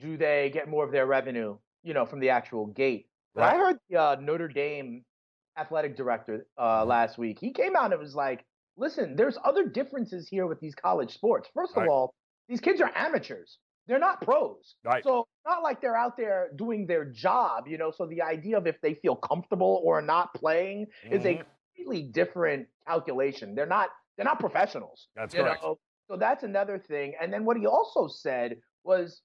do 0.00 0.16
they 0.16 0.50
get 0.52 0.68
more 0.68 0.84
of 0.84 0.92
their 0.92 1.06
revenue, 1.06 1.56
you 1.82 1.94
know, 1.94 2.06
from 2.06 2.20
the 2.20 2.30
actual 2.30 2.66
gate? 2.66 3.06
But 3.34 3.42
right. 3.42 3.54
I 3.54 3.58
heard 3.58 3.76
the 3.88 3.96
uh, 3.96 4.16
Notre 4.20 4.48
Dame 4.48 5.04
athletic 5.56 5.96
director 5.96 6.46
uh, 6.58 6.84
last 6.84 7.18
week. 7.18 7.38
He 7.40 7.52
came 7.52 7.76
out 7.76 7.92
and 7.92 8.00
was 8.00 8.14
like, 8.14 8.44
"Listen, 8.76 9.14
there's 9.16 9.38
other 9.44 9.68
differences 9.68 10.26
here 10.28 10.46
with 10.46 10.60
these 10.60 10.74
college 10.74 11.14
sports. 11.14 11.48
First 11.54 11.72
of 11.72 11.82
right. 11.82 11.88
all, 11.88 12.14
these 12.48 12.60
kids 12.60 12.80
are 12.80 12.90
amateurs. 12.94 13.58
They're 13.86 13.98
not 13.98 14.20
pros. 14.20 14.74
Right. 14.84 15.02
So 15.02 15.26
not 15.46 15.62
like 15.62 15.80
they're 15.80 15.96
out 15.96 16.16
there 16.16 16.50
doing 16.56 16.86
their 16.86 17.04
job, 17.04 17.66
you 17.66 17.78
know. 17.78 17.90
So 17.90 18.06
the 18.06 18.22
idea 18.22 18.56
of 18.56 18.66
if 18.66 18.80
they 18.80 18.94
feel 18.94 19.16
comfortable 19.16 19.80
or 19.84 20.00
not 20.00 20.32
playing 20.34 20.86
mm-hmm. 21.04 21.14
is 21.14 21.24
a 21.24 21.28
mm-hmm. 21.34 21.42
completely 21.76 22.10
different 22.10 22.66
calculation. 22.86 23.54
They're 23.54 23.66
not 23.66 23.88
they're 24.16 24.24
not 24.24 24.38
professionals. 24.40 25.08
That's 25.16 25.34
correct. 25.34 25.62
Know? 25.62 25.78
So 26.08 26.16
that's 26.16 26.42
another 26.42 26.78
thing. 26.78 27.14
And 27.20 27.32
then 27.32 27.44
what 27.44 27.56
he 27.56 27.66
also 27.66 28.08
said 28.08 28.56
was 28.84 29.22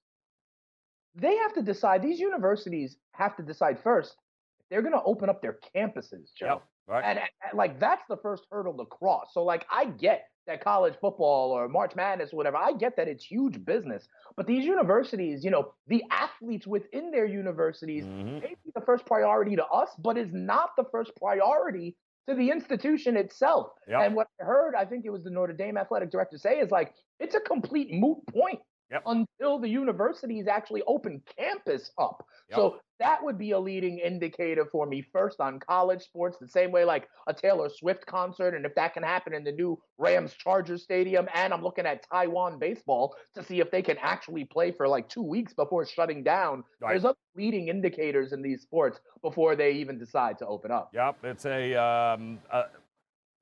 they 1.16 1.36
have 1.36 1.54
to 1.54 1.62
decide, 1.62 2.02
these 2.02 2.20
universities 2.20 2.96
have 3.12 3.36
to 3.36 3.42
decide 3.42 3.78
first 3.82 4.16
if 4.60 4.66
they're 4.68 4.82
going 4.82 4.94
to 4.94 5.02
open 5.02 5.28
up 5.28 5.42
their 5.42 5.58
campuses, 5.74 6.32
Joe. 6.38 6.46
Yep, 6.46 6.62
right. 6.88 7.04
and, 7.04 7.18
and, 7.18 7.28
and, 7.48 7.58
like, 7.58 7.80
that's 7.80 8.02
the 8.08 8.16
first 8.18 8.44
hurdle 8.50 8.76
to 8.76 8.84
cross. 8.84 9.28
So, 9.32 9.42
like, 9.42 9.66
I 9.70 9.86
get 9.86 10.28
that 10.46 10.62
college 10.62 10.94
football 11.00 11.50
or 11.50 11.68
March 11.68 11.96
Madness 11.96 12.32
or 12.32 12.36
whatever, 12.36 12.56
I 12.56 12.72
get 12.72 12.96
that 12.96 13.08
it's 13.08 13.24
huge 13.24 13.64
business. 13.64 14.06
But 14.36 14.46
these 14.46 14.64
universities, 14.64 15.44
you 15.44 15.50
know, 15.50 15.72
the 15.88 16.04
athletes 16.10 16.66
within 16.66 17.10
their 17.10 17.26
universities 17.26 18.04
mm-hmm. 18.04 18.34
may 18.34 18.54
be 18.64 18.70
the 18.74 18.80
first 18.82 19.04
priority 19.06 19.56
to 19.56 19.64
us, 19.64 19.88
but 19.98 20.16
is 20.16 20.28
not 20.32 20.70
the 20.76 20.84
first 20.92 21.10
priority 21.16 21.96
to 22.28 22.34
the 22.34 22.50
institution 22.50 23.16
itself. 23.16 23.70
Yep. 23.88 24.00
And 24.02 24.14
what 24.14 24.28
I 24.40 24.44
heard, 24.44 24.74
I 24.74 24.84
think 24.84 25.04
it 25.04 25.10
was 25.10 25.24
the 25.24 25.30
Notre 25.30 25.52
Dame 25.52 25.76
athletic 25.76 26.10
director 26.10 26.38
say, 26.38 26.58
is 26.58 26.70
like, 26.70 26.92
it's 27.18 27.34
a 27.34 27.40
complete 27.40 27.92
moot 27.92 28.18
point 28.28 28.60
yep. 28.90 29.02
until 29.06 29.58
the 29.58 29.68
universities 29.68 30.46
actually 30.46 30.82
open 30.86 31.22
campus 31.38 31.90
up. 31.98 32.24
Yep. 32.50 32.56
So 32.56 32.76
that 32.98 33.22
would 33.22 33.38
be 33.38 33.50
a 33.50 33.58
leading 33.58 33.98
indicator 33.98 34.66
for 34.70 34.86
me 34.86 35.04
first 35.12 35.40
on 35.40 35.60
college 35.60 36.02
sports, 36.02 36.38
the 36.40 36.48
same 36.48 36.72
way 36.72 36.84
like 36.84 37.08
a 37.26 37.34
Taylor 37.34 37.68
Swift 37.68 38.06
concert. 38.06 38.54
And 38.54 38.64
if 38.64 38.74
that 38.74 38.94
can 38.94 39.02
happen 39.02 39.34
in 39.34 39.44
the 39.44 39.52
new 39.52 39.78
Rams 39.98 40.32
Chargers 40.32 40.82
Stadium, 40.82 41.28
and 41.34 41.52
I'm 41.52 41.62
looking 41.62 41.86
at 41.86 42.08
Taiwan 42.10 42.58
baseball 42.58 43.14
to 43.34 43.44
see 43.44 43.60
if 43.60 43.70
they 43.70 43.82
can 43.82 43.98
actually 44.00 44.44
play 44.44 44.72
for 44.72 44.88
like 44.88 45.08
two 45.08 45.22
weeks 45.22 45.52
before 45.52 45.84
shutting 45.84 46.22
down. 46.22 46.64
Right. 46.80 46.92
There's 46.92 47.04
other 47.04 47.18
leading 47.36 47.68
indicators 47.68 48.32
in 48.32 48.40
these 48.40 48.62
sports 48.62 49.00
before 49.22 49.56
they 49.56 49.72
even 49.72 49.98
decide 49.98 50.38
to 50.38 50.46
open 50.46 50.70
up. 50.70 50.90
Yep. 50.94 51.16
It's 51.24 51.44
a, 51.44 51.74
um, 51.74 52.38
a 52.50 52.64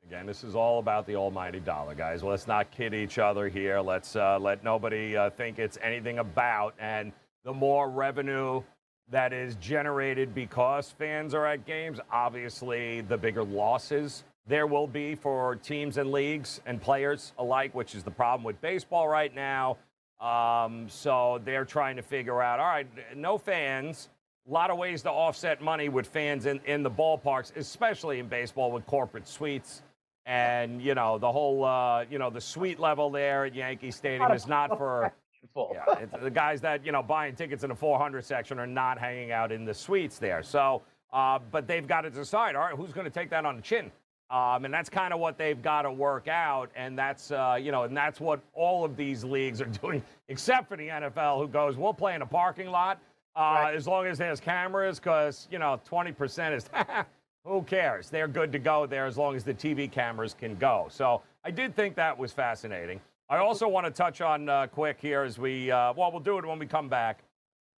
Again, 0.06 0.26
this 0.26 0.44
is 0.44 0.54
all 0.54 0.78
about 0.78 1.06
the 1.06 1.16
almighty 1.16 1.60
dollar, 1.60 1.94
guys. 1.94 2.22
Let's 2.22 2.46
not 2.46 2.70
kid 2.70 2.94
each 2.94 3.18
other 3.18 3.48
here. 3.48 3.80
Let's 3.80 4.16
uh, 4.16 4.38
let 4.38 4.62
nobody 4.62 5.16
uh, 5.16 5.30
think 5.30 5.58
it's 5.58 5.78
anything 5.82 6.18
about. 6.18 6.74
And 6.78 7.12
the 7.44 7.52
more 7.52 7.88
revenue 7.88 8.62
that 9.10 9.32
is 9.32 9.54
generated 9.56 10.34
because 10.34 10.90
fans 10.90 11.34
are 11.34 11.46
at 11.46 11.66
games, 11.66 12.00
obviously, 12.10 13.00
the 13.02 13.16
bigger 13.16 13.44
losses 13.44 14.24
there 14.46 14.66
will 14.66 14.86
be 14.86 15.14
for 15.14 15.56
teams 15.56 15.96
and 15.96 16.12
leagues 16.12 16.60
and 16.66 16.80
players 16.80 17.32
alike, 17.38 17.74
which 17.74 17.94
is 17.94 18.02
the 18.02 18.10
problem 18.10 18.44
with 18.44 18.60
baseball 18.60 19.08
right 19.08 19.34
now. 19.34 19.78
Um, 20.20 20.86
so 20.88 21.40
they're 21.44 21.64
trying 21.64 21.96
to 21.96 22.02
figure 22.02 22.42
out 22.42 22.60
all 22.60 22.66
right, 22.66 22.86
no 23.16 23.38
fans. 23.38 24.10
A 24.46 24.52
lot 24.52 24.70
of 24.70 24.76
ways 24.76 25.00
to 25.02 25.10
offset 25.10 25.62
money 25.62 25.88
with 25.88 26.06
fans 26.06 26.44
in, 26.44 26.60
in 26.66 26.82
the 26.82 26.90
ballparks, 26.90 27.56
especially 27.56 28.18
in 28.18 28.28
baseball 28.28 28.70
with 28.70 28.86
corporate 28.86 29.26
suites 29.26 29.82
and 30.26 30.80
you 30.80 30.94
know 30.94 31.18
the 31.18 31.30
whole 31.30 31.64
uh, 31.64 32.04
you 32.10 32.18
know 32.18 32.30
the 32.30 32.40
suite 32.40 32.80
level 32.80 33.10
there 33.10 33.44
at 33.44 33.54
Yankee 33.54 33.90
Stadium 33.90 34.32
is 34.32 34.46
not 34.46 34.76
for 34.78 35.12
yeah, 35.56 36.06
the 36.20 36.30
guys 36.30 36.60
that 36.62 36.84
you 36.84 36.92
know 36.92 37.02
buying 37.02 37.34
tickets 37.34 37.62
in 37.62 37.68
the 37.68 37.74
400 37.74 38.24
section 38.24 38.58
are 38.58 38.66
not 38.66 38.98
hanging 38.98 39.32
out 39.32 39.52
in 39.52 39.64
the 39.64 39.74
suites 39.74 40.18
there. 40.18 40.42
So, 40.42 40.82
uh, 41.12 41.38
but 41.50 41.66
they've 41.66 41.86
got 41.86 42.02
to 42.02 42.10
decide. 42.10 42.56
All 42.56 42.62
right, 42.62 42.74
who's 42.74 42.92
going 42.92 43.04
to 43.04 43.10
take 43.10 43.30
that 43.30 43.44
on 43.44 43.56
the 43.56 43.62
chin? 43.62 43.90
Um, 44.30 44.64
and 44.64 44.72
that's 44.72 44.88
kind 44.88 45.12
of 45.12 45.20
what 45.20 45.36
they've 45.36 45.60
got 45.60 45.82
to 45.82 45.92
work 45.92 46.28
out, 46.28 46.70
and 46.74 46.98
that's 46.98 47.30
uh, 47.30 47.58
you 47.60 47.70
know, 47.70 47.82
and 47.84 47.96
that's 47.96 48.20
what 48.20 48.40
all 48.54 48.84
of 48.84 48.96
these 48.96 49.22
leagues 49.22 49.60
are 49.60 49.66
doing, 49.82 50.02
except 50.28 50.68
for 50.68 50.76
the 50.76 50.88
NFL, 50.88 51.38
who 51.38 51.48
goes, 51.48 51.76
"We'll 51.76 51.94
play 51.94 52.14
in 52.14 52.22
a 52.22 52.26
parking 52.26 52.68
lot 52.68 52.98
uh, 53.36 53.40
right. 53.40 53.74
as 53.74 53.86
long 53.86 54.06
as 54.06 54.18
there's 54.18 54.40
cameras, 54.40 54.98
because 54.98 55.48
you 55.50 55.58
know, 55.58 55.80
20% 55.90 56.56
is 56.56 56.68
Who 57.44 57.62
cares? 57.62 58.08
They're 58.08 58.28
good 58.28 58.52
to 58.52 58.58
go 58.58 58.86
there 58.86 59.04
as 59.04 59.18
long 59.18 59.36
as 59.36 59.44
the 59.44 59.52
TV 59.52 59.90
cameras 59.90 60.34
can 60.38 60.54
go. 60.56 60.86
So 60.90 61.20
I 61.44 61.50
did 61.50 61.76
think 61.76 61.94
that 61.96 62.16
was 62.16 62.32
fascinating. 62.32 63.00
I 63.28 63.36
also 63.36 63.68
want 63.68 63.86
to 63.86 63.90
touch 63.90 64.22
on 64.22 64.48
uh, 64.48 64.66
quick 64.68 64.98
here 64.98 65.22
as 65.22 65.38
we, 65.38 65.70
uh, 65.70 65.92
well, 65.92 66.10
we'll 66.10 66.20
do 66.20 66.38
it 66.38 66.46
when 66.46 66.58
we 66.58 66.66
come 66.66 66.88
back. 66.88 67.22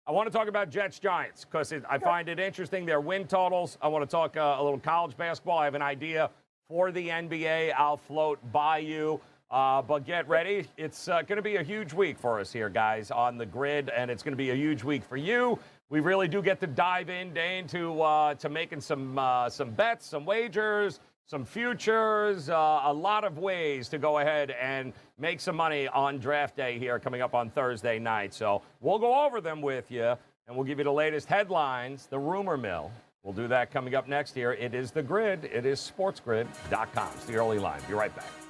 I 0.06 0.12
want 0.12 0.30
to 0.30 0.32
talk 0.32 0.46
about 0.46 0.70
Jets 0.70 1.00
Giants 1.00 1.44
because 1.44 1.72
I 1.90 1.98
find 1.98 2.28
it 2.28 2.38
interesting. 2.38 2.86
Their 2.86 3.00
win 3.00 3.26
totals. 3.26 3.76
I 3.82 3.88
want 3.88 4.08
to 4.08 4.10
talk 4.10 4.36
uh, 4.36 4.56
a 4.56 4.62
little 4.62 4.78
college 4.78 5.16
basketball. 5.16 5.58
I 5.58 5.64
have 5.64 5.74
an 5.74 5.82
idea 5.82 6.30
for 6.68 6.92
the 6.92 7.08
NBA. 7.08 7.74
I'll 7.76 7.96
float 7.96 8.38
by 8.52 8.78
you. 8.78 9.20
Uh, 9.50 9.82
but 9.82 10.04
get 10.04 10.28
ready. 10.28 10.66
It's 10.76 11.08
uh, 11.08 11.22
going 11.22 11.36
to 11.36 11.42
be 11.42 11.56
a 11.56 11.62
huge 11.62 11.92
week 11.92 12.18
for 12.18 12.40
us 12.40 12.52
here, 12.52 12.68
guys, 12.68 13.12
on 13.12 13.38
the 13.38 13.46
grid, 13.46 13.90
and 13.90 14.10
it's 14.10 14.24
going 14.24 14.32
to 14.32 14.36
be 14.36 14.50
a 14.50 14.56
huge 14.56 14.82
week 14.82 15.04
for 15.04 15.16
you 15.16 15.58
we 15.88 16.00
really 16.00 16.28
do 16.28 16.42
get 16.42 16.60
to 16.60 16.66
dive 16.66 17.10
in, 17.10 17.32
Dane, 17.32 17.66
to 17.68 18.02
uh, 18.02 18.34
to 18.34 18.48
making 18.48 18.80
some 18.80 19.18
uh, 19.18 19.48
some 19.48 19.70
bets, 19.70 20.06
some 20.06 20.24
wagers, 20.24 21.00
some 21.26 21.44
futures, 21.44 22.48
uh, 22.48 22.80
a 22.84 22.92
lot 22.92 23.24
of 23.24 23.38
ways 23.38 23.88
to 23.88 23.98
go 23.98 24.18
ahead 24.18 24.50
and 24.52 24.92
make 25.18 25.40
some 25.40 25.56
money 25.56 25.88
on 25.88 26.18
draft 26.18 26.56
day 26.56 26.78
here 26.78 26.98
coming 26.98 27.20
up 27.20 27.34
on 27.34 27.50
Thursday 27.50 27.98
night. 27.98 28.34
So 28.34 28.62
we'll 28.80 28.98
go 28.98 29.24
over 29.26 29.40
them 29.40 29.62
with 29.62 29.90
you, 29.90 30.14
and 30.46 30.56
we'll 30.56 30.64
give 30.64 30.78
you 30.78 30.84
the 30.84 30.92
latest 30.92 31.28
headlines, 31.28 32.06
the 32.06 32.18
rumor 32.18 32.56
mill. 32.56 32.90
We'll 33.22 33.34
do 33.34 33.48
that 33.48 33.72
coming 33.72 33.96
up 33.96 34.06
next 34.06 34.34
here. 34.34 34.52
It 34.52 34.72
is 34.72 34.92
the 34.92 35.02
grid. 35.02 35.44
It 35.44 35.66
is 35.66 35.80
sportsgrid.com. 35.80 37.08
It's 37.16 37.24
the 37.24 37.34
early 37.34 37.58
line. 37.58 37.80
Be 37.88 37.94
right 37.94 38.14
back. 38.14 38.45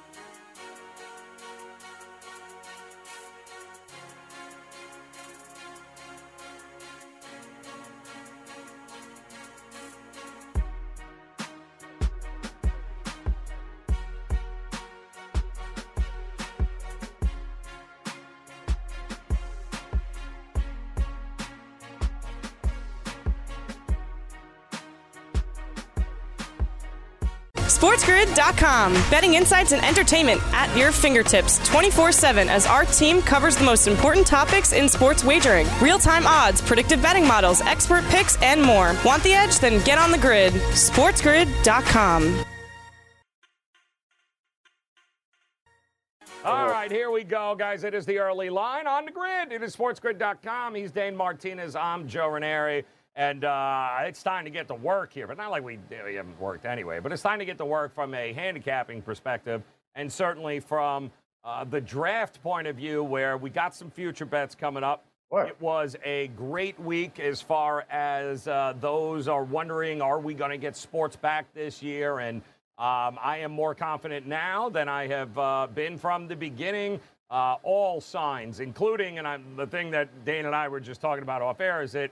SportsGrid.com. 27.77 28.93
Betting 29.11 29.35
insights 29.35 29.71
and 29.71 29.85
entertainment 29.85 30.41
at 30.51 30.75
your 30.75 30.91
fingertips 30.91 31.59
24 31.69 32.11
7 32.11 32.49
as 32.49 32.65
our 32.65 32.85
team 32.85 33.21
covers 33.21 33.55
the 33.55 33.63
most 33.63 33.85
important 33.87 34.25
topics 34.25 34.73
in 34.73 34.89
sports 34.89 35.23
wagering 35.23 35.67
real 35.79 35.99
time 35.99 36.25
odds, 36.25 36.59
predictive 36.59 36.99
betting 37.03 37.27
models, 37.27 37.61
expert 37.61 38.03
picks, 38.05 38.35
and 38.41 38.59
more. 38.63 38.95
Want 39.05 39.21
the 39.21 39.33
edge? 39.33 39.59
Then 39.59 39.83
get 39.83 39.99
on 39.99 40.11
the 40.11 40.17
grid. 40.17 40.53
SportsGrid.com. 40.53 42.43
All 46.43 46.67
right, 46.69 46.89
here 46.89 47.11
we 47.11 47.23
go, 47.23 47.55
guys. 47.55 47.83
It 47.83 47.93
is 47.93 48.05
the 48.07 48.17
early 48.17 48.49
line 48.49 48.87
on 48.87 49.05
the 49.05 49.11
grid. 49.11 49.51
It 49.51 49.61
is 49.61 49.75
sportsgrid.com. 49.75 50.73
He's 50.73 50.91
Dane 50.91 51.15
Martinez. 51.15 51.75
I'm 51.75 52.07
Joe 52.07 52.29
Raineri. 52.29 52.85
And 53.17 53.43
uh, 53.43 53.97
it's 54.01 54.21
time 54.21 54.45
to 54.45 54.51
get 54.51 54.67
to 54.67 54.75
work 54.75 55.11
here, 55.11 55.25
but 55.25 55.37
not 55.37 55.49
like 55.49 55.63
we, 55.63 55.79
we 56.05 56.13
haven't 56.13 56.39
worked 56.39 56.65
anyway. 56.65 56.99
But 56.99 57.11
it's 57.11 57.23
time 57.23 57.39
to 57.39 57.45
get 57.45 57.57
to 57.57 57.65
work 57.65 57.95
from 57.95 58.13
a 58.13 58.31
handicapping 58.31 59.01
perspective, 59.01 59.63
and 59.95 60.13
certainly 60.13 60.59
from 60.59 61.09
uh, 61.43 61.63
the 61.63 61.81
draft 61.81 62.43
point 62.43 62.67
of 62.67 62.75
view, 62.75 63.03
where 63.03 63.35
we 63.35 63.49
got 63.49 63.73
some 63.73 63.89
future 63.89 64.25
bets 64.25 64.53
coming 64.53 64.83
up. 64.83 65.03
Sure. 65.31 65.45
It 65.45 65.59
was 65.59 65.95
a 66.05 66.27
great 66.37 66.79
week 66.79 67.19
as 67.19 67.41
far 67.41 67.85
as 67.89 68.47
uh, 68.47 68.75
those 68.79 69.27
are 69.27 69.43
wondering, 69.43 69.99
are 69.99 70.19
we 70.19 70.35
going 70.35 70.51
to 70.51 70.57
get 70.57 70.77
sports 70.77 71.15
back 71.15 71.51
this 71.55 71.81
year? 71.81 72.19
And 72.19 72.43
um, 72.77 73.17
I 73.19 73.39
am 73.39 73.51
more 73.51 73.73
confident 73.73 74.27
now 74.27 74.69
than 74.69 74.87
I 74.87 75.07
have 75.07 75.35
uh, 75.37 75.67
been 75.73 75.97
from 75.97 76.27
the 76.27 76.35
beginning. 76.35 76.99
Uh, 77.31 77.55
all 77.63 77.99
signs, 77.99 78.59
including, 78.59 79.17
and 79.17 79.27
I'm, 79.27 79.57
the 79.57 79.67
thing 79.67 79.91
that 79.91 80.23
Dane 80.23 80.45
and 80.45 80.55
I 80.55 80.69
were 80.69 80.79
just 80.79 81.01
talking 81.01 81.23
about 81.23 81.41
off 81.41 81.59
air, 81.59 81.81
is 81.81 81.91
that 81.93 82.11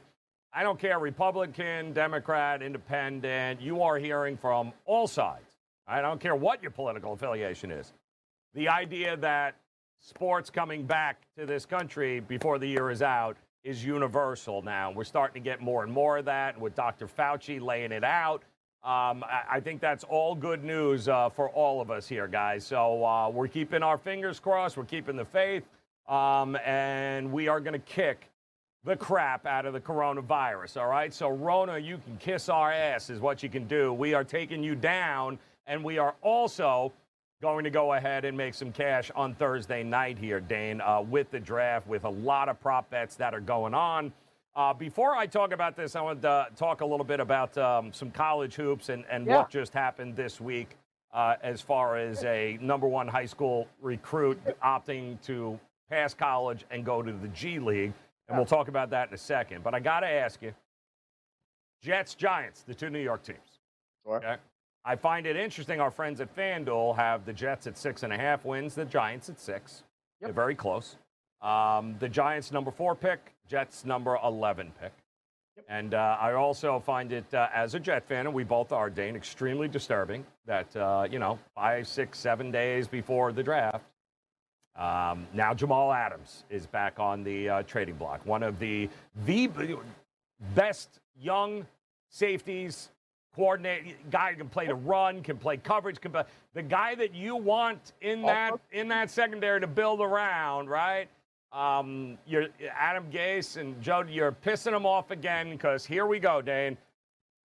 I 0.58 0.64
don't 0.64 0.80
care, 0.80 1.00
Republican, 1.00 1.92
Democrat, 1.92 2.62
Independent, 2.62 3.60
you 3.60 3.82
are 3.82 3.98
hearing 3.98 4.38
from 4.38 4.72
all 4.86 5.06
sides. 5.06 5.58
I 5.86 6.02
don't 6.02 6.22
care 6.22 6.34
what 6.34 6.62
your 6.62 6.72
political 6.72 7.12
affiliation 7.12 7.72
is. 7.72 7.92
The 8.54 8.70
idea 8.70 9.18
that 9.18 9.56
sports 10.00 10.50
coming 10.50 10.86
back 10.86 11.18
to 11.38 11.46
this 11.46 11.66
country 11.66 12.22
before 12.22 12.58
the 12.58 12.68
year 12.68 12.90
is 12.90 13.02
out 13.02 13.36
is 13.66 13.84
universal 13.84 14.62
now. 14.62 14.92
We're 14.92 15.04
starting 15.04 15.44
to 15.44 15.46
get 15.46 15.60
more 15.60 15.84
and 15.84 15.92
more 15.92 16.20
of 16.20 16.26
that 16.26 16.58
with 16.58 16.74
Dr. 16.74 17.06
Fauci 17.06 17.60
laying 17.60 17.92
it 17.92 18.06
out. 18.06 18.44
Um, 18.82 19.26
I, 19.26 19.58
I 19.58 19.60
think 19.60 19.82
that's 19.82 20.06
all 20.06 20.36
good 20.36 20.64
news 20.64 21.10
uh, 21.10 21.28
for 21.32 21.50
all 21.50 21.82
of 21.82 21.92
us 21.92 22.08
here, 22.08 22.28
guys. 22.28 22.66
So 22.66 23.04
uh, 23.04 23.30
we're 23.30 23.50
keeping 23.50 23.84
our 23.84 23.98
fingers 23.98 24.40
crossed. 24.40 24.78
We're 24.78 24.86
keeping 24.86 25.18
the 25.18 25.26
faith. 25.26 25.64
Um, 26.08 26.56
and 26.66 27.34
we 27.34 27.50
are 27.50 27.60
going 27.60 27.74
to 27.74 27.80
kick 27.80 28.30
the 28.86 28.96
crap 28.96 29.46
out 29.48 29.66
of 29.66 29.74
the 29.74 29.80
coronavirus, 29.80 30.80
all 30.82 30.88
right? 30.88 31.14
So, 31.14 31.30
Rona, 31.30 31.78
you 31.80 31.98
can 31.98 32.18
kiss 32.18 32.50
our 32.50 32.72
ass, 32.72 33.10
is 33.10 33.20
what 33.20 33.42
you 33.42 33.50
can 33.50 33.66
do. 33.68 33.92
We 33.92 34.14
are 34.14 34.24
taking 34.24 34.64
you 34.64 34.76
down, 34.76 35.40
and 35.66 35.84
we 35.84 35.98
are 35.98 36.14
also 36.22 36.94
going 37.42 37.64
to 37.64 37.72
go 37.72 37.94
ahead 37.94 38.26
and 38.26 38.38
make 38.38 38.54
some 38.54 38.72
cash 38.72 39.12
on 39.16 39.34
Thursday 39.36 39.84
night 39.84 40.18
here, 40.20 40.40
Dane, 40.40 40.82
uh, 40.82 41.02
with 41.02 41.32
the 41.32 41.40
draft, 41.40 41.88
with 41.88 42.04
a 42.06 42.10
lot 42.10 42.48
of 42.48 42.60
prop 42.62 42.90
bets 42.92 43.16
that 43.16 43.34
are 43.34 43.40
going 43.42 43.74
on. 43.74 44.14
Uh, 44.56 44.74
before 44.74 45.16
I 45.16 45.26
talk 45.26 45.52
about 45.52 45.76
this, 45.76 45.96
I 45.96 46.02
want 46.02 46.22
to 46.22 46.48
talk 46.56 46.82
a 46.82 46.86
little 46.86 47.04
bit 47.06 47.20
about 47.20 47.58
um, 47.58 47.92
some 47.92 48.12
college 48.12 48.56
hoops 48.56 48.90
and, 48.90 49.04
and 49.10 49.26
Yeah. 49.26 49.38
what 49.38 49.50
just 49.50 49.74
happened 49.74 50.16
this 50.16 50.40
week 50.40 50.78
uh, 51.12 51.36
as 51.42 51.60
far 51.60 51.98
as 51.98 52.24
a 52.24 52.58
number 52.62 52.88
one 52.88 53.08
high 53.08 53.26
school 53.26 53.68
recruit 53.82 54.40
opting 54.64 55.20
to 55.24 55.60
pass 55.90 56.14
college 56.14 56.66
and 56.72 56.86
go 56.86 57.02
to 57.02 57.12
the 57.12 57.28
G 57.30 57.60
League. 57.60 57.94
And 58.28 58.38
we'll 58.38 58.46
talk 58.46 58.68
about 58.68 58.90
that 58.90 59.10
in 59.10 59.14
a 59.14 59.18
second. 59.18 59.64
But 59.64 59.74
I 59.74 59.80
got 59.80 60.00
to 60.02 60.08
ask 60.08 60.42
you 60.42 60.54
Jets, 61.82 62.16
Giants, 62.16 62.64
the 62.64 62.74
two 62.74 62.90
New 62.90 63.00
York 63.00 63.24
teams. 63.24 63.60
Sure. 64.06 64.18
Okay. 64.18 64.36
I 64.84 64.96
find 64.96 65.26
it 65.26 65.36
interesting. 65.36 65.80
Our 65.80 65.92
friends 65.92 66.22
at 66.22 66.36
FanDuel 66.36 66.96
have 66.96 67.26
the 67.26 67.34
Jets 67.34 67.66
at 67.68 67.78
six 67.78 68.04
and 68.04 68.14
a 68.14 68.18
half 68.18 68.46
wins, 68.46 68.76
the 68.76 68.86
Giants 68.86 69.30
at 69.30 69.40
six. 69.40 69.84
Yep. 70.22 70.28
They're 70.28 70.34
very 70.34 70.56
close. 70.56 70.98
Um, 71.42 71.96
the 72.00 72.10
Giants 72.10 72.52
number 72.52 72.72
four 72.72 72.96
pick, 72.96 73.34
Jets 73.48 73.84
number 73.86 74.18
11 74.24 74.72
pick. 74.80 74.92
Yep. 75.58 75.66
And 75.70 75.94
uh, 75.94 76.18
I 76.20 76.34
also 76.34 76.80
find 76.80 77.12
it, 77.12 77.32
uh, 77.34 77.48
as 77.54 77.74
a 77.74 77.80
Jet 77.80 78.08
fan, 78.08 78.28
and 78.28 78.36
we 78.36 78.44
both 78.44 78.72
are, 78.72 78.90
Dane, 78.90 79.16
extremely 79.16 79.68
disturbing 79.68 80.26
that, 80.46 80.76
uh, 80.76 81.08
you 81.10 81.18
know, 81.18 81.40
five, 81.56 81.88
six, 81.88 82.20
seven 82.20 82.52
days 82.52 82.88
before 82.88 83.32
the 83.32 83.44
draft, 83.44 83.86
um, 84.76 85.26
now 85.34 85.54
Jamal 85.54 85.94
Adams 85.94 86.44
is 86.50 86.66
back 86.66 87.00
on 87.00 87.24
the 87.24 87.50
uh, 87.50 87.64
trading 87.64 87.96
block. 87.96 88.26
One 88.26 88.44
of 88.44 88.60
the 88.60 88.90
the 89.26 89.50
best 90.54 91.00
young 91.20 91.66
safeties, 92.10 92.90
coordinate 93.36 94.10
guy 94.10 94.34
can 94.34 94.50
play 94.50 94.68
the 94.68 94.76
run, 94.76 95.22
can 95.22 95.38
play 95.38 95.58
coverage, 95.58 96.02
can 96.02 96.12
play, 96.12 96.24
the 96.54 96.62
guy 96.62 96.96
that 96.96 97.14
you 97.16 97.36
want 97.36 97.94
in 98.02 98.22
that 98.24 98.60
in 98.72 98.90
that 98.90 99.10
secondary 99.10 99.62
to 99.62 99.68
build 99.68 100.02
around, 100.02 100.70
right? 100.70 101.08
Um, 101.54 102.18
you're 102.28 102.48
Adam 102.78 103.06
Gase 103.10 103.56
and 103.56 103.82
Joe. 103.82 104.04
You're 104.10 104.34
pissing 104.34 104.76
him 104.76 104.86
off 104.86 105.12
again 105.12 105.52
because 105.52 105.86
here 105.86 106.06
we 106.06 106.20
go, 106.20 106.42
Dane. 106.42 106.78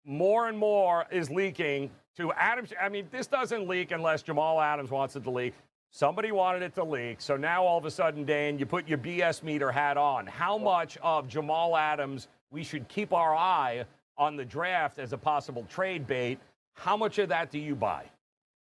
More 0.04 0.48
and 0.48 0.58
more 0.58 1.06
is 1.12 1.30
leaking 1.30 1.92
to 2.18 2.34
Adams. 2.34 2.74
I 2.82 2.90
mean, 2.90 3.08
this 3.12 3.28
doesn't 3.28 3.68
leak 3.68 3.92
unless 3.92 4.24
Jamal 4.24 4.60
Adams 4.60 4.90
wants 4.90 5.16
it 5.16 5.24
to 5.26 5.30
leak. 5.30 5.54
Somebody 5.92 6.32
wanted 6.32 6.62
it 6.62 6.76
to 6.76 6.84
leak. 6.84 7.20
So 7.20 7.36
now 7.36 7.64
all 7.64 7.78
of 7.78 7.86
a 7.86 7.92
sudden, 7.92 8.24
Dan, 8.24 8.60
you 8.60 8.66
put 8.66 8.88
your 8.88 9.00
BS 9.00 9.42
meter 9.42 9.72
hat 9.72 9.98
on. 9.98 10.28
How 10.28 10.58
much 10.58 10.98
of 11.02 11.28
Jamal 11.28 11.76
Adams 11.76 12.28
we 12.52 12.64
should 12.64 12.88
keep 12.88 13.12
our 13.12 13.36
eye 13.36 13.86
on 14.18 14.36
the 14.36 14.46
draft 14.46 15.00
as 15.00 15.14
a 15.14 15.18
possible 15.18 15.66
trade 15.70 16.06
bait? 16.06 16.40
How 16.76 16.96
much 16.96 17.18
of 17.18 17.30
that 17.30 17.50
do 17.50 17.58
you 17.58 17.76
buy? 17.76 18.06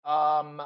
Um, 0.05 0.61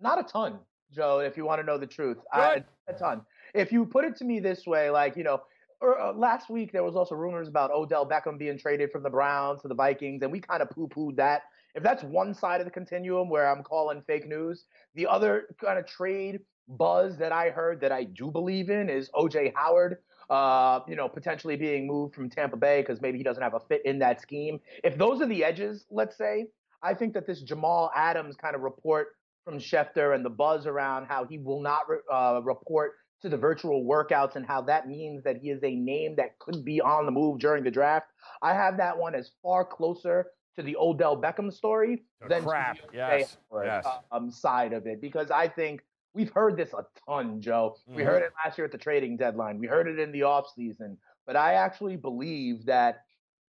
not 0.00 0.20
a 0.20 0.22
ton, 0.22 0.58
Joe. 0.92 1.18
If 1.18 1.36
you 1.36 1.44
want 1.44 1.60
to 1.60 1.66
know 1.66 1.78
the 1.78 1.86
truth, 1.86 2.18
I, 2.32 2.62
a 2.88 2.92
ton. 2.92 3.22
If 3.52 3.72
you 3.72 3.84
put 3.84 4.04
it 4.04 4.16
to 4.16 4.24
me 4.24 4.38
this 4.38 4.66
way, 4.66 4.90
like 4.90 5.16
you 5.16 5.24
know, 5.24 5.42
or, 5.80 6.00
uh, 6.00 6.12
last 6.12 6.48
week 6.48 6.72
there 6.72 6.84
was 6.84 6.94
also 6.94 7.16
rumors 7.16 7.48
about 7.48 7.72
Odell 7.72 8.06
Beckham 8.08 8.38
being 8.38 8.56
traded 8.56 8.92
from 8.92 9.02
the 9.02 9.10
Browns 9.10 9.62
to 9.62 9.68
the 9.68 9.74
Vikings, 9.74 10.22
and 10.22 10.30
we 10.30 10.40
kind 10.40 10.62
of 10.62 10.70
poo-pooed 10.70 11.16
that. 11.16 11.42
If 11.74 11.82
that's 11.82 12.02
one 12.02 12.34
side 12.34 12.60
of 12.60 12.66
the 12.66 12.70
continuum 12.70 13.28
where 13.28 13.50
I'm 13.50 13.62
calling 13.62 14.02
fake 14.06 14.28
news, 14.28 14.64
the 14.94 15.06
other 15.06 15.48
kind 15.60 15.78
of 15.78 15.86
trade 15.86 16.40
buzz 16.68 17.18
that 17.18 17.32
I 17.32 17.50
heard 17.50 17.80
that 17.80 17.92
I 17.92 18.04
do 18.04 18.30
believe 18.30 18.70
in 18.70 18.88
is 18.88 19.10
OJ 19.14 19.52
Howard. 19.56 19.98
Uh, 20.30 20.80
you 20.88 20.96
know, 20.96 21.06
potentially 21.06 21.54
being 21.54 21.86
moved 21.86 22.14
from 22.14 22.30
Tampa 22.30 22.56
Bay 22.56 22.80
because 22.80 22.98
maybe 23.02 23.18
he 23.18 23.24
doesn't 23.24 23.42
have 23.42 23.52
a 23.52 23.60
fit 23.60 23.82
in 23.84 23.98
that 23.98 24.22
scheme. 24.22 24.58
If 24.82 24.96
those 24.96 25.20
are 25.20 25.26
the 25.26 25.44
edges, 25.44 25.84
let's 25.90 26.16
say, 26.16 26.46
I 26.82 26.94
think 26.94 27.12
that 27.12 27.26
this 27.26 27.42
Jamal 27.42 27.90
Adams 27.94 28.34
kind 28.34 28.56
of 28.56 28.62
report 28.62 29.08
from 29.44 29.58
Schefter 29.58 30.14
and 30.14 30.24
the 30.24 30.30
buzz 30.30 30.66
around 30.66 31.06
how 31.06 31.26
he 31.26 31.36
will 31.36 31.60
not 31.60 31.88
re- 31.90 31.98
uh, 32.10 32.40
report 32.42 32.92
to 33.20 33.28
the 33.28 33.36
virtual 33.36 33.84
workouts 33.84 34.36
and 34.36 34.46
how 34.46 34.62
that 34.62 34.88
means 34.88 35.22
that 35.24 35.36
he 35.36 35.50
is 35.50 35.62
a 35.62 35.74
name 35.74 36.14
that 36.16 36.38
could 36.38 36.64
be 36.64 36.80
on 36.80 37.06
the 37.06 37.12
move 37.12 37.38
during 37.38 37.64
the 37.64 37.70
draft. 37.70 38.06
I 38.42 38.54
have 38.54 38.78
that 38.78 38.98
one 38.98 39.14
as 39.14 39.30
far 39.42 39.64
closer 39.64 40.26
to 40.56 40.62
the 40.62 40.76
Odell 40.76 41.20
Beckham 41.20 41.52
story 41.52 42.04
The 42.22 42.28
than 42.28 42.44
crap, 42.44 42.76
to 42.76 42.82
the 42.90 42.96
yes, 42.96 43.36
yes. 43.64 43.86
um, 44.12 44.30
side 44.30 44.72
of 44.72 44.86
it 44.86 45.00
because 45.00 45.30
I 45.30 45.48
think 45.48 45.82
we've 46.14 46.30
heard 46.32 46.56
this 46.56 46.72
a 46.72 46.86
ton, 47.06 47.40
Joe. 47.40 47.76
We 47.88 48.02
Mhm. 48.02 48.06
heard 48.06 48.22
it 48.22 48.32
last 48.44 48.56
year 48.58 48.64
at 48.64 48.72
the 48.72 48.78
trading 48.78 49.16
deadline. 49.16 49.58
We 49.58 49.66
heard 49.66 49.88
it 49.88 49.98
in 49.98 50.12
the 50.12 50.20
offseason. 50.20 50.96
But 51.26 51.36
I 51.36 51.54
actually 51.54 51.96
believe 51.96 52.66
that 52.66 53.04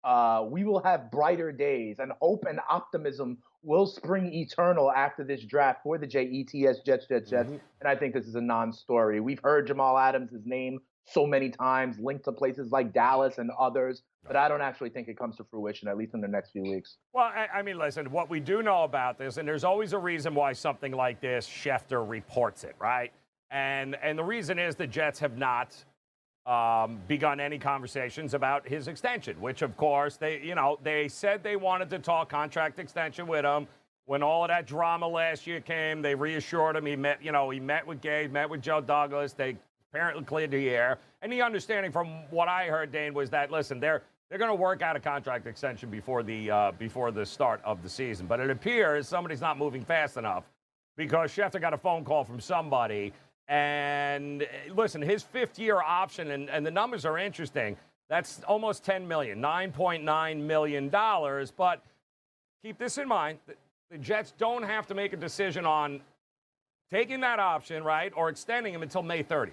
uh, 0.03 0.45
we 0.47 0.63
will 0.63 0.83
have 0.83 1.09
brighter 1.09 1.51
days 1.51 1.97
and 1.97 2.11
hope 2.21 2.45
and 2.45 2.59
optimism 2.69 3.39
will 3.63 3.87
spring 3.87 4.31
eternal 4.31 4.91
after 4.91 5.23
this 5.23 5.43
draft 5.43 5.81
for 5.81 5.97
the 5.97 6.05
JETS 6.05 6.51
Jets, 6.85 7.07
Jets, 7.07 7.27
Jets. 7.27 7.49
Mhm. 7.51 7.59
And 7.79 7.89
I 7.89 7.95
think 7.95 8.13
this 8.13 8.27
is 8.27 8.35
a 8.35 8.41
non 8.41 8.71
story. 8.71 9.19
We've 9.19 9.39
heard 9.39 9.65
Jamal 9.65 9.97
Adams' 9.97 10.45
name 10.45 10.79
so 11.05 11.25
many 11.25 11.49
times 11.49 11.97
linked 11.99 12.25
to 12.25 12.31
places 12.31 12.71
like 12.71 12.93
Dallas 12.93 13.37
and 13.37 13.51
others, 13.59 14.03
but 14.25 14.35
I 14.35 14.47
don't 14.47 14.61
actually 14.61 14.89
think 14.89 15.07
it 15.07 15.17
comes 15.17 15.37
to 15.37 15.43
fruition, 15.43 15.87
at 15.87 15.97
least 15.97 16.13
in 16.15 16.21
the 16.21 16.27
next 16.27 16.51
few 16.51 16.63
weeks. 16.63 16.97
Well, 17.13 17.25
I, 17.25 17.47
I 17.53 17.61
mean, 17.61 17.77
listen, 17.77 18.09
what 18.11 18.29
we 18.29 18.39
do 18.39 18.63
know 18.63 18.83
about 18.83 19.17
this, 19.19 19.37
and 19.37 19.47
there's 19.47 19.63
always 19.63 19.93
a 19.93 19.99
reason 19.99 20.33
why 20.33 20.53
something 20.53 20.91
like 20.91 21.21
this, 21.21 21.47
Schefter 21.47 22.07
reports 22.07 22.63
it, 22.63 22.75
right? 22.79 23.11
And 23.51 23.95
and 24.01 24.17
the 24.17 24.23
reason 24.23 24.57
is 24.57 24.75
the 24.75 24.87
Jets 24.87 25.19
have 25.19 25.37
not 25.37 25.75
um, 26.45 26.99
begun 27.07 27.39
any 27.39 27.57
conversations 27.57 28.33
about 28.33 28.67
his 28.67 28.87
extension, 28.87 29.39
which 29.39 29.61
of 29.61 29.77
course 29.77 30.17
they, 30.17 30.41
you 30.43 30.55
know, 30.55 30.79
they 30.83 31.07
said 31.07 31.43
they 31.43 31.55
wanted 31.55 31.89
to 31.91 31.99
talk 31.99 32.29
contract 32.29 32.79
extension 32.79 33.27
with 33.27 33.45
him. 33.45 33.67
When 34.07 34.21
all 34.21 34.43
of 34.43 34.49
that 34.49 34.67
drama 34.67 35.07
last 35.07 35.47
year 35.47 35.59
came, 35.59 36.01
they 36.03 36.13
reassured 36.13 36.75
him. 36.75 36.85
He 36.85 36.95
met, 36.95 37.23
you 37.23 37.31
know, 37.31 37.49
he 37.49 37.59
met 37.59 37.87
with 37.87 38.01
Gase, 38.01 38.31
met 38.31 38.49
with 38.49 38.61
Joe 38.61 38.79
Douglas. 38.79 39.33
They 39.33 39.57
apparently 39.95 40.23
cleared 40.25 40.51
the 40.51 40.69
air. 40.69 40.97
And 41.21 41.31
the 41.31 41.41
understanding 41.41 41.91
from 41.91 42.29
what 42.29 42.47
I 42.47 42.65
heard, 42.65 42.91
Dane, 42.91 43.13
was 43.13 43.29
that 43.29 43.49
listen, 43.49 43.79
they're 43.79 44.03
they're 44.29 44.39
going 44.39 44.51
to 44.51 44.55
work 44.55 44.81
out 44.81 44.95
a 44.95 44.99
contract 44.99 45.47
extension 45.47 45.89
before 45.89 46.21
the 46.21 46.51
uh, 46.51 46.71
before 46.77 47.11
the 47.11 47.25
start 47.25 47.61
of 47.63 47.81
the 47.81 47.89
season. 47.89 48.27
But 48.27 48.39
it 48.39 48.49
appears 48.49 49.07
somebody's 49.07 49.41
not 49.41 49.57
moving 49.57 49.83
fast 49.83 50.17
enough 50.17 50.43
because 50.97 51.31
Schefter 51.31 51.61
got 51.61 51.73
a 51.73 51.77
phone 51.77 52.03
call 52.03 52.23
from 52.23 52.39
somebody. 52.39 53.13
And 53.47 54.43
uh, 54.43 54.73
listen, 54.73 55.01
his 55.01 55.23
fifth 55.23 55.57
year 55.57 55.79
option, 55.81 56.31
and, 56.31 56.49
and 56.49 56.65
the 56.65 56.71
numbers 56.71 57.05
are 57.05 57.17
interesting. 57.17 57.77
That's 58.07 58.41
almost 58.43 58.83
10 58.83 59.07
million, 59.07 59.41
9.9 59.41 60.41
million 60.41 60.89
dollars. 60.89 61.51
But 61.51 61.81
keep 62.63 62.77
this 62.77 62.97
in 62.97 63.07
mind: 63.07 63.39
the 63.89 63.97
Jets 63.97 64.33
don't 64.37 64.63
have 64.63 64.87
to 64.87 64.93
make 64.93 65.13
a 65.13 65.17
decision 65.17 65.65
on 65.65 66.01
taking 66.91 67.21
that 67.21 67.39
option, 67.39 67.83
right, 67.83 68.11
or 68.15 68.29
extending 68.29 68.73
him 68.73 68.83
until 68.83 69.01
May 69.01 69.23
30th. 69.23 69.51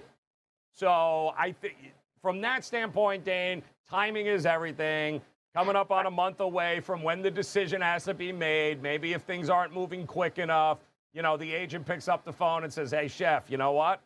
So 0.73 1.33
I 1.37 1.53
think 1.53 1.75
from 2.21 2.41
that 2.41 2.65
standpoint, 2.65 3.25
Dane, 3.25 3.63
timing 3.89 4.27
is 4.27 4.47
everything. 4.47 5.21
Coming 5.55 5.77
up 5.77 5.91
on 5.91 6.07
a 6.07 6.11
month 6.11 6.41
away 6.41 6.81
from 6.81 7.03
when 7.03 7.21
the 7.21 7.31
decision 7.31 7.83
has 7.83 8.05
to 8.05 8.15
be 8.15 8.33
made. 8.33 8.83
Maybe 8.83 9.13
if 9.13 9.23
things 9.23 9.51
aren't 9.51 9.75
moving 9.75 10.07
quick 10.07 10.39
enough, 10.39 10.79
you 11.13 11.21
know, 11.21 11.37
the 11.37 11.53
agent 11.53 11.85
picks 11.85 12.09
up 12.09 12.25
the 12.25 12.33
phone 12.33 12.65
and 12.65 12.73
says, 12.73 12.91
"Hey, 12.91 13.07
chef, 13.07 13.51
you 13.51 13.59
know 13.59 13.73
what? 13.73 14.01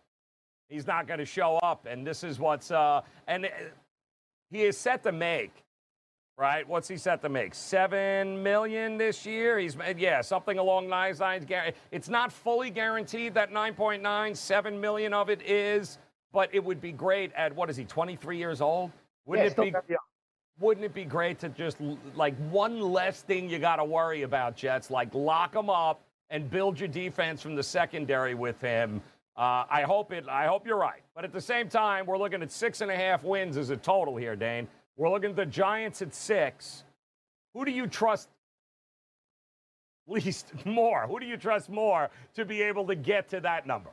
He's 0.68 0.88
not 0.88 1.06
going 1.06 1.20
to 1.20 1.24
show 1.24 1.56
up, 1.58 1.86
and 1.86 2.04
this 2.04 2.24
is 2.24 2.40
what's 2.40 2.72
uh, 2.72 3.02
and 3.28 3.48
he 4.50 4.62
is 4.62 4.76
set 4.76 5.04
to 5.04 5.12
make." 5.12 5.52
Right? 6.38 6.68
What's 6.68 6.88
he 6.88 6.98
set 6.98 7.22
to 7.22 7.30
make? 7.30 7.54
Seven 7.54 8.42
million 8.42 8.98
this 8.98 9.24
year. 9.24 9.58
He's 9.58 9.76
made 9.76 9.98
yeah, 9.98 10.20
something 10.20 10.58
along 10.58 10.88
those 10.88 11.20
lines. 11.20 11.46
It's 11.90 12.08
not 12.10 12.30
fully 12.30 12.68
guaranteed 12.68 13.32
that 13.34 13.50
9.9, 13.52 14.36
7 14.36 14.78
million 14.78 15.14
of 15.14 15.30
it 15.30 15.40
is, 15.40 15.96
but 16.36 16.50
it 16.52 16.62
would 16.62 16.82
be 16.82 16.92
great 16.92 17.32
at 17.34 17.56
what 17.56 17.70
is 17.70 17.78
he? 17.78 17.84
23 17.86 18.36
years 18.36 18.60
old. 18.60 18.90
Wouldn't 19.24 19.56
yeah, 19.56 19.64
it 19.64 19.88
be? 19.88 19.96
wouldn't 20.60 20.84
it 20.84 20.92
be 20.92 21.06
great 21.06 21.38
to 21.38 21.48
just 21.48 21.78
like 22.14 22.36
one 22.50 22.78
less 22.78 23.22
thing 23.22 23.48
you 23.48 23.58
got 23.58 23.76
to 23.76 23.84
worry 23.86 24.20
about, 24.20 24.54
Jets? 24.54 24.90
Like 24.90 25.14
lock 25.14 25.56
him 25.56 25.70
up 25.70 26.02
and 26.28 26.50
build 26.50 26.78
your 26.78 26.90
defense 26.90 27.40
from 27.40 27.54
the 27.54 27.62
secondary 27.62 28.34
with 28.34 28.60
him. 28.60 29.00
Uh, 29.34 29.64
I 29.70 29.84
hope 29.86 30.12
it. 30.12 30.28
I 30.28 30.44
hope 30.44 30.66
you're 30.66 30.76
right. 30.76 31.00
But 31.14 31.24
at 31.24 31.32
the 31.32 31.40
same 31.40 31.70
time, 31.70 32.04
we're 32.04 32.18
looking 32.18 32.42
at 32.42 32.52
six 32.52 32.82
and 32.82 32.90
a 32.90 32.96
half 32.96 33.24
wins 33.24 33.56
as 33.56 33.70
a 33.70 33.76
total 33.78 34.14
here, 34.14 34.36
Dane. 34.36 34.68
We're 34.98 35.08
looking 35.08 35.30
at 35.30 35.36
the 35.36 35.46
Giants 35.46 36.02
at 36.02 36.14
six. 36.14 36.84
Who 37.54 37.64
do 37.64 37.70
you 37.70 37.86
trust 37.86 38.28
least 40.06 40.52
more? 40.66 41.06
Who 41.06 41.18
do 41.18 41.24
you 41.24 41.38
trust 41.38 41.70
more 41.70 42.10
to 42.34 42.44
be 42.44 42.60
able 42.60 42.86
to 42.88 42.94
get 42.94 43.30
to 43.30 43.40
that 43.40 43.66
number? 43.66 43.92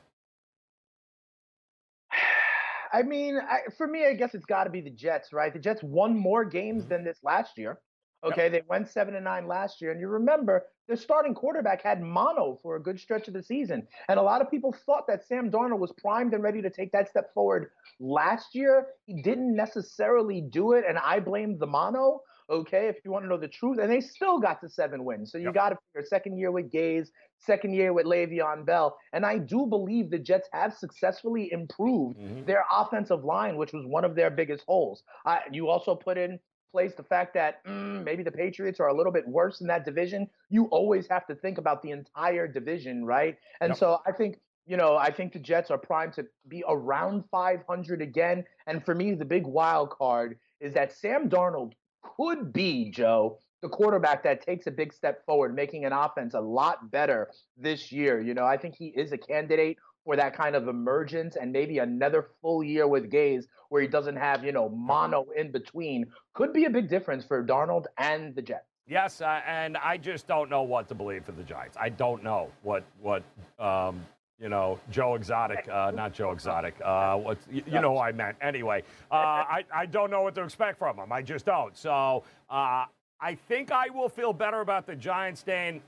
I 2.94 3.02
mean, 3.02 3.38
I, 3.38 3.72
for 3.76 3.88
me, 3.88 4.06
I 4.06 4.14
guess 4.14 4.36
it's 4.36 4.46
got 4.46 4.66
to 4.66 4.70
be 4.70 4.82
the 4.82 4.92
Jets, 4.92 5.34
right? 5.34 5.52
The 5.52 5.60
Jets 5.60 5.82
won 5.84 6.18
more 6.18 6.46
games 6.46 6.86
than 6.86 7.04
this 7.04 7.18
last 7.24 7.58
year. 7.58 7.80
Okay, 8.24 8.44
yep. 8.44 8.52
they 8.54 8.62
went 8.70 8.88
seven 8.88 9.16
and 9.16 9.26
nine 9.26 9.48
last 9.48 9.82
year, 9.82 9.92
and 9.92 10.00
you 10.00 10.08
remember 10.08 10.64
their 10.88 10.96
starting 10.96 11.34
quarterback 11.34 11.82
had 11.82 12.02
mono 12.02 12.58
for 12.62 12.78
a 12.78 12.82
good 12.82 12.98
stretch 12.98 13.28
of 13.28 13.34
the 13.34 13.44
season, 13.44 13.86
and 14.08 14.18
a 14.18 14.22
lot 14.22 14.42
of 14.42 14.50
people 14.50 14.74
thought 14.86 15.08
that 15.08 15.28
Sam 15.28 15.52
Darnold 15.52 15.80
was 15.80 15.92
primed 15.98 16.34
and 16.34 16.42
ready 16.42 16.62
to 16.62 16.70
take 16.70 16.94
that 16.94 17.10
step 17.10 17.34
forward 17.34 17.72
last 18.00 18.56
year. 18.56 18.88
He 19.08 19.22
didn't 19.22 19.54
necessarily 19.54 20.40
do 20.40 20.72
it, 20.72 20.86
and 20.88 20.98
I 20.98 21.20
blame 21.20 21.58
the 21.58 21.68
mono 21.68 22.22
okay, 22.50 22.88
if 22.88 22.98
you 23.04 23.12
want 23.12 23.24
to 23.24 23.30
know 23.30 23.38
the 23.38 23.48
truth. 23.48 23.78
And 23.80 23.92
they 23.92 24.02
still 24.02 24.40
got 24.40 24.62
to 24.62 24.70
seven 24.70 25.04
wins. 25.06 25.32
So 25.32 25.38
you 25.38 25.46
yep. 25.46 25.54
got 25.54 25.70
to 25.70 25.78
figure 25.94 26.06
second 26.08 26.38
year 26.38 26.52
with 26.52 26.72
Gase, 26.72 27.08
second 27.46 27.74
year 27.74 27.94
with 27.94 28.06
Le'Veon 28.06 28.66
Bell. 28.66 28.98
And 29.12 29.26
I 29.26 29.38
do 29.38 29.66
believe 29.66 30.10
the 30.10 30.20
Jets 30.20 30.48
have 30.54 30.74
successfully 30.74 31.52
improved 31.52 32.18
mm-hmm. 32.20 32.46
their 32.46 32.66
offensive 32.72 33.24
line, 33.24 33.58
which 33.58 33.74
was 33.74 33.86
one 33.86 34.06
of 34.06 34.16
their 34.16 34.30
biggest 34.30 34.64
holes. 34.68 35.04
Uh, 35.26 35.40
you 35.52 35.70
also 35.70 35.96
put 35.96 36.18
in 36.18 36.40
place 36.72 36.94
the 36.96 37.04
fact 37.04 37.36
that 37.36 37.64
mm, 37.66 38.04
maybe 38.04 38.24
the 38.24 38.32
Patriots 38.32 38.80
are 38.80 38.88
a 38.88 38.94
little 38.94 39.12
bit 39.12 39.28
worse 39.28 39.62
in 39.62 39.68
that 39.68 39.86
division. 39.86 40.28
You 40.50 40.66
always 40.66 41.08
have 41.08 41.28
to 41.28 41.36
think 41.36 41.58
about 41.58 41.84
the 41.84 41.92
entire 41.92 42.48
division, 42.48 43.06
right? 43.06 43.38
And 43.62 43.70
yep. 43.70 43.78
so 43.78 44.02
I 44.06 44.12
think 44.12 44.40
you 44.66 44.78
know, 44.78 44.96
I 44.96 45.12
think 45.12 45.34
the 45.34 45.40
Jets 45.40 45.72
are 45.72 45.78
primed 45.78 46.14
to 46.14 46.26
be 46.48 46.64
around 46.68 47.26
500 47.30 48.02
again. 48.02 48.46
And 48.66 48.84
for 48.84 48.96
me, 48.96 49.14
the 49.14 49.26
big 49.26 49.46
wild 49.46 49.90
card 49.90 50.38
is 50.62 50.74
that 50.74 50.94
Sam 50.94 51.30
Darnold 51.30 51.74
could 52.16 52.54
be, 52.54 52.90
Joe, 52.90 53.40
the 53.64 53.70
quarterback 53.70 54.22
that 54.24 54.46
takes 54.46 54.68
a 54.68 54.72
big 54.72 54.94
step 54.94 55.26
forward, 55.26 55.56
making 55.56 55.86
an 55.86 55.94
offense 55.94 56.34
a 56.34 56.40
lot 56.40 56.92
better 56.92 57.30
this 57.58 57.94
year. 57.94 58.20
You 58.22 58.34
know, 58.34 58.46
I 58.46 58.58
think 58.58 58.76
he 58.76 58.88
is 58.88 59.14
a 59.14 59.18
candidate 59.18 59.78
for 60.04 60.18
that 60.18 60.36
kind 60.36 60.54
of 60.54 60.68
emergence 60.68 61.38
and 61.38 61.50
maybe 61.50 61.80
another 61.80 62.28
full 62.42 62.62
year 62.62 62.90
with 62.90 63.10
Gase 63.10 63.46
where 63.70 63.82
he 63.82 63.88
doesn't 63.88 64.18
have, 64.18 64.44
you 64.44 64.52
know, 64.52 64.68
mono 64.68 65.26
in 65.38 65.50
between 65.50 66.06
could 66.34 66.52
be 66.52 66.66
a 66.66 66.70
big 66.70 66.90
difference 66.90 67.24
for 67.24 67.42
Darnold 67.42 67.86
and 67.98 68.36
the 68.36 68.42
Jets. 68.42 68.68
Yes, 68.86 69.22
uh, 69.22 69.40
and 69.48 69.78
I 69.78 69.96
just 69.96 70.28
don't 70.28 70.50
know 70.50 70.64
what 70.64 70.90
to 70.90 70.94
believe 70.94 71.24
for 71.24 71.32
the 71.32 71.44
Giants. 71.44 71.78
I 71.80 71.88
don't 71.88 72.22
know 72.22 72.52
what 72.64 72.84
what 73.02 73.24
um, 73.60 74.02
you 74.44 74.50
know, 74.50 74.78
Joe 74.92 75.16
Exotic, 75.16 75.70
uh, 75.72 75.92
not 75.96 76.12
Joe 76.12 76.32
Exotic. 76.32 76.76
Uh, 76.84 77.16
what 77.16 77.38
you, 77.50 77.64
you, 77.66 77.80
know 77.80 77.94
who 77.94 78.00
I 78.00 78.12
meant. 78.12 78.36
Anyway, 78.42 78.84
uh, 79.10 79.16
I, 79.16 79.64
I 79.74 79.86
don't 79.86 80.12
know 80.12 80.24
what 80.24 80.36
to 80.36 80.44
expect 80.44 80.80
from 80.80 80.98
him. 80.98 81.14
I 81.14 81.22
just 81.22 81.46
don't. 81.46 81.78
So 81.78 82.26
uh, 82.50 82.86
I 83.24 83.36
think 83.36 83.72
I 83.72 83.90
will 83.90 84.10
feel 84.10 84.34
better 84.34 84.60
about 84.60 84.86
the 84.86 84.98
Giants 84.98 85.40
staying 85.40 85.82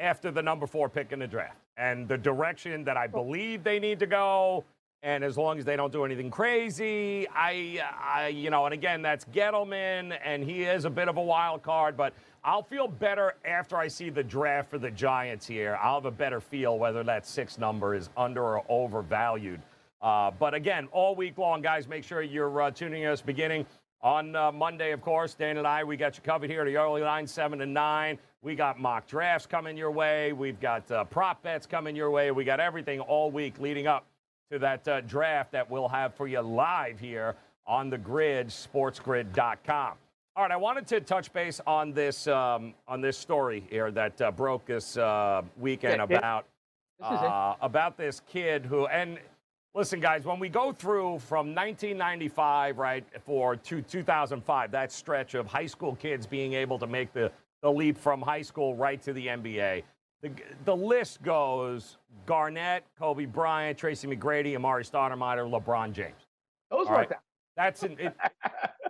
after 0.00 0.32
the 0.32 0.42
number 0.42 0.66
four 0.66 0.88
pick 0.88 1.12
in 1.12 1.20
the 1.20 1.28
draft 1.28 1.56
and 1.76 2.08
the 2.08 2.18
direction 2.18 2.82
that 2.82 2.96
I 2.96 3.06
believe 3.06 3.62
they 3.62 3.78
need 3.78 4.00
to 4.00 4.06
go. 4.06 4.64
And 5.04 5.22
as 5.22 5.38
long 5.38 5.60
as 5.60 5.64
they 5.64 5.76
don't 5.76 5.92
do 5.92 6.04
anything 6.04 6.28
crazy, 6.28 7.28
I, 7.32 7.84
I, 8.02 8.28
you 8.28 8.50
know, 8.50 8.64
and 8.64 8.74
again, 8.74 9.00
that's 9.00 9.24
Gettleman, 9.26 10.18
and 10.24 10.42
he 10.42 10.64
is 10.64 10.84
a 10.84 10.90
bit 10.90 11.06
of 11.06 11.18
a 11.18 11.22
wild 11.22 11.62
card, 11.62 11.96
but 11.96 12.14
I'll 12.42 12.64
feel 12.64 12.88
better 12.88 13.34
after 13.44 13.76
I 13.76 13.86
see 13.86 14.10
the 14.10 14.24
draft 14.24 14.68
for 14.68 14.78
the 14.78 14.90
Giants 14.90 15.46
here. 15.46 15.78
I'll 15.80 15.94
have 15.94 16.06
a 16.06 16.10
better 16.10 16.40
feel 16.40 16.80
whether 16.80 17.04
that 17.04 17.26
six 17.26 17.58
number 17.58 17.94
is 17.94 18.10
under 18.16 18.42
or 18.42 18.64
overvalued. 18.68 19.60
Uh, 20.00 20.32
but 20.32 20.52
again, 20.52 20.88
all 20.90 21.14
week 21.14 21.38
long, 21.38 21.62
guys, 21.62 21.86
make 21.86 22.02
sure 22.02 22.22
you're 22.22 22.60
uh, 22.60 22.72
tuning 22.72 23.06
us 23.06 23.20
beginning 23.20 23.66
on 24.02 24.34
uh, 24.34 24.50
Monday, 24.52 24.92
of 24.92 25.00
course. 25.00 25.34
Dan 25.34 25.58
and 25.58 25.66
I, 25.66 25.84
we 25.84 25.96
got 25.96 26.16
you 26.16 26.22
covered 26.22 26.50
here 26.50 26.62
at 26.62 26.66
the 26.66 26.76
early 26.76 27.02
line, 27.02 27.26
7 27.26 27.60
and 27.60 27.72
9. 27.72 28.18
We 28.42 28.56
got 28.56 28.80
mock 28.80 29.06
drafts 29.06 29.46
coming 29.46 29.76
your 29.76 29.92
way. 29.92 30.32
We've 30.32 30.58
got 30.58 30.90
uh, 30.90 31.04
prop 31.04 31.42
bets 31.42 31.66
coming 31.66 31.94
your 31.94 32.10
way. 32.10 32.32
We 32.32 32.44
got 32.44 32.58
everything 32.58 33.00
all 33.00 33.30
week 33.30 33.60
leading 33.60 33.86
up 33.86 34.06
to 34.50 34.58
that 34.58 34.86
uh, 34.88 35.00
draft 35.02 35.52
that 35.52 35.70
we'll 35.70 35.88
have 35.88 36.14
for 36.14 36.26
you 36.26 36.40
live 36.40 36.98
here 36.98 37.36
on 37.66 37.88
the 37.88 37.98
grid, 37.98 38.48
sportsgrid.com. 38.48 39.92
All 40.34 40.42
right, 40.42 40.50
I 40.50 40.56
wanted 40.56 40.86
to 40.88 41.00
touch 41.00 41.32
base 41.32 41.60
on 41.66 41.92
this 41.92 42.26
um, 42.26 42.72
on 42.88 43.02
this 43.02 43.18
story 43.18 43.64
here 43.68 43.90
that 43.90 44.20
uh, 44.20 44.30
broke 44.30 44.64
this 44.64 44.96
uh, 44.96 45.42
weekend 45.58 45.98
yeah, 45.98 46.16
about 46.16 46.46
uh, 47.02 47.54
about 47.60 47.98
this 47.98 48.22
kid 48.26 48.64
who 48.64 48.86
and 48.86 49.18
listen, 49.74 50.00
guys, 50.00 50.24
when 50.24 50.38
we 50.38 50.48
go 50.48 50.72
through 50.72 51.18
from 51.20 51.54
1995 51.54 52.78
right 52.78 53.04
for 53.24 53.56
to 53.56 53.82
2005, 53.82 54.70
that 54.70 54.92
stretch 54.92 55.34
of 55.34 55.46
high 55.46 55.66
school 55.66 55.94
kids 55.96 56.26
being 56.26 56.52
able 56.54 56.78
to 56.78 56.86
make 56.86 57.12
the 57.12 57.30
the 57.62 57.70
leap 57.70 57.96
from 57.96 58.20
high 58.20 58.42
school 58.42 58.74
right 58.74 59.00
to 59.02 59.12
the 59.12 59.28
NBA. 59.28 59.84
The, 60.22 60.30
the 60.64 60.74
list 60.74 61.22
goes 61.22 61.96
Garnett, 62.26 62.84
Kobe 62.98 63.24
Bryant, 63.24 63.78
Tracy 63.78 64.08
McGrady, 64.08 64.56
Amar'e 64.56 64.88
Stoudemire, 64.88 65.48
LeBron 65.48 65.92
James. 65.92 66.26
Those 66.70 66.88
All 66.88 66.94
right? 66.94 67.10
That's 67.56 67.82
an, 67.84 67.96
it, 68.00 68.16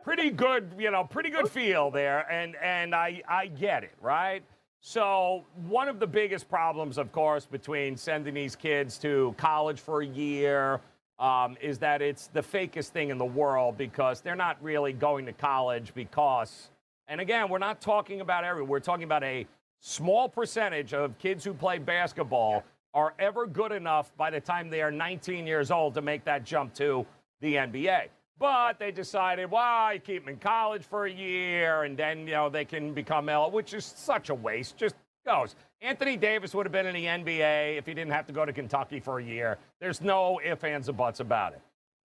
pretty 0.03 0.31
good, 0.31 0.73
you 0.79 0.91
know, 0.91 1.05
pretty 1.05 1.31
good 1.31 1.49
feel 1.49 1.91
there, 1.91 2.31
and 2.31 2.57
and 2.57 2.95
I 2.95 3.23
I 3.29 3.49
get 3.49 3.85
it, 3.85 3.93
right? 4.01 4.43
So 4.85 5.45
one 5.69 5.89
of 5.89 6.01
the 6.01 6.09
biggest 6.09 6.49
problems, 6.49 6.99
of 6.99 7.13
course, 7.13 7.47
between 7.47 7.97
sending 7.97 8.35
these 8.35 8.57
kids 8.57 8.99
to 8.99 9.33
college 9.39 9.79
for 9.79 10.03
a 10.03 10.07
year 10.07 10.81
um, 11.21 11.57
is 11.61 11.79
that 11.79 12.03
it's 12.03 12.27
the 12.27 12.41
fakest 12.41 12.89
thing 12.89 13.11
in 13.11 13.17
the 13.17 13.25
world 13.25 13.79
because 13.79 14.23
they're 14.23 14.35
not 14.35 14.61
really 14.61 14.93
going 14.93 15.25
to 15.27 15.33
college 15.33 15.95
because, 15.95 16.71
and 17.07 17.21
again, 17.21 17.49
we're 17.49 17.59
not 17.59 17.81
talking 17.81 18.23
about 18.23 18.43
every, 18.43 18.65
we're 18.65 18.81
talking 18.81 19.05
about 19.05 19.23
a 19.23 19.47
small 19.79 20.29
percentage 20.29 20.95
of 20.95 21.17
kids 21.17 21.45
who 21.45 21.55
play 21.55 21.79
basketball 21.79 22.65
are 22.93 23.15
ever 23.21 23.47
good 23.47 23.71
enough 23.71 24.11
by 24.17 24.31
the 24.31 24.41
time 24.41 24.69
they 24.69 24.83
are 24.83 24.91
19 24.91 25.47
years 25.47 25.71
old 25.71 25.95
to 25.95 26.03
make 26.03 26.25
that 26.25 26.43
jump 26.43 26.75
to 26.75 27.07
the 27.41 27.55
NBA. 27.55 28.09
But 28.43 28.81
they 28.81 28.91
decided, 28.91 29.53
well, 29.53 29.97
keep 30.01 30.25
them 30.25 30.35
in 30.35 30.41
college 30.41 30.83
for 30.83 31.05
a 31.05 31.13
year, 31.13 31.85
and 31.85 31.97
then 31.97 32.27
you 32.27 32.33
know 32.33 32.49
they 32.49 32.65
can 32.65 32.93
become 32.93 33.29
L, 33.29 33.53
which 33.53 33.73
is 33.73 33.85
such 33.85 34.31
a 34.31 34.35
waste. 34.35 34.77
Just 34.77 34.97
goes. 35.25 35.55
Anthony 35.81 36.17
Davis 36.17 36.53
would 36.53 36.67
have 36.67 36.73
been 36.73 36.87
in 36.87 36.95
the 36.97 37.05
NBA 37.05 37.79
if 37.79 37.87
he 37.87 37.95
didn't 37.95 38.11
have 38.11 38.27
to 38.27 38.33
go 38.33 38.45
to 38.45 38.53
Kentucky 38.53 38.99
for 38.99 39.21
a 39.21 39.25
year. 39.25 39.59
There's 39.81 40.01
no 40.01 40.41
ifs, 40.45 40.65
ands, 40.65 40.89
or 40.89 40.93
buts 40.93 41.21
about 41.21 41.53
it. 41.53 41.61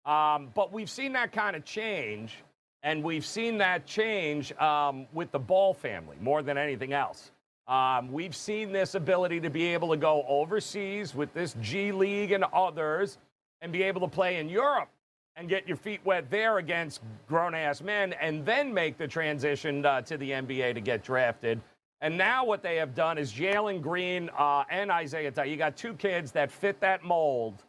Um, 0.07 0.49
but 0.53 0.71
we've 0.71 0.91
seen 0.91 1.13
that 1.13 1.31
kind 1.31 1.55
of 1.55 1.65
change, 1.65 2.35
and 2.83 3.03
we've 3.03 3.25
seen 3.25 3.57
that 3.57 3.87
change 3.87 4.53
um, 4.57 5.07
with 5.13 5.31
the 5.31 5.39
Ball 5.39 5.73
family 5.73 6.17
more 6.21 6.43
than 6.43 6.55
anything 6.55 6.93
else. 6.93 7.31
Um, 7.67 8.11
we've 8.11 8.35
seen 8.35 8.71
this 8.71 8.93
ability 8.93 9.39
to 9.39 9.49
be 9.49 9.65
able 9.73 9.89
to 9.89 9.97
go 9.97 10.23
overseas 10.27 11.15
with 11.15 11.33
this 11.33 11.55
G 11.61 11.91
League 11.91 12.31
and 12.31 12.43
others 12.53 13.17
and 13.59 13.71
be 13.71 13.81
able 13.81 14.01
to 14.01 14.07
play 14.07 14.37
in 14.37 14.49
Europe 14.49 14.89
and 15.37 15.47
get 15.47 15.67
your 15.67 15.77
feet 15.77 16.01
wet 16.03 16.29
there 16.31 16.57
against 16.57 17.01
grown 17.27 17.53
ass 17.53 17.81
men 17.81 18.13
and 18.13 18.43
then 18.45 18.73
make 18.73 18.97
the 18.97 19.07
transition 19.07 19.85
uh, 19.85 20.01
to 20.01 20.17
the 20.17 20.31
NBA 20.31 20.73
to 20.73 20.81
get 20.81 21.03
drafted. 21.03 21.61
And 22.01 22.17
now 22.17 22.43
what 22.43 22.63
they 22.63 22.75
have 22.75 22.95
done 22.95 23.17
is 23.17 23.31
Jalen 23.31 23.81
Green 23.81 24.29
uh, 24.37 24.63
and 24.69 24.91
Isaiah 24.91 25.31
Todd. 25.31 25.47
You 25.47 25.57
got 25.57 25.77
two 25.77 25.93
kids 25.93 26.31
that 26.31 26.51
fit 26.51 26.79
that 26.81 27.03
mold 27.03 27.63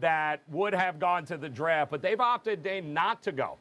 that 0.00 0.42
would 0.50 0.74
have 0.74 0.98
gone 0.98 1.24
to 1.26 1.36
the 1.36 1.48
draft, 1.48 1.90
but 1.90 2.02
they've 2.02 2.20
opted 2.20 2.62
they 2.64 2.80
not 2.80 3.22
to 3.22 3.32
go 3.32 3.58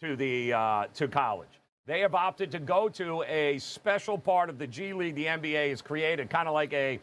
to 0.00 0.16
the 0.16 0.52
uh, 0.52 0.84
to 0.94 1.08
college. 1.08 1.60
they 1.86 2.00
have 2.00 2.14
opted 2.14 2.50
to 2.52 2.58
go 2.58 2.88
to 2.88 3.22
a 3.24 3.58
special 3.58 4.16
part 4.16 4.48
of 4.48 4.58
the 4.58 4.66
G 4.66 4.92
League 4.92 5.14
the 5.14 5.26
NBA 5.26 5.70
has 5.70 5.82
created, 5.82 6.30
kind 6.30 6.48
of 6.48 6.54
like 6.54 6.72
a, 6.72 7.00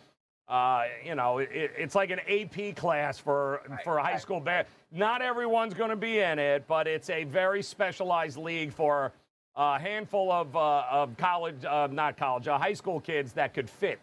uh, 0.47 0.83
you 1.03 1.15
know, 1.15 1.39
it, 1.39 1.49
it's 1.51 1.95
like 1.95 2.11
an 2.11 2.19
AP 2.29 2.75
class 2.75 3.17
for 3.19 3.61
right, 3.67 3.83
for 3.83 3.99
high 3.99 4.13
right. 4.13 4.21
school 4.21 4.39
band. 4.39 4.67
Not 4.95 5.21
everyone's 5.21 5.73
going 5.73 5.89
to 5.89 5.97
be 5.97 6.19
in 6.19 6.39
it, 6.39 6.67
but 6.67 6.87
it's 6.87 7.09
a 7.09 7.25
very 7.25 7.61
specialized 7.61 8.37
league 8.37 8.71
for 8.71 9.11
a 9.53 9.77
handful 9.77 10.31
of 10.31 10.55
uh, 10.55 10.83
of 10.89 11.17
college, 11.17 11.65
uh, 11.65 11.89
not 11.91 12.15
college, 12.15 12.47
uh, 12.47 12.57
high 12.57 12.73
school 12.73 13.01
kids 13.01 13.33
that 13.33 13.53
could 13.53 13.69
fit 13.69 13.99